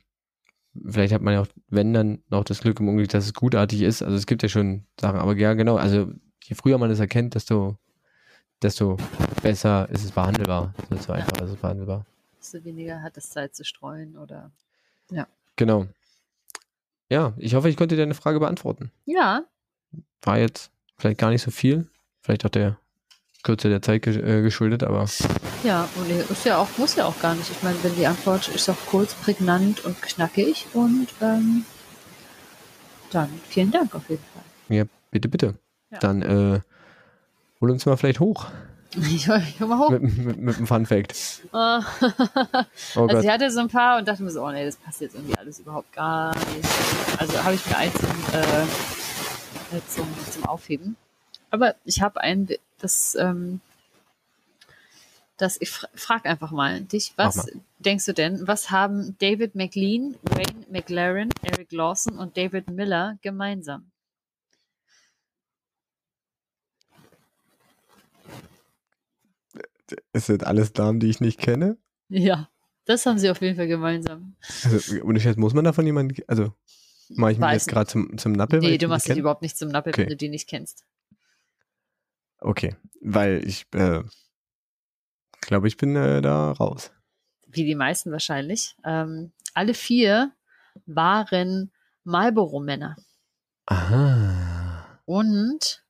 vielleicht 0.88 1.11
hat 1.11 1.23
man 1.23 1.34
ja 1.34 1.41
auch, 1.41 1.47
wenn 1.69 1.91
dann 1.91 2.21
noch 2.30 2.43
das 2.43 2.59
Glück 2.61 2.80
im 2.80 2.88
Unglück, 2.88 3.09
dass 3.09 3.25
es 3.25 3.34
gutartig 3.34 3.82
ist. 3.82 4.03
Also 4.03 4.15
es 4.15 4.28
gibt 4.28 4.43
ja 4.43 4.49
schon 4.49 4.84
Sachen, 5.01 5.17
aber 5.17 5.36
ja, 5.36 5.55
genau. 5.55 5.78
Also 5.78 6.11
je 6.43 6.55
früher 6.55 6.78
man 6.78 6.91
es 6.91 6.99
erkennt, 6.99 7.34
desto, 7.34 7.78
desto 8.61 8.97
besser 9.41 9.89
ist 9.89 10.05
es 10.05 10.11
behandelbar. 10.11 10.75
Desto 10.91 11.13
einfacher 11.13 11.45
ist 11.45 11.51
es 11.53 11.55
behandelbar. 11.57 12.05
Desto 12.40 12.64
weniger 12.64 13.02
hat 13.02 13.18
es 13.18 13.30
Zeit 13.30 13.56
zu 13.56 13.64
streuen 13.64 14.18
oder. 14.18 14.52
Genau. 15.58 15.88
Ja, 17.10 17.34
ich 17.38 17.56
hoffe, 17.56 17.68
ich 17.70 17.78
konnte 17.78 17.98
deine 17.98 18.14
Frage 18.14 18.40
beantworten. 18.40 18.92
Ja, 19.06 19.44
War 20.22 20.38
jetzt 20.38 20.70
vielleicht 20.98 21.18
gar 21.20 21.32
nicht 21.32 21.42
so 21.42 21.52
viel, 21.52 21.90
vielleicht 22.22 22.46
auch 22.46 22.50
der 22.50 22.78
Kürze 23.44 23.70
der 23.70 23.82
Zeit 23.82 24.06
äh, 24.06 24.42
geschuldet, 24.42 24.84
aber 24.84 25.08
Ja, 25.64 25.90
und 25.96 26.12
ist 26.12 26.46
ja 26.46 26.58
auch, 26.58 26.68
muss 26.78 26.96
ja 26.96 27.06
auch 27.06 27.20
gar 27.20 27.34
nicht. 27.34 27.50
Ich 27.50 27.64
meine, 27.64 27.82
wenn 27.84 27.96
die 27.96 28.06
Antwort 28.06 28.50
ist 28.50 28.70
auch 28.70 28.78
kurz, 28.88 29.14
prägnant 29.16 29.84
und 29.86 30.00
knackig 30.02 30.68
und 30.74 31.08
ähm, 31.22 31.66
dann 33.12 33.30
vielen 33.48 33.72
Dank 33.72 33.96
auf 33.96 34.08
jeden 34.10 34.24
Fall. 34.34 34.76
Ja, 34.78 34.84
bitte, 35.12 35.30
bitte. 35.30 35.56
Ja. 35.92 36.00
Dann 36.00 36.22
äh, 36.22 36.60
hol 37.62 37.72
uns 37.72 37.86
mal 37.86 37.98
vielleicht 37.98 38.20
hoch 38.20 38.48
Ich 38.96 39.28
ich 39.28 39.60
mal 39.60 39.78
hoch. 39.78 39.90
mit, 39.90 40.02
mit, 40.18 40.38
mit 40.38 40.58
einem 40.58 40.68
Fun 40.68 40.86
Fact. 40.86 41.42
Ah. 41.52 41.84
Oh 42.96 43.08
also 43.08 43.20
ich 43.20 43.30
hatte 43.30 43.52
so 43.52 43.60
ein 43.60 43.68
paar 43.68 43.98
und 43.98 44.08
dachte 44.08 44.24
mir 44.24 44.32
so, 44.32 44.44
oh 44.44 44.52
nee, 44.52 44.66
das 44.66 44.78
passt 44.78 45.02
jetzt 45.02 45.16
irgendwie 45.16 45.38
alles 45.38 45.60
überhaupt 45.60 45.92
gar 45.94 46.36
nicht. 46.36 46.70
Also 47.20 47.44
habe 47.44 47.56
ich 47.56 47.66
mir 47.68 47.78
eins 47.78 47.94
zum, 47.94 48.10
äh, 48.34 49.78
äh, 49.78 49.82
zum, 49.88 50.08
zum 50.32 50.46
Aufheben. 50.46 50.96
Aber 51.52 51.76
ich 51.86 52.02
habe 52.02 52.22
ein, 52.22 52.48
das, 52.80 53.16
ähm, 53.16 53.62
das 55.38 55.60
ich 55.62 55.70
fra 55.70 55.88
frag 55.94 56.26
einfach 56.26 56.52
mal 56.52 56.82
dich, 56.82 57.14
was 57.16 57.36
Mach 57.38 57.46
denkst 57.80 58.06
du 58.06 58.14
denn, 58.14 58.48
was 58.48 58.72
haben 58.72 59.16
David 59.20 59.56
McLean, 59.56 60.16
Wayne 60.24 60.66
McLaren, 60.70 61.30
Eric 61.44 61.72
Lawson 61.72 62.18
und 62.18 62.38
David 62.38 62.70
Miller 62.70 63.18
gemeinsam? 63.22 63.92
Ist 70.14 70.30
das 70.30 70.40
alles 70.42 70.74
Namen, 70.76 71.00
die 71.00 71.10
ich 71.10 71.20
nicht 71.22 71.40
kenne? 71.40 71.78
Ja, 72.10 72.50
das 72.86 73.06
haben 73.06 73.18
sie 73.20 73.30
auf 73.30 73.42
jeden 73.42 73.56
Fall 73.56 73.68
gemeinsam. 73.68 74.36
Also, 74.64 75.02
und 75.04 75.16
ich 75.16 75.26
weiß, 75.26 75.36
muss 75.38 75.54
man 75.54 75.66
davon 75.66 75.86
jemanden, 75.86 76.16
also 76.28 76.54
mache 77.10 77.34
ich 77.34 77.38
mich 77.38 77.52
jetzt 77.52 77.68
gerade 77.68 77.88
zum, 77.90 78.18
zum 78.18 78.32
Nappel? 78.34 78.60
Nee, 78.60 78.78
du 78.78 78.88
machst 78.88 79.08
dich 79.08 79.18
überhaupt 79.18 79.42
nicht 79.42 79.58
zum 79.58 79.70
Nappel, 79.70 79.92
Okay. 79.94 80.04
wenn 80.04 80.10
du 80.10 80.16
die 80.18 80.30
nicht 80.30 80.48
kennst. 80.50 80.86
Okay, 82.40 82.76
weil 83.02 83.44
ich 83.48 83.66
äh, 83.74 84.04
glaube, 85.42 85.68
ich 85.68 85.78
bin 85.78 85.96
äh, 85.96 86.22
da 86.22 86.52
raus. 86.52 86.92
wie 87.48 87.66
die 87.66 87.76
meisten 87.76 88.12
wahrscheinlich. 88.12 88.76
Ähm, 88.86 89.32
alle 89.54 89.74
vier 89.74 90.32
waren 90.86 91.72
Marlboro-Männer. 92.04 92.96
Aha. 93.66 95.00
Und 95.06 95.84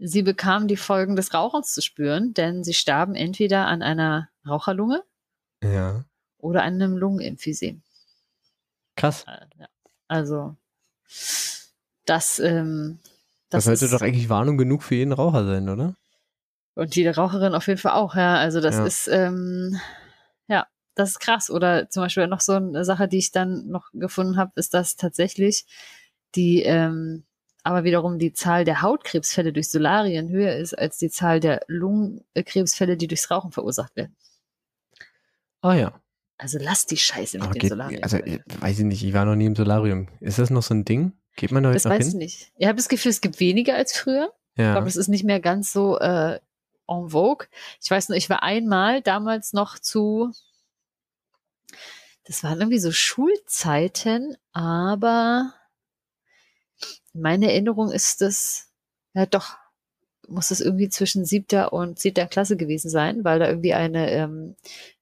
sie 0.00 0.22
bekamen 0.22 0.66
die 0.68 0.76
Folgen 0.76 1.16
des 1.16 1.34
Rauchens 1.34 1.72
zu 1.74 1.82
spüren, 1.82 2.34
denn 2.34 2.64
sie 2.64 2.74
starben 2.74 3.14
entweder 3.14 3.66
an 3.66 3.82
einer 3.82 4.28
Raucherlunge 4.46 5.02
Ja. 5.62 6.04
oder 6.38 6.62
an 6.62 6.74
einem 6.74 6.96
Lungenemphysem. 6.96 7.82
Krass. 8.96 9.24
Äh. 9.26 9.66
Also, 10.08 10.56
das, 12.06 12.38
ähm, 12.40 12.98
Das, 13.50 13.64
das, 13.64 13.64
sollte 13.64 13.84
ist, 13.84 13.94
doch 13.94 14.02
eigentlich 14.02 14.28
Warnung 14.28 14.58
genug 14.58 14.82
für 14.82 14.94
jeden 14.96 15.12
Raucher 15.12 15.44
sein, 15.44 15.68
oder? 15.68 15.94
und 16.74 16.96
jede 16.96 17.14
Raucherin 17.14 17.54
auf 17.54 17.66
jeden 17.66 17.78
Fall 17.80 17.92
auch, 17.92 18.14
ja. 18.14 18.36
Also, 18.36 18.60
das 18.60 18.76
Ja. 18.76 18.86
ist, 18.86 19.08
ähm, 19.08 19.78
ja, 20.48 20.66
das 20.94 21.10
ist 21.10 21.18
krass. 21.20 21.50
Oder 21.50 21.90
zum 21.90 22.02
Beispiel 22.04 22.26
noch 22.26 22.40
so 22.40 22.52
eine 22.54 22.84
Sache, 22.84 23.06
die 23.06 23.18
ich 23.18 23.32
dann 23.32 23.66
noch 23.68 23.90
gefunden 23.92 24.36
habe, 24.38 24.52
ist, 24.54 24.72
dass 24.72 24.96
tatsächlich 24.96 25.66
die, 26.34 26.62
ähm, 26.62 27.24
aber 27.64 27.84
wiederum 27.84 28.18
die 28.18 28.32
Zahl 28.32 28.64
der 28.64 28.82
Hautkrebsfälle 28.82 29.52
durch 29.52 29.68
Solarien 29.70 30.28
höher 30.30 30.56
ist 30.56 30.78
als 30.78 30.98
die 30.98 31.10
Zahl 31.10 31.40
der 31.40 31.62
Lungenkrebsfälle, 31.66 32.96
die 32.96 33.06
durchs 33.08 33.30
Rauchen 33.30 33.52
verursacht 33.52 33.94
werden. 33.96 34.16
Ah 35.62 35.74
ja. 35.74 36.00
Also 36.38 36.58
lass 36.58 36.86
die 36.86 36.96
Scheiße 36.96 37.36
mit 37.38 37.44
Aber 37.44 37.52
den 37.54 37.60
geht, 37.60 37.70
Solarien. 37.70 38.02
also 38.02 38.16
ich, 38.18 38.40
weiß 38.60 38.78
ich 38.78 38.84
nicht, 38.86 39.04
ich 39.04 39.12
war 39.12 39.24
noch 39.26 39.36
nie 39.36 39.44
im 39.46 39.56
Solarium. 39.56 40.08
Ist 40.20 40.38
das 40.38 40.48
noch 40.50 40.62
so 40.62 40.72
ein 40.74 40.84
Ding? 40.86 41.12
Geht 41.36 41.52
man 41.52 41.62
da 41.62 41.72
das 41.72 41.84
heute 41.84 41.94
noch 41.94 41.98
weiß 41.98 42.06
ich 42.06 42.12
hin? 42.12 42.18
nicht. 42.18 42.52
Ich 42.56 42.66
habe 42.66 42.76
das 42.76 42.88
Gefühl, 42.88 43.10
es 43.10 43.20
gibt 43.20 43.40
weniger 43.40 43.74
als 43.74 43.94
früher. 43.96 44.32
Ich 44.54 44.62
Ja. 44.62 44.72
glaube, 44.72 44.88
es 44.88 44.96
ist 44.96 45.08
nicht 45.08 45.24
mehr 45.24 45.40
ganz 45.40 45.72
so 45.72 45.98
äh, 45.98 46.40
en 46.88 47.10
vogue. 47.10 47.46
Ich 47.82 47.90
weiß 47.90 48.08
nur, 48.08 48.16
ich 48.16 48.30
war 48.30 48.42
einmal 48.42 49.02
damals 49.02 49.52
noch 49.52 49.78
zu, 49.78 50.32
das 52.24 52.42
waren 52.42 52.58
irgendwie 52.58 52.78
so 52.78 52.90
Schulzeiten, 52.90 54.36
aber 54.52 55.52
meine 57.12 57.50
Erinnerung 57.50 57.90
ist 57.90 58.20
das, 58.20 58.68
ja 59.14 59.26
doch, 59.26 59.56
muss 60.28 60.50
es 60.52 60.60
irgendwie 60.60 60.88
zwischen 60.88 61.24
siebter 61.24 61.72
und 61.72 61.98
siebter 61.98 62.26
Klasse 62.26 62.56
gewesen 62.56 62.88
sein, 62.88 63.24
weil 63.24 63.38
da 63.40 63.48
irgendwie 63.48 63.74
eine 63.74 64.10
ähm, 64.12 64.54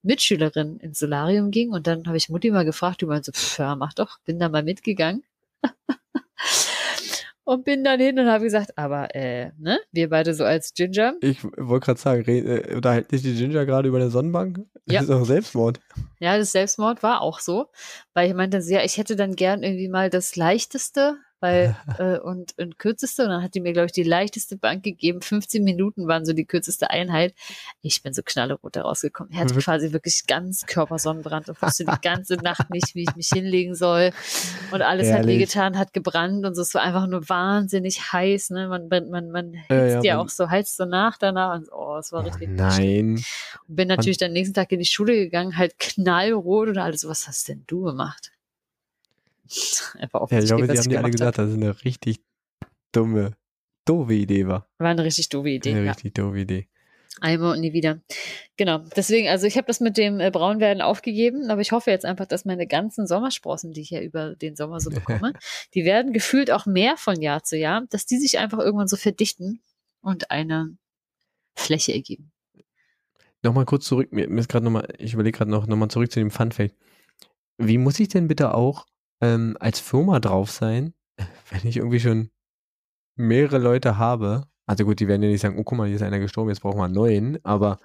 Mitschülerin 0.03 0.79
ins 0.79 0.99
Solarium 0.99 1.51
ging 1.51 1.71
und 1.71 1.87
dann 1.87 2.07
habe 2.07 2.17
ich 2.17 2.31
Mutti 2.31 2.51
mal 2.51 2.65
gefragt, 2.65 3.03
die 3.03 3.07
meinte 3.07 3.27
so, 3.27 3.33
pff, 3.33 3.59
ja, 3.59 3.77
mach 3.77 3.93
doch, 3.93 4.19
bin 4.25 4.39
da 4.39 4.49
mal 4.49 4.63
mitgegangen. 4.63 5.23
und 7.45 7.65
bin 7.65 7.85
dann 7.85 8.01
hin 8.01 8.19
und 8.19 8.27
habe 8.27 8.45
gesagt, 8.45 8.77
aber 8.79 9.15
äh, 9.15 9.53
ne, 9.59 9.79
wir 9.93 10.09
beide 10.11 10.35
so 10.35 10.45
als 10.45 10.73
Ginger, 10.75 11.15
Ich 11.21 11.43
wollte 11.45 11.87
gerade 11.87 12.01
sagen, 12.01 12.25
äh, 12.27 12.75
unterhält 12.75 13.11
sich 13.11 13.23
die 13.23 13.35
Ginger 13.35 13.67
gerade 13.67 13.89
über 13.89 13.99
eine 13.99 14.11
Sonnenbank? 14.11 14.61
Das 14.87 14.95
Ja. 14.95 15.01
ist 15.03 15.11
auch 15.11 15.25
Selbstmord. 15.25 15.81
Ja, 16.21 16.37
das 16.39 16.53
Selbstmord 16.53 17.03
war 17.03 17.21
auch 17.21 17.41
so, 17.41 17.67
weil 18.15 18.29
ich 18.29 18.35
meinte, 18.35 18.59
ja, 18.59 18.83
ich 18.83 18.97
hätte 18.97 19.17
dann 19.17 19.35
gern 19.37 19.63
irgendwie 19.63 19.89
mal 19.89 20.11
das 20.11 20.37
leichteste, 20.37 21.17
weil 21.41 21.77
äh, 21.99 22.19
und, 22.19 22.57
und 22.59 22.79
kürzeste 22.79 23.23
und 23.25 23.29
dann 23.31 23.43
hat 23.43 23.55
die 23.55 23.61
mir 23.61 23.73
glaube 23.73 23.87
ich 23.87 23.93
die 23.93 24.03
leichteste 24.03 24.57
Bank 24.57 24.83
gegeben. 24.83 25.21
15 25.23 25.63
Minuten 25.65 26.07
waren 26.09 26.25
so 26.25 26.33
die 26.33 26.45
kürzeste 26.45 26.91
Einheit. 26.91 27.35
Ich 27.83 28.03
bin 28.03 28.13
so 28.13 28.23
knallerot 28.25 28.77
da 28.77 28.83
rausgekommen. 28.83 29.33
Er 29.33 29.41
hatte 29.41 29.51
Wirklich? 29.51 29.65
quasi 29.65 29.93
wirklich 29.93 30.27
ganz 30.27 30.67
Körpersonnenbrand 30.67 31.49
und 31.49 31.61
wusste 31.63 31.85
die 31.85 32.01
ganze 32.03 32.37
Nacht 32.37 32.71
nicht, 32.71 32.95
wie 32.95 33.03
ich 33.03 33.15
mich 33.17 33.29
hinlegen 33.29 33.75
soll 33.75 34.11
und 34.71 34.83
alles 34.83 35.09
hat 35.09 35.19
Herrlich. 35.19 35.37
wehgetan, 35.37 35.79
hat 35.79 35.93
gebrannt 35.93 36.45
und 36.45 36.55
so. 36.55 36.63
Es 36.63 36.75
war 36.75 36.83
einfach 36.83 37.07
nur 37.07 37.29
wahnsinnig 37.29 38.13
heiß. 38.13 38.51
Ne, 38.51 38.69
man 38.69 38.89
man 38.89 39.09
man, 39.11 39.31
man 39.31 39.53
hitzt 39.53 39.71
Ja, 39.71 39.87
ja, 39.87 40.03
ja, 40.03 40.19
auch 40.19 40.29
so 40.29 40.49
heizt 40.51 40.77
so 40.77 40.85
nach 40.85 41.19
danach 41.19 41.57
und 41.57 41.67
so, 41.67 41.73
oh, 41.73 41.97
es 41.99 42.13
war 42.13 42.19
Oh, 42.25 42.27
richtig 42.29 42.49
nein. 42.51 43.23
und 43.69 43.77
bin 43.77 43.89
natürlich 43.89 44.19
dann 44.19 44.33
nächsten 44.33 44.55
Tag 44.55 44.73
in 44.73 44.79
die 44.81 44.85
Schule 44.85 45.15
gegangen, 45.15 45.57
halt 45.57 45.79
knallrot 45.79 46.69
und 46.69 46.79
alles 46.79 47.03
so, 47.03 47.09
was 47.09 47.29
hast 47.29 47.49
denn 47.49 47.65
du 47.67 47.83
gemacht? 47.85 48.33
Einfach 49.99 50.21
auf 50.21 50.31
Ja, 50.33 50.39
ich 50.39 50.47
glaube, 50.47 50.67
sie 50.67 50.79
haben 50.79 50.89
die 50.89 50.97
alle 50.97 51.11
gesagt, 51.11 51.39
dass 51.39 51.51
es 51.51 51.55
eine 51.57 51.85
richtig 51.85 52.21
dumme, 52.93 53.37
doofe 53.85 54.15
Idee 54.15 54.47
war. 54.47 54.69
War 54.79 54.89
eine 54.91 55.05
richtig 55.05 55.29
doofe 55.29 55.51
Idee. 55.51 55.71
Eine 55.73 55.85
Ja. 55.85 55.93
richtig 55.93 56.15
doofe 56.15 56.39
Idee. 56.39 56.69
Einmal 57.21 57.55
und 57.55 57.61
nie 57.61 57.73
wieder. 57.73 58.01
Genau. 58.57 58.79
Deswegen, 58.95 59.29
also 59.29 59.47
ich 59.47 59.57
habe 59.57 59.67
das 59.67 59.81
mit 59.81 59.97
dem 59.97 60.21
äh, 60.21 60.31
Braunwerden 60.31 60.81
aufgegeben, 60.81 61.51
aber 61.51 61.61
ich 61.61 61.73
hoffe 61.73 61.91
jetzt 61.91 62.05
einfach, 62.05 62.27
dass 62.27 62.45
meine 62.45 62.67
ganzen 62.67 63.07
Sommersprossen, 63.07 63.73
die 63.73 63.81
ich 63.81 63.91
ja 63.91 64.01
über 64.01 64.37
den 64.37 64.55
Sommer 64.55 64.81
so 64.81 64.91
bekomme, 64.91 65.33
die 65.75 65.85
werden 65.85 66.13
gefühlt 66.13 66.51
auch 66.51 66.67
mehr 66.67 66.97
von 66.97 67.21
Jahr 67.21 67.43
zu 67.43 67.57
Jahr, 67.57 67.85
dass 67.91 68.07
die 68.07 68.19
sich 68.19 68.39
einfach 68.39 68.59
irgendwann 68.59 68.89
so 68.89 68.97
verdichten 68.97 69.61
und 70.01 70.31
eine 70.31 70.77
Fläche 71.57 71.93
ergeben. 71.93 72.31
Nochmal 73.43 73.65
kurz 73.65 73.87
zurück, 73.87 74.13
mir, 74.13 74.29
ist 74.39 74.49
gerade 74.49 74.65
nochmal, 74.65 74.89
ich 74.99 75.15
überlege 75.15 75.39
gerade 75.39 75.51
noch, 75.51 75.67
nochmal 75.67 75.89
zurück 75.89 76.11
zu 76.13 76.21
dem 76.21 76.31
Fun 76.31 76.53
Fact. 76.53 76.75
Wie 77.57 77.79
muss 77.79 77.99
ich 77.99 78.09
denn 78.09 78.29
bitte 78.29 78.55
auch 78.55 78.87
ähm, 79.21 79.57
als 79.61 79.81
Firma 79.81 80.21
drauf 80.21 80.51
sein, 80.51 80.95
wenn 81.51 81.67
ich 81.67 81.77
irgendwie 81.77 82.01
schon 82.01 82.31
mehrere 83.17 83.59
Leute 83.59 83.99
habe? 83.99 84.47
Also 84.67 84.85
gut, 84.85 85.01
die 85.01 85.09
werden 85.09 85.23
ja 85.23 85.29
nicht 85.29 85.41
sagen, 85.41 85.59
oh 85.59 85.65
guck 85.65 85.79
mal, 85.79 85.87
hier 85.87 85.97
ist 85.97 86.03
einer 86.03 86.19
gestorben, 86.19 86.51
jetzt 86.51 86.61
brauchen 86.61 86.79
wir 86.79 86.85
einen 86.85 86.95
neuen, 86.95 87.45
aber 87.45 87.79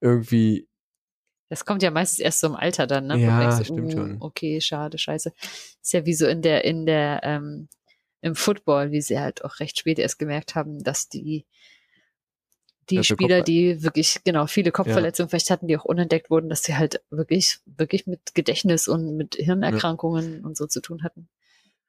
irgendwie, 0.00 0.68
Das 1.48 1.64
kommt 1.64 1.82
ja 1.82 1.90
meistens 1.90 2.20
erst 2.20 2.40
so 2.40 2.48
im 2.48 2.56
Alter 2.56 2.86
dann, 2.86 3.06
ne? 3.06 3.18
Ja, 3.18 3.38
denkst, 3.40 3.66
stimmt 3.66 3.92
uh, 3.94 3.96
schon. 3.96 4.16
Okay, 4.20 4.60
schade, 4.60 4.98
scheiße. 4.98 5.32
Ist 5.82 5.92
ja 5.92 6.06
wie 6.06 6.14
so 6.14 6.26
in 6.26 6.42
der, 6.42 6.64
in 6.64 6.86
der, 6.86 7.20
ähm, 7.22 7.68
im 8.22 8.34
Football, 8.34 8.90
wie 8.90 9.02
sie 9.02 9.20
halt 9.20 9.44
auch 9.44 9.60
recht 9.60 9.78
spät 9.78 9.98
erst 9.98 10.18
gemerkt 10.18 10.54
haben, 10.54 10.82
dass 10.82 11.08
die, 11.08 11.46
die 12.90 12.96
der 12.96 13.02
Spieler, 13.02 13.42
die 13.42 13.82
wirklich, 13.82 14.20
genau, 14.24 14.46
viele 14.46 14.70
Kopfverletzungen 14.72 15.28
vielleicht 15.28 15.50
hatten, 15.50 15.66
die 15.66 15.76
auch 15.76 15.84
unentdeckt 15.84 16.30
wurden, 16.30 16.48
dass 16.48 16.62
sie 16.62 16.76
halt 16.76 17.00
wirklich, 17.10 17.58
wirklich 17.66 18.06
mit 18.06 18.34
Gedächtnis 18.34 18.88
und 18.88 19.16
mit 19.16 19.34
Hirnerkrankungen 19.36 20.44
und 20.44 20.56
so 20.56 20.66
zu 20.66 20.80
tun 20.80 21.02
hatten. 21.02 21.28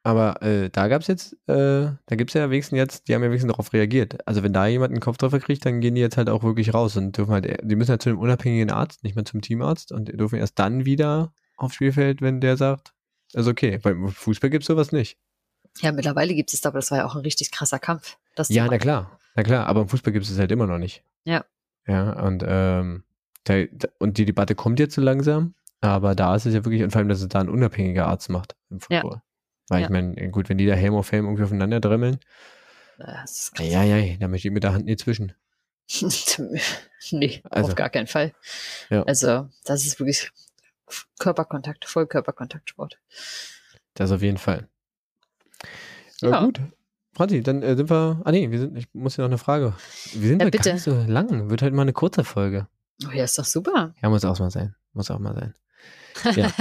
aber 0.03 0.41
äh, 0.41 0.69
da 0.69 0.87
gab's 0.87 1.07
jetzt, 1.07 1.33
äh, 1.47 1.91
da 2.05 2.15
gibt's 2.15 2.33
ja 2.33 2.49
wenigstens 2.49 2.77
jetzt, 2.77 3.07
die 3.07 3.13
haben 3.13 3.23
ja 3.23 3.29
wenigstens 3.29 3.51
darauf 3.51 3.73
reagiert. 3.73 4.25
Also 4.25 4.41
wenn 4.41 4.53
da 4.53 4.65
jemand 4.65 4.91
einen 4.91 5.01
Kopftreffer 5.01 5.39
kriegt, 5.39 5.65
dann 5.65 5.81
gehen 5.81 5.95
die 5.95 6.01
jetzt 6.01 6.17
halt 6.17 6.29
auch 6.29 6.43
wirklich 6.43 6.73
raus 6.73 6.95
und 6.95 7.17
dürfen 7.17 7.31
halt, 7.31 7.59
die 7.61 7.75
müssen 7.75 7.91
halt 7.91 8.01
zu 8.01 8.09
einem 8.09 8.19
unabhängigen 8.19 8.71
Arzt, 8.71 9.03
nicht 9.03 9.15
mehr 9.15 9.25
zum 9.25 9.41
Teamarzt 9.41 9.91
und 9.91 10.07
dürfen 10.17 10.39
erst 10.39 10.57
dann 10.59 10.85
wieder 10.85 11.33
aufs 11.57 11.75
Spielfeld, 11.75 12.21
wenn 12.21 12.39
der 12.39 12.55
sagt, 12.55 12.93
ist 13.33 13.47
okay. 13.47 13.79
Beim 13.79 14.07
Fußball 14.07 14.49
gibt's 14.49 14.67
sowas 14.67 14.91
nicht. 14.91 15.17
Ja, 15.81 15.91
mittlerweile 15.91 16.33
gibt 16.33 16.53
es, 16.53 16.65
aber 16.65 16.79
das 16.79 16.89
war 16.91 16.99
ja 16.99 17.05
auch 17.05 17.15
ein 17.15 17.21
richtig 17.21 17.51
krasser 17.51 17.79
Kampf. 17.79 18.17
Das 18.35 18.49
Ja, 18.49 18.67
na 18.69 18.77
klar, 18.77 19.19
na 19.37 19.43
klar, 19.43 19.67
aber 19.67 19.81
im 19.81 19.87
Fußball 19.87 20.11
gibt 20.11 20.25
es 20.25 20.31
es 20.31 20.39
halt 20.39 20.51
immer 20.51 20.67
noch 20.67 20.77
nicht. 20.79 21.03
Ja. 21.23 21.45
Ja, 21.87 22.11
und, 22.23 22.43
ähm, 22.45 23.03
da- 23.45 23.63
und 23.99 24.17
die 24.17 24.25
Debatte 24.25 24.55
kommt 24.55 24.79
jetzt 24.79 24.95
so 24.95 25.01
langsam, 25.01 25.53
aber 25.79 26.15
da 26.15 26.35
ist 26.35 26.45
es 26.45 26.53
ja 26.53 26.65
wirklich, 26.65 26.83
und 26.83 26.91
vor 26.91 26.99
allem, 26.99 27.07
dass 27.07 27.21
es 27.21 27.29
da 27.29 27.39
ein 27.39 27.47
unabhängiger 27.49 28.07
Arzt 28.07 28.29
macht 28.29 28.57
im 28.69 28.79
Ja. 28.89 28.99
Football. 29.01 29.21
Weil 29.69 29.79
Ja. 29.81 29.85
ich 29.85 29.89
meine, 29.91 30.29
gut, 30.31 30.49
wenn 30.49 30.57
die 30.57 30.65
da 30.65 30.73
Helm 30.73 30.95
auf 30.95 31.11
Helm 31.13 31.25
irgendwie 31.25 31.43
aufeinander 31.43 31.79
dremmeln, 31.79 32.19
ja, 33.59 33.83
ja, 33.83 34.17
da 34.17 34.27
möchte 34.27 34.47
ich 34.47 34.53
mit 34.53 34.63
der 34.63 34.73
Hand 34.73 34.85
nie 34.85 34.95
zwischen. 34.97 35.33
nee, 37.11 37.41
Also. 37.49 37.69
auf 37.69 37.75
gar 37.75 37.89
keinen 37.89 38.07
Fall. 38.07 38.33
Ja. 38.89 39.03
Also, 39.03 39.49
das 39.65 39.85
ist 39.85 39.99
wirklich 39.99 40.31
Körperkontakt, 41.19 41.85
Vollkörperkontaktsport. 41.85 42.97
Das 43.93 44.11
auf 44.11 44.21
jeden 44.21 44.37
Fall. 44.37 44.67
Ja, 46.21 46.29
Ja. 46.31 46.43
gut. 46.43 46.59
Franzi, 47.17 47.41
dann 47.41 47.63
äh, 47.63 47.75
sind 47.75 47.89
wir. 47.89 48.21
Ah 48.25 48.31
nee, 48.31 48.51
wir 48.51 48.59
sind, 48.59 48.77
ich 48.77 48.93
muss 48.93 49.15
dir 49.15 49.23
noch 49.23 49.29
eine 49.29 49.39
Frage. 49.39 49.73
Wir 50.13 50.29
sind 50.29 50.39
ja, 50.39 50.49
bitte. 50.49 50.59
gar 50.59 50.73
nicht 50.73 50.83
so 50.83 50.93
lang. 51.07 51.49
Wird 51.49 51.63
halt 51.63 51.73
mal 51.73 51.81
eine 51.81 51.93
kurze 51.93 52.23
Folge. 52.23 52.67
Oh 53.07 53.11
ja, 53.11 53.23
ist 53.23 53.39
doch 53.39 53.45
super. 53.45 53.95
Ja, 54.03 54.09
muss 54.09 54.23
auch 54.23 54.37
mal 54.37 54.51
sein. 54.51 54.75
Muss 54.93 55.09
auch 55.09 55.19
mal 55.19 55.33
sein. 55.33 55.53
Ja. 56.35 56.51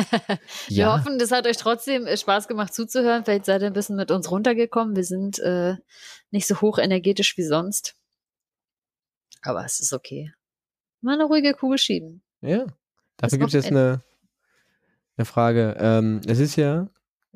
wir 0.68 0.92
hoffen, 0.92 1.18
das 1.18 1.30
hat 1.30 1.46
euch 1.46 1.56
trotzdem 1.56 2.06
äh, 2.06 2.16
Spaß 2.16 2.46
gemacht 2.46 2.74
zuzuhören. 2.74 3.24
Vielleicht 3.24 3.46
seid 3.46 3.62
ihr 3.62 3.68
ein 3.68 3.72
bisschen 3.72 3.96
mit 3.96 4.10
uns 4.10 4.30
runtergekommen. 4.30 4.96
Wir 4.96 5.04
sind 5.04 5.38
äh, 5.38 5.76
nicht 6.30 6.46
so 6.46 6.60
hochenergetisch 6.60 7.38
wie 7.38 7.44
sonst. 7.44 7.94
Aber 9.40 9.64
es 9.64 9.80
ist 9.80 9.94
okay. 9.94 10.32
Mal 11.00 11.14
eine 11.14 11.24
ruhige 11.24 11.54
Kugel 11.54 11.78
schieben. 11.78 12.22
Ja. 12.42 12.66
Dafür 13.16 13.38
gibt 13.38 13.48
es 13.48 13.54
jetzt 13.54 13.70
eine, 13.70 14.02
eine 15.16 15.24
Frage. 15.24 15.74
Ähm, 15.78 16.20
es 16.26 16.38
ist 16.38 16.56
ja 16.56 16.90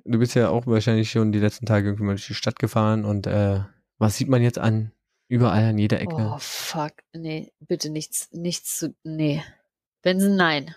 Du 0.04 0.18
bist 0.18 0.34
ja 0.34 0.48
auch 0.48 0.66
wahrscheinlich 0.66 1.10
schon 1.10 1.32
die 1.32 1.38
letzten 1.38 1.66
Tage 1.66 1.88
irgendwie 1.88 2.04
mal 2.04 2.12
durch 2.12 2.26
die 2.26 2.34
Stadt 2.34 2.58
gefahren 2.58 3.04
und 3.04 3.26
äh, 3.26 3.60
was 3.98 4.16
sieht 4.16 4.28
man 4.28 4.42
jetzt 4.42 4.58
an? 4.58 4.92
Überall 5.28 5.64
an 5.64 5.78
jeder 5.78 6.00
Ecke. 6.00 6.16
Oh, 6.16 6.38
fuck. 6.38 6.92
Nee, 7.12 7.52
bitte 7.60 7.90
nichts, 7.90 8.28
nichts 8.32 8.78
zu. 8.78 8.94
Nee. 9.04 9.44
Benson, 10.02 10.34
nein. 10.36 10.74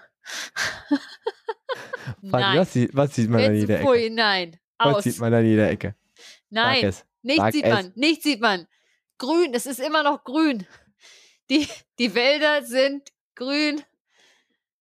nein. 2.21 2.59
Was, 2.59 2.73
sieht, 2.73 2.95
was 2.95 3.15
sieht 3.15 3.29
man 3.29 3.39
Benson 3.39 3.53
an 3.53 3.59
jeder 3.59 3.75
Ecke? 3.79 3.85
Pui, 3.85 4.09
nein. 4.11 4.57
Aus. 4.77 4.97
Was 4.97 5.03
sieht 5.05 5.19
man 5.19 5.33
an 5.33 5.45
jeder 5.45 5.69
Ecke? 5.69 5.95
Nein. 6.49 6.93
Nichts 7.23 7.51
sieht 7.53 7.65
es. 7.65 7.71
man. 7.71 7.93
Nichts 7.95 8.23
sieht 8.23 8.41
man. 8.41 8.67
Grün. 9.17 9.53
Es 9.53 9.65
ist 9.65 9.79
immer 9.79 10.03
noch 10.03 10.23
grün. 10.23 10.67
Die, 11.49 11.67
die 11.97 12.13
Wälder 12.13 12.63
sind 12.63 13.11
grün. 13.35 13.81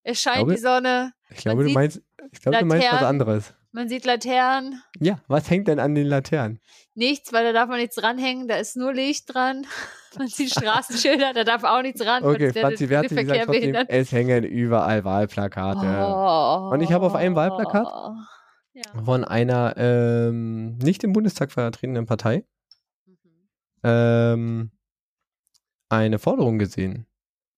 Es 0.03 0.21
scheint 0.21 0.39
glaube, 0.39 0.55
die 0.55 0.61
Sonne. 0.61 1.15
Ich 1.31 1.39
glaube, 1.39 1.65
du 1.65 1.71
meinst, 1.71 2.03
ich 2.31 2.41
glaube, 2.41 2.59
du 2.59 2.65
meinst 2.67 2.93
was 2.93 3.03
anderes. 3.03 3.55
Man 3.75 3.89
sieht 3.89 4.05
Laternen. 4.05 4.83
Ja, 5.01 5.19
was 5.29 5.49
hängt 5.49 5.67
denn 5.67 5.79
an 5.79 5.95
den 5.95 6.07
Laternen? 6.07 6.61
Nichts, 6.95 7.33
weil 7.33 7.43
da 7.45 7.53
darf 7.55 7.71
man 7.71 7.79
nichts 7.79 7.97
dranhängen, 7.97 8.47
da 8.47 8.57
ist 8.57 8.77
nur 8.77 8.93
Licht 8.93 9.33
dran. 9.33 9.67
Man 10.19 10.29
sieht 10.29 10.51
Straßenschilder, 10.51 11.33
da 11.33 11.43
darf 11.43 11.65
auch 11.65 11.81
nichts 11.81 12.05
ran. 12.05 12.23
Okay, 12.23 12.53
Franzi 12.53 12.91
Werti 12.91 13.15
gesagt, 13.15 13.45
trotzdem, 13.47 13.75
es 13.89 14.13
hängen 14.13 14.45
überall 14.45 15.05
Wahlplakate. 15.05 15.87
Oh, 15.87 16.69
Und 16.71 16.83
ich 16.83 16.93
habe 16.93 17.07
auf 17.07 17.15
einem 17.15 17.35
Wahlplakat 17.35 17.87
oh. 17.87 18.15
ja. 18.75 18.83
von 19.03 19.25
einer 19.25 19.73
ähm, 19.79 20.77
nicht 20.77 21.03
im 21.03 21.15
Bundestag 21.15 21.51
vertretenen 21.51 22.05
Partei 22.05 22.45
mhm. 23.07 23.17
ähm, 23.85 24.71
eine 25.89 26.19
Forderung 26.19 26.59
gesehen. 26.59 27.07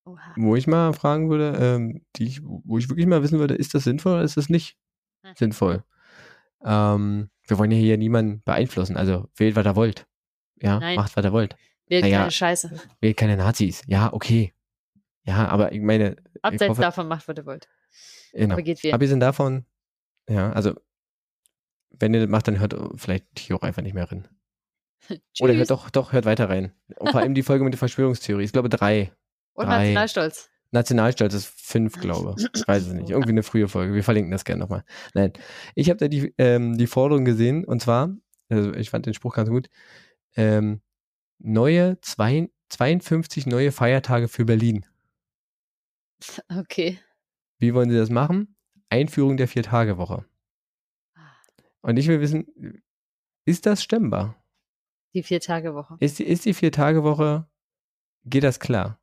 Oha. 0.04 0.20
Wo 0.36 0.54
ich 0.54 0.68
mal 0.68 0.92
fragen 0.92 1.30
würde, 1.30 1.58
ähm, 1.60 2.06
die 2.14 2.26
ich, 2.26 2.40
wo 2.44 2.78
ich 2.78 2.88
wirklich 2.88 3.06
mal 3.06 3.24
wissen 3.24 3.40
würde, 3.40 3.56
ist 3.56 3.74
das 3.74 3.82
sinnvoll 3.82 4.12
oder 4.12 4.22
ist 4.22 4.36
das 4.36 4.48
nicht? 4.48 4.78
Mhm. 5.24 5.32
sinnvoll. 5.36 5.84
Ähm, 6.64 7.30
wir 7.46 7.58
wollen 7.58 7.70
ja 7.70 7.76
hier 7.76 7.98
niemanden 7.98 8.42
beeinflussen. 8.44 8.96
Also 8.96 9.28
wählt, 9.36 9.56
was 9.56 9.66
ihr 9.66 9.76
wollt. 9.76 10.06
Ja, 10.60 10.78
Nein. 10.78 10.96
macht, 10.96 11.16
was 11.16 11.24
ihr 11.24 11.32
wollt. 11.32 11.56
Wählt 11.86 12.04
naja, 12.04 12.18
keine 12.20 12.30
Scheiße. 12.30 12.80
Wählt 13.00 13.16
keine 13.16 13.36
Nazis. 13.36 13.82
Ja, 13.86 14.12
okay. 14.12 14.52
Ja, 15.24 15.48
aber 15.48 15.72
ich 15.72 15.80
meine. 15.80 16.16
Abseits 16.42 16.62
ich 16.62 16.68
hoffe, 16.68 16.82
davon 16.82 17.08
macht, 17.08 17.28
was 17.28 17.36
ihr 17.36 17.46
wollt. 17.46 17.68
Genau. 18.32 18.54
Aber 18.54 18.62
geht 18.62 18.82
wählen. 18.82 18.94
Abgesehen 18.94 19.20
davon, 19.20 19.66
ja, 20.28 20.52
also, 20.52 20.74
wenn 21.90 22.14
ihr 22.14 22.20
das 22.20 22.28
macht, 22.28 22.48
dann 22.48 22.58
hört 22.58 22.74
vielleicht 22.96 23.26
hier 23.38 23.56
auch 23.56 23.62
einfach 23.62 23.82
nicht 23.82 23.94
mehr 23.94 24.10
rein. 24.10 24.26
Oder 25.40 25.54
hört 25.54 25.70
doch, 25.70 25.90
doch, 25.90 26.12
hört 26.12 26.24
weiter 26.24 26.48
rein. 26.48 26.72
Und 26.96 27.10
vor 27.10 27.20
allem 27.20 27.34
die 27.34 27.42
Folge 27.42 27.64
mit 27.64 27.74
der 27.74 27.78
Verschwörungstheorie. 27.78 28.44
Ich 28.44 28.52
glaube, 28.52 28.68
drei. 28.68 29.12
Und 29.52 29.66
drei. 29.66 29.78
Nationalstolz. 29.78 30.50
Nationalstolz 30.74 31.32
ist 31.34 31.46
fünf, 31.46 32.00
glaube 32.00 32.34
ich. 32.36 32.68
Weiß 32.68 32.86
es 32.86 32.92
nicht. 32.92 33.10
Irgendwie 33.10 33.30
eine 33.30 33.42
frühe 33.42 33.68
Folge. 33.68 33.94
Wir 33.94 34.04
verlinken 34.04 34.32
das 34.32 34.44
gerne 34.44 34.60
nochmal. 34.60 34.84
Nein. 35.14 35.32
Ich 35.74 35.88
habe 35.88 35.98
da 35.98 36.08
die, 36.08 36.34
ähm, 36.36 36.76
die 36.76 36.88
Forderung 36.88 37.24
gesehen 37.24 37.64
und 37.64 37.80
zwar, 37.80 38.14
also 38.48 38.74
ich 38.74 38.90
fand 38.90 39.06
den 39.06 39.14
Spruch 39.14 39.34
ganz 39.34 39.48
gut, 39.48 39.68
ähm, 40.36 40.82
neue, 41.38 42.00
zwei, 42.00 42.50
52 42.70 43.46
neue 43.46 43.72
Feiertage 43.72 44.28
für 44.28 44.44
Berlin. 44.44 44.84
Okay. 46.50 46.98
Wie 47.58 47.72
wollen 47.72 47.90
Sie 47.90 47.96
das 47.96 48.10
machen? 48.10 48.56
Einführung 48.88 49.36
der 49.36 49.48
Vier-Tage-Woche. 49.48 50.24
Ah. 51.14 51.20
Und 51.82 51.98
ich 51.98 52.08
will 52.08 52.20
wissen, 52.20 52.82
ist 53.44 53.66
das 53.66 53.82
stemmbar? 53.82 54.42
Die 55.14 55.22
Vier-Tage-Woche. 55.22 55.96
Ist 56.00 56.18
die, 56.18 56.24
ist 56.24 56.44
die 56.44 56.54
Vier-Tage-Woche, 56.54 57.48
geht 58.24 58.42
das 58.42 58.58
klar? 58.58 58.98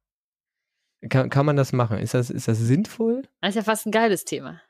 Kann, 1.09 1.29
kann 1.29 1.45
man 1.45 1.55
das 1.55 1.73
machen? 1.73 1.97
Ist 1.97 2.13
das, 2.13 2.29
ist 2.29 2.47
das 2.47 2.59
sinnvoll? 2.59 3.23
Das 3.41 3.49
ist 3.49 3.55
ja 3.55 3.63
fast 3.63 3.87
ein 3.87 3.91
geiles 3.91 4.23
Thema. 4.25 4.61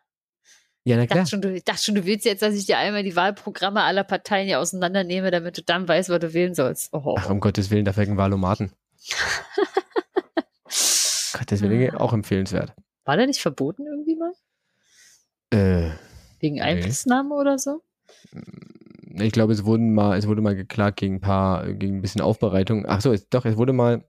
Ja, 0.83 0.97
na 0.97 1.05
klar. 1.05 1.23
Ich 1.23 1.29
dachte, 1.29 1.29
schon, 1.29 1.41
du, 1.41 1.53
ich 1.53 1.63
dachte 1.63 1.83
schon, 1.83 1.95
du 1.95 2.05
willst 2.05 2.25
jetzt, 2.25 2.41
dass 2.41 2.55
ich 2.55 2.65
dir 2.65 2.77
einmal 2.77 3.03
die 3.03 3.15
Wahlprogramme 3.15 3.83
aller 3.83 4.03
Parteien 4.03 4.47
hier 4.47 4.59
auseinandernehme, 4.59 5.29
damit 5.29 5.57
du 5.57 5.61
dann 5.61 5.87
weißt, 5.87 6.09
was 6.09 6.19
du 6.19 6.33
wählen 6.33 6.55
sollst. 6.55 6.91
Oh. 6.93 7.15
Ach, 7.17 7.29
um 7.29 7.39
Gottes 7.39 7.69
Willen, 7.69 7.85
da 7.85 7.91
ein 7.91 8.17
Wahlomaten. 8.17 8.71
Gottes 11.33 11.61
Willen, 11.61 11.95
auch 11.95 12.13
empfehlenswert. 12.13 12.73
War 13.05 13.17
der 13.17 13.27
nicht 13.27 13.41
verboten 13.41 13.85
irgendwie 13.85 14.15
mal? 14.15 14.31
Äh, 15.51 15.91
Wegen 16.39 16.61
Einflussnahme 16.61 17.29
nee. 17.29 17.41
oder 17.41 17.59
so? 17.59 17.81
Ich 19.13 19.31
glaube, 19.31 19.53
es 19.53 19.65
wurden 19.65 19.93
mal, 19.93 20.17
es 20.17 20.27
wurde 20.27 20.41
mal 20.41 20.55
geklagt 20.55 20.97
gegen 20.97 21.15
ein 21.15 21.21
paar, 21.21 21.73
gegen 21.73 21.97
ein 21.97 22.01
bisschen 22.01 22.21
Aufbereitung. 22.21 22.85
Ach 22.87 23.01
so, 23.01 23.11
es, 23.11 23.29
doch, 23.29 23.45
es 23.45 23.57
wurde 23.57 23.73
mal 23.73 24.03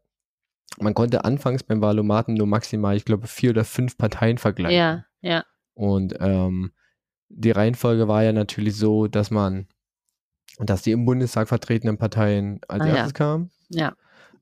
man 0.79 0.95
konnte 0.95 1.25
anfangs 1.25 1.63
beim 1.63 1.81
Valomaten 1.81 2.35
nur 2.35 2.47
maximal, 2.47 2.97
ich 2.97 3.05
glaube, 3.05 3.27
vier 3.27 3.51
oder 3.51 3.65
fünf 3.65 3.97
Parteien 3.97 4.39
vergleichen. 4.39 4.77
Ja, 4.77 5.05
ja. 5.21 5.45
Und 5.75 6.15
ähm, 6.21 6.73
die 7.29 7.51
Reihenfolge 7.51 8.09
war 8.09 8.23
ja 8.23 8.33
natürlich 8.33 8.77
so, 8.77 9.07
dass 9.07 9.31
man, 9.31 9.67
dass 10.59 10.83
die 10.83 10.93
im 10.93 11.05
Bundestag 11.05 11.49
vertretenen 11.49 11.99
Parteien 11.99 12.61
als 12.69 12.83
ah, 12.83 12.87
erstes 12.89 13.07
ja. 13.09 13.13
kamen. 13.13 13.51
Ja. 13.69 13.95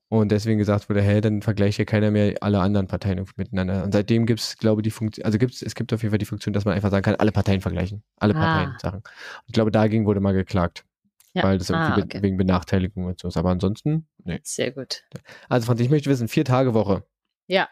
Und 0.08 0.32
deswegen 0.32 0.58
gesagt 0.58 0.88
wurde, 0.88 1.02
hey, 1.02 1.20
dann 1.20 1.40
vergleicht 1.40 1.78
ja 1.78 1.84
keiner 1.84 2.10
mehr 2.10 2.34
alle 2.40 2.58
anderen 2.58 2.88
Parteien 2.88 3.24
miteinander. 3.36 3.84
Und 3.84 3.92
seitdem 3.92 4.26
gibt 4.26 4.40
es, 4.40 4.58
glaube 4.58 4.80
ich, 4.80 4.84
die 4.84 4.90
Funktion, 4.90 5.24
also 5.24 5.38
gibt's, 5.38 5.62
es 5.62 5.76
gibt 5.76 5.92
auf 5.92 6.02
jeden 6.02 6.10
Fall 6.10 6.18
die 6.18 6.24
Funktion, 6.24 6.52
dass 6.52 6.64
man 6.64 6.74
einfach 6.74 6.90
sagen 6.90 7.04
kann, 7.04 7.14
alle 7.14 7.30
Parteien 7.30 7.60
vergleichen. 7.60 8.02
Alle 8.16 8.34
ah. 8.34 8.40
Parteien 8.40 8.76
Sachen. 8.80 8.98
Und 8.98 9.44
ich 9.46 9.52
glaube, 9.52 9.70
dagegen 9.70 10.06
wurde 10.06 10.18
mal 10.18 10.34
geklagt. 10.34 10.84
Ja. 11.32 11.44
Weil 11.44 11.58
das 11.58 11.70
ah, 11.70 11.96
okay. 11.96 12.22
wegen 12.22 12.36
Benachteiligung 12.36 13.04
und 13.04 13.20
so 13.20 13.28
ist. 13.28 13.36
Aber 13.36 13.50
ansonsten, 13.50 14.08
nee. 14.24 14.40
Sehr 14.42 14.72
gut. 14.72 15.04
Also, 15.48 15.66
Franz, 15.66 15.80
ich 15.80 15.90
möchte 15.90 16.10
wissen, 16.10 16.28
vier 16.28 16.44
Tage 16.44 16.74
Woche. 16.74 17.04
Ja. 17.46 17.68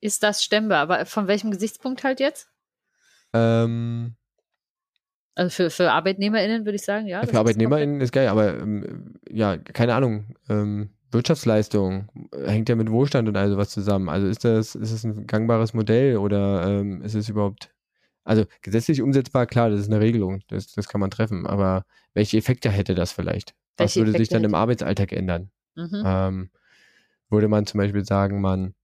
Ist 0.00 0.22
das 0.22 0.44
stemmbar? 0.44 0.78
Aber 0.78 1.06
von 1.06 1.26
welchem 1.26 1.50
Gesichtspunkt 1.50 2.04
halt 2.04 2.20
jetzt? 2.20 2.50
Ähm, 3.32 4.16
also 5.34 5.50
für, 5.50 5.70
für 5.70 5.92
ArbeitnehmerInnen 5.92 6.64
würde 6.64 6.76
ich 6.76 6.84
sagen, 6.84 7.06
ja. 7.06 7.24
Für 7.24 7.38
ArbeitnehmerInnen 7.38 8.00
ist 8.00 8.12
geil, 8.12 8.28
aber 8.28 8.58
ähm, 8.58 9.14
ja, 9.28 9.56
keine 9.56 9.94
Ahnung. 9.94 10.34
Ähm, 10.48 10.90
Wirtschaftsleistung 11.12 12.08
äh, 12.32 12.50
hängt 12.50 12.68
ja 12.68 12.76
mit 12.76 12.90
Wohlstand 12.90 13.28
und 13.28 13.36
all 13.36 13.50
sowas 13.50 13.70
zusammen. 13.70 14.08
Also 14.08 14.26
ist 14.26 14.44
das, 14.44 14.74
ist 14.74 14.92
das 14.92 15.04
ein 15.04 15.26
gangbares 15.26 15.74
Modell 15.74 16.18
oder 16.18 16.66
ähm, 16.66 17.02
ist 17.02 17.14
es 17.14 17.28
überhaupt 17.28 17.70
also 18.24 18.44
gesetzlich 18.62 19.00
umsetzbar, 19.00 19.46
klar, 19.46 19.70
das 19.70 19.80
ist 19.80 19.90
eine 19.90 20.00
Regelung, 20.00 20.42
das, 20.48 20.72
das 20.72 20.88
kann 20.88 21.00
man 21.00 21.10
treffen, 21.10 21.46
aber 21.46 21.84
welche 22.14 22.36
Effekte 22.36 22.70
hätte 22.70 22.94
das 22.94 23.12
vielleicht? 23.12 23.54
Was 23.76 23.96
würde 23.96 24.10
Effekte 24.10 24.22
sich 24.22 24.28
dann 24.28 24.42
hätte? 24.42 24.50
im 24.50 24.54
Arbeitsalltag 24.54 25.12
ändern? 25.12 25.50
Mhm. 25.74 26.02
Ähm, 26.04 26.50
würde 27.30 27.48
man 27.48 27.66
zum 27.66 27.78
Beispiel 27.78 28.04
sagen, 28.04 28.40
man 28.40 28.74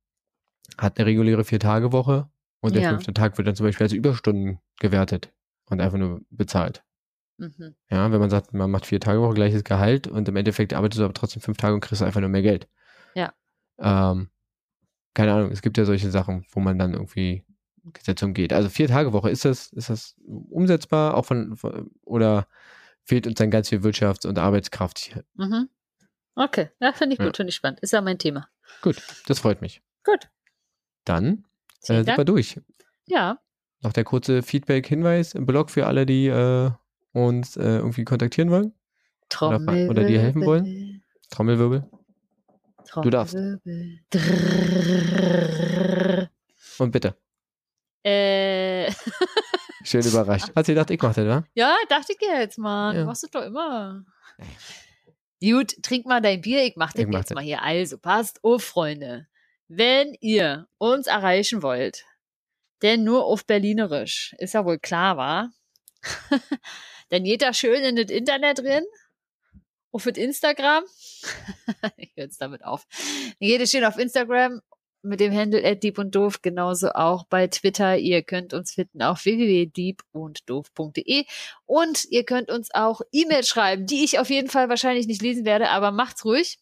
hat 0.79 0.99
eine 0.99 1.07
reguläre 1.07 1.45
Vier-Tage-Woche 1.45 2.29
und 2.61 2.75
der 2.75 2.83
ja. 2.83 2.91
fünfte 2.91 3.13
Tag 3.13 3.37
wird 3.37 3.47
dann 3.47 3.57
zum 3.57 3.67
Beispiel 3.67 3.85
als 3.85 3.93
Überstunden 3.93 4.61
gewertet 4.81 5.33
und 5.67 5.81
einfach 5.81 5.99
nur 5.99 6.23
bezahlt. 6.31 6.83
Mhm. 7.39 7.75
Ja, 7.91 8.11
wenn 8.11 8.21
man 8.21 8.31
sagt, 8.31 8.55
man 8.55 8.71
macht 8.71 8.87
vier 8.87 9.01
Tage 9.01 9.21
Woche 9.21 9.35
gleiches 9.35 9.65
Gehalt 9.65 10.07
und 10.07 10.29
im 10.29 10.37
Endeffekt 10.37 10.73
arbeitest 10.73 11.01
du 11.01 11.05
aber 11.05 11.15
trotzdem 11.15 11.43
fünf 11.43 11.59
Tage 11.59 11.75
und 11.75 11.81
kriegst 11.81 12.03
einfach 12.03 12.21
nur 12.21 12.31
mehr 12.31 12.43
Geld. 12.43 12.69
Ja. 13.15 13.35
Ähm, 13.79 14.31
keine 15.13 15.33
Ahnung, 15.33 15.51
es 15.51 15.63
gibt 15.63 15.77
ja 15.77 15.85
solche 15.85 16.11
Sachen, 16.11 16.47
wo 16.51 16.61
man 16.61 16.79
dann 16.79 16.95
irgendwie 16.95 17.45
Gesetzung 17.93 18.35
geht. 18.35 18.53
Also 18.53 18.69
vier 18.69 18.89
Tage 18.89 19.13
Woche, 19.13 19.31
ist 19.31 19.45
das, 19.45 19.73
ist 19.73 19.91
das 19.91 20.17
umsetzbar, 20.27 21.15
auch 21.15 21.25
von, 21.25 21.57
von 21.57 21.91
oder 22.03 22.47
fehlt 23.03 23.27
uns 23.27 23.37
dann 23.37 23.51
ganz 23.51 23.69
viel 23.69 23.81
Wirtschafts- 23.81 24.27
und 24.27 24.39
Arbeitskraft 24.39 24.99
hier? 24.99 25.25
Mhm. 25.35 25.69
Okay, 26.35 26.71
ja, 26.81 26.93
finde 26.93 27.15
ich 27.15 27.19
gut, 27.19 27.29
ja. 27.29 27.33
finde 27.35 27.51
ich 27.51 27.57
spannend. 27.57 27.81
Ist 27.81 27.93
ja 27.93 28.01
mein 28.01 28.19
Thema. 28.19 28.49
Gut, 28.83 29.03
das 29.27 29.39
freut 29.39 29.63
mich. 29.63 29.81
Gut. 30.05 30.29
Dann 31.05 31.45
äh, 31.83 32.03
sind 32.05 32.17
wir 32.17 32.25
durch. 32.25 32.61
Ja. 33.07 33.39
Noch 33.83 33.93
der 33.93 34.05
kurze 34.05 34.43
Feedback-Hinweis 34.43 35.35
im 35.35 35.47
Blog 35.47 35.71
für 35.71 35.87
alle, 35.87 36.05
die 36.05 36.27
äh, 36.27 36.71
uns 37.13 37.57
äh, 37.57 37.63
irgendwie 37.79 38.05
kontaktieren 38.05 38.51
wollen. 38.51 38.75
Trommelwirbel. 39.29 39.91
Oder, 39.91 40.01
oder 40.03 40.09
die 40.09 40.19
helfen 40.19 40.45
wollen. 40.45 41.03
Trommelwirbel. 41.31 41.89
Trommelwirbel. 42.87 43.03
Du 43.03 43.11
darfst. 43.11 43.37
Drrrr. 44.11 45.17
Und 46.79 46.91
bitte. 46.93 47.17
Äh, 48.07 48.93
schön 49.83 50.07
überrascht. 50.07 50.55
Hat 50.55 50.65
sie 50.65 50.75
gedacht, 50.75 50.91
ich 50.93 51.03
mache 51.03 51.25
das, 51.25 51.27
wa? 51.27 51.45
Ja, 51.55 51.75
dachte 51.89 52.13
ich 52.13 52.21
jetzt 52.21 52.57
mal. 52.57 52.95
Ja. 52.95 53.01
Du 53.01 53.07
machst 53.07 53.25
es 53.25 53.31
doch 53.31 53.43
immer. 53.43 54.05
Gut, 55.43 55.83
trink 55.83 56.07
mal 56.07 56.21
dein 56.21 56.41
Bier. 56.41 56.63
Ich 56.63 56.77
mach 56.77 56.93
den 56.93 57.11
jetzt 57.11 57.31
das. 57.31 57.35
mal 57.35 57.43
hier. 57.43 57.63
Also, 57.63 57.99
passt 57.99 58.45
auf, 58.45 58.63
Freunde. 58.63 59.27
Wenn 59.67 60.15
ihr 60.21 60.69
uns 60.79 61.09
erreichen 61.09 61.63
wollt, 61.63 62.05
denn 62.83 63.03
nur 63.03 63.25
auf 63.25 63.45
Berlinerisch, 63.45 64.37
ist 64.39 64.55
ja 64.55 64.65
wohl 64.65 64.79
klar, 64.79 65.17
war. 65.17 65.51
dann 67.09 67.25
geht 67.25 67.43
da 67.43 67.53
schön 67.53 67.83
in 67.83 67.97
das 67.97 68.13
Internet 68.13 68.59
drin, 68.59 68.85
auf 69.91 70.07
Instagram. 70.07 70.85
ich 71.97 72.13
höre 72.15 72.25
jetzt 72.25 72.41
damit 72.41 72.65
auf. 72.65 72.87
Dann 73.41 73.49
geht 73.49 73.69
schön 73.69 73.85
auf 73.85 73.99
Instagram 73.99 74.61
mit 75.07 75.21
dem 75.21 75.33
Handle 75.35 75.77
Dieb 75.77 75.99
und 75.99 76.15
Doof, 76.15 76.43
genauso 76.43 76.91
auch 76.91 77.25
bei 77.27 77.47
Twitter. 77.47 77.97
Ihr 77.97 78.23
könnt 78.23 78.53
uns 78.55 78.73
finden 78.75 79.03
auf 79.03 79.25
www.diepunddoof.de 79.25 81.25
und 81.67 82.05
ihr 82.11 82.25
könnt 82.25 82.51
uns 82.51 82.71
auch 82.75 83.01
E-Mail 83.13 83.45
schreiben, 83.45 83.87
die 83.87 84.05
ich 84.05 84.19
auf 84.19 84.31
jeden 84.31 84.49
Fall 84.49 84.69
wahrscheinlich 84.69 85.07
nicht 85.07 85.23
lesen 85.23 85.45
werde, 85.45 85.71
aber 85.71 85.91
macht's 85.93 86.25
ruhig. 86.25 86.59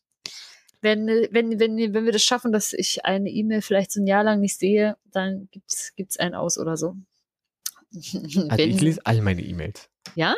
Wenn, 0.80 1.07
wenn, 1.07 1.59
wenn, 1.59 1.95
wenn 1.95 2.05
wir 2.05 2.12
das 2.12 2.22
schaffen, 2.24 2.53
dass 2.53 2.74
ich 2.74 3.07
eine 3.07 3.30
E-Mail 3.30 3.62
vielleicht 3.62 3.90
so 3.90 4.03
ein 4.03 4.07
Jahr 4.07 4.22
lang 4.22 4.40
nicht 4.40 4.59
sehe, 4.59 4.97
dann 5.12 5.49
gibt's, 5.51 5.95
gibt's 5.97 6.18
einen 6.18 6.34
aus 6.34 6.59
oder 6.59 6.76
so. 6.76 6.95
Also 7.95 8.49
Wenn- 8.51 8.70
ich 8.70 8.80
lese 8.80 9.01
all 9.05 9.20
meine 9.22 9.42
E-Mails. 9.42 9.88
ja? 10.14 10.34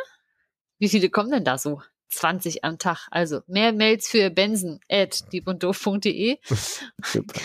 Wie 0.79 0.89
viele 0.91 1.09
kommen 1.09 1.31
denn 1.31 1.45
da 1.45 1.57
so? 1.59 1.81
20 2.09 2.65
am 2.65 2.79
Tag. 2.79 3.09
Also 3.11 3.41
mehr 3.47 3.73
Mails 3.73 4.09
für 4.09 4.31
benson 4.31 4.81
at 4.89 5.33
diepunddoof.de. 5.33 6.39
Super. 7.03 7.41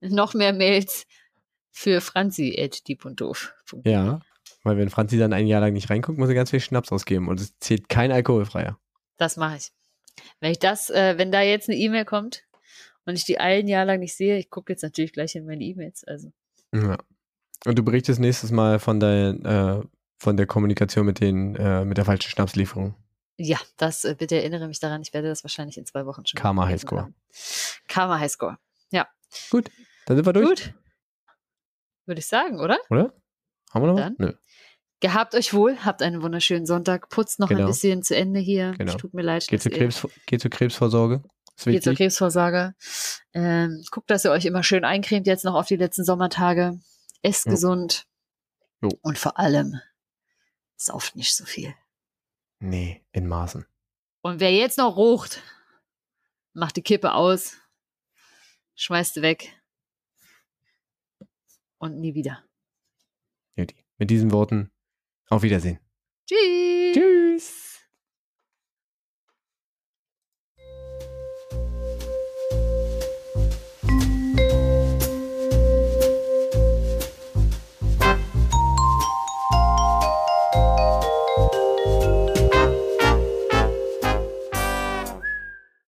Noch 0.00 0.34
mehr 0.34 0.52
Mails 0.52 1.06
für 1.70 2.00
franzi 2.00 2.56
at 2.58 2.86
diepunddoof.de. 2.88 3.92
Ja, 3.92 4.20
weil 4.62 4.76
wenn 4.76 4.90
Franzi 4.90 5.18
dann 5.18 5.32
ein 5.32 5.46
Jahr 5.46 5.60
lang 5.60 5.72
nicht 5.72 5.90
reinguckt, 5.90 6.18
muss 6.18 6.28
er 6.28 6.34
ganz 6.34 6.50
viel 6.50 6.60
Schnaps 6.60 6.90
ausgeben 6.92 7.28
und 7.28 7.40
es 7.40 7.58
zählt 7.58 7.88
kein 7.88 8.10
alkoholfreier. 8.10 8.78
Das 9.16 9.36
mache 9.36 9.56
ich. 9.56 9.72
Wenn 10.40 10.50
ich 10.50 10.58
das, 10.58 10.90
äh, 10.90 11.14
wenn 11.18 11.30
da 11.30 11.42
jetzt 11.42 11.68
eine 11.68 11.78
E-Mail 11.78 12.04
kommt 12.04 12.44
und 13.04 13.14
ich 13.14 13.24
die 13.24 13.38
ein 13.38 13.68
Jahr 13.68 13.84
lang 13.84 14.00
nicht 14.00 14.16
sehe, 14.16 14.38
ich 14.38 14.50
gucke 14.50 14.72
jetzt 14.72 14.82
natürlich 14.82 15.12
gleich 15.12 15.34
in 15.34 15.46
meine 15.46 15.62
E-Mails. 15.62 16.04
Also 16.04 16.32
Ja. 16.72 16.98
Und 17.64 17.78
du 17.78 17.82
berichtest 17.82 18.20
nächstes 18.20 18.50
Mal 18.50 18.78
von 18.78 19.00
der, 19.00 19.82
äh, 19.82 19.86
von 20.18 20.36
der 20.36 20.46
Kommunikation 20.46 21.06
mit 21.06 21.20
den, 21.20 21.56
äh, 21.56 21.84
mit 21.84 21.98
der 21.98 22.04
falschen 22.04 22.30
Schnapslieferung. 22.30 22.94
Ja, 23.38 23.58
das 23.76 24.04
äh, 24.04 24.14
bitte 24.18 24.36
erinnere 24.36 24.66
mich 24.68 24.80
daran. 24.80 25.02
Ich 25.02 25.12
werde 25.12 25.28
das 25.28 25.44
wahrscheinlich 25.44 25.76
in 25.78 25.86
zwei 25.86 26.06
Wochen 26.06 26.24
schon. 26.26 26.38
Karma 26.40 26.66
Highscore. 26.66 27.02
haben. 27.02 27.14
Karma 27.88 28.18
Highscore. 28.18 28.58
Gut, 29.50 29.70
dann 30.06 30.16
sind 30.16 30.24
wir 30.24 30.32
durch, 30.32 30.48
Gut. 30.48 30.74
Würde 32.06 32.20
ich 32.20 32.26
sagen, 32.26 32.60
oder? 32.60 32.78
oder? 32.90 33.12
Haben 33.74 33.82
wir 33.82 33.86
noch 33.88 33.94
was? 33.96 34.00
Dann? 34.02 34.14
Nö. 34.18 34.32
Gehabt 35.00 35.34
euch 35.34 35.52
wohl, 35.52 35.76
habt 35.84 36.00
einen 36.00 36.22
wunderschönen 36.22 36.64
Sonntag, 36.64 37.08
putzt 37.10 37.38
noch 37.40 37.48
Genau. 37.48 37.62
ein 37.62 37.66
bisschen 37.66 38.02
zu 38.02 38.16
Ende 38.16 38.40
hier. 38.40 38.72
Genau. 38.78 38.92
Es 38.92 38.96
tut 38.96 39.12
mir 39.12 39.22
leid. 39.22 39.46
Geht 39.48 39.60
zur, 39.62 39.72
Krebs, 39.72 40.06
geht 40.26 40.40
zur 40.40 40.50
Krebsvorsorge. 40.50 41.22
Geht 41.64 41.82
zur. 41.84 41.94
Krebsvorsorge. 41.94 42.74
Ähm, 43.34 43.84
guckt, 43.90 44.08
dass 44.10 44.24
ihr 44.24 44.30
euch 44.30 44.44
immer 44.46 44.62
schön 44.62 44.84
eincremt 44.84 45.26
jetzt 45.26 45.44
noch 45.44 45.54
auf 45.54 45.66
die 45.66 45.76
letzten 45.76 46.04
Sommertage. 46.04 46.78
Esst 47.22 47.44
Jo. 47.46 47.50
gesund. 47.50 48.06
Jo. 48.80 48.88
Und 49.02 49.18
vor 49.18 49.38
allem, 49.38 49.80
sauft 50.76 51.16
nicht 51.16 51.34
so 51.36 51.44
viel. 51.44 51.74
Nee, 52.58 53.04
in 53.12 53.26
Maßen. 53.26 53.66
Und 54.22 54.40
wer 54.40 54.52
jetzt 54.52 54.78
noch 54.78 54.96
rucht, 54.96 55.42
macht 56.52 56.76
die 56.76 56.82
Kippe 56.82 57.12
aus, 57.12 57.56
schmeißt 58.74 59.14
sie 59.14 59.22
weg 59.22 59.52
und 61.78 62.00
nie 62.00 62.14
wieder. 62.14 62.42
Juti. 63.56 63.76
Mit 63.98 64.10
diesen 64.10 64.30
Worten, 64.32 64.70
auf 65.28 65.42
Wiedersehen. 65.42 65.80
Tschüss! 66.28 67.75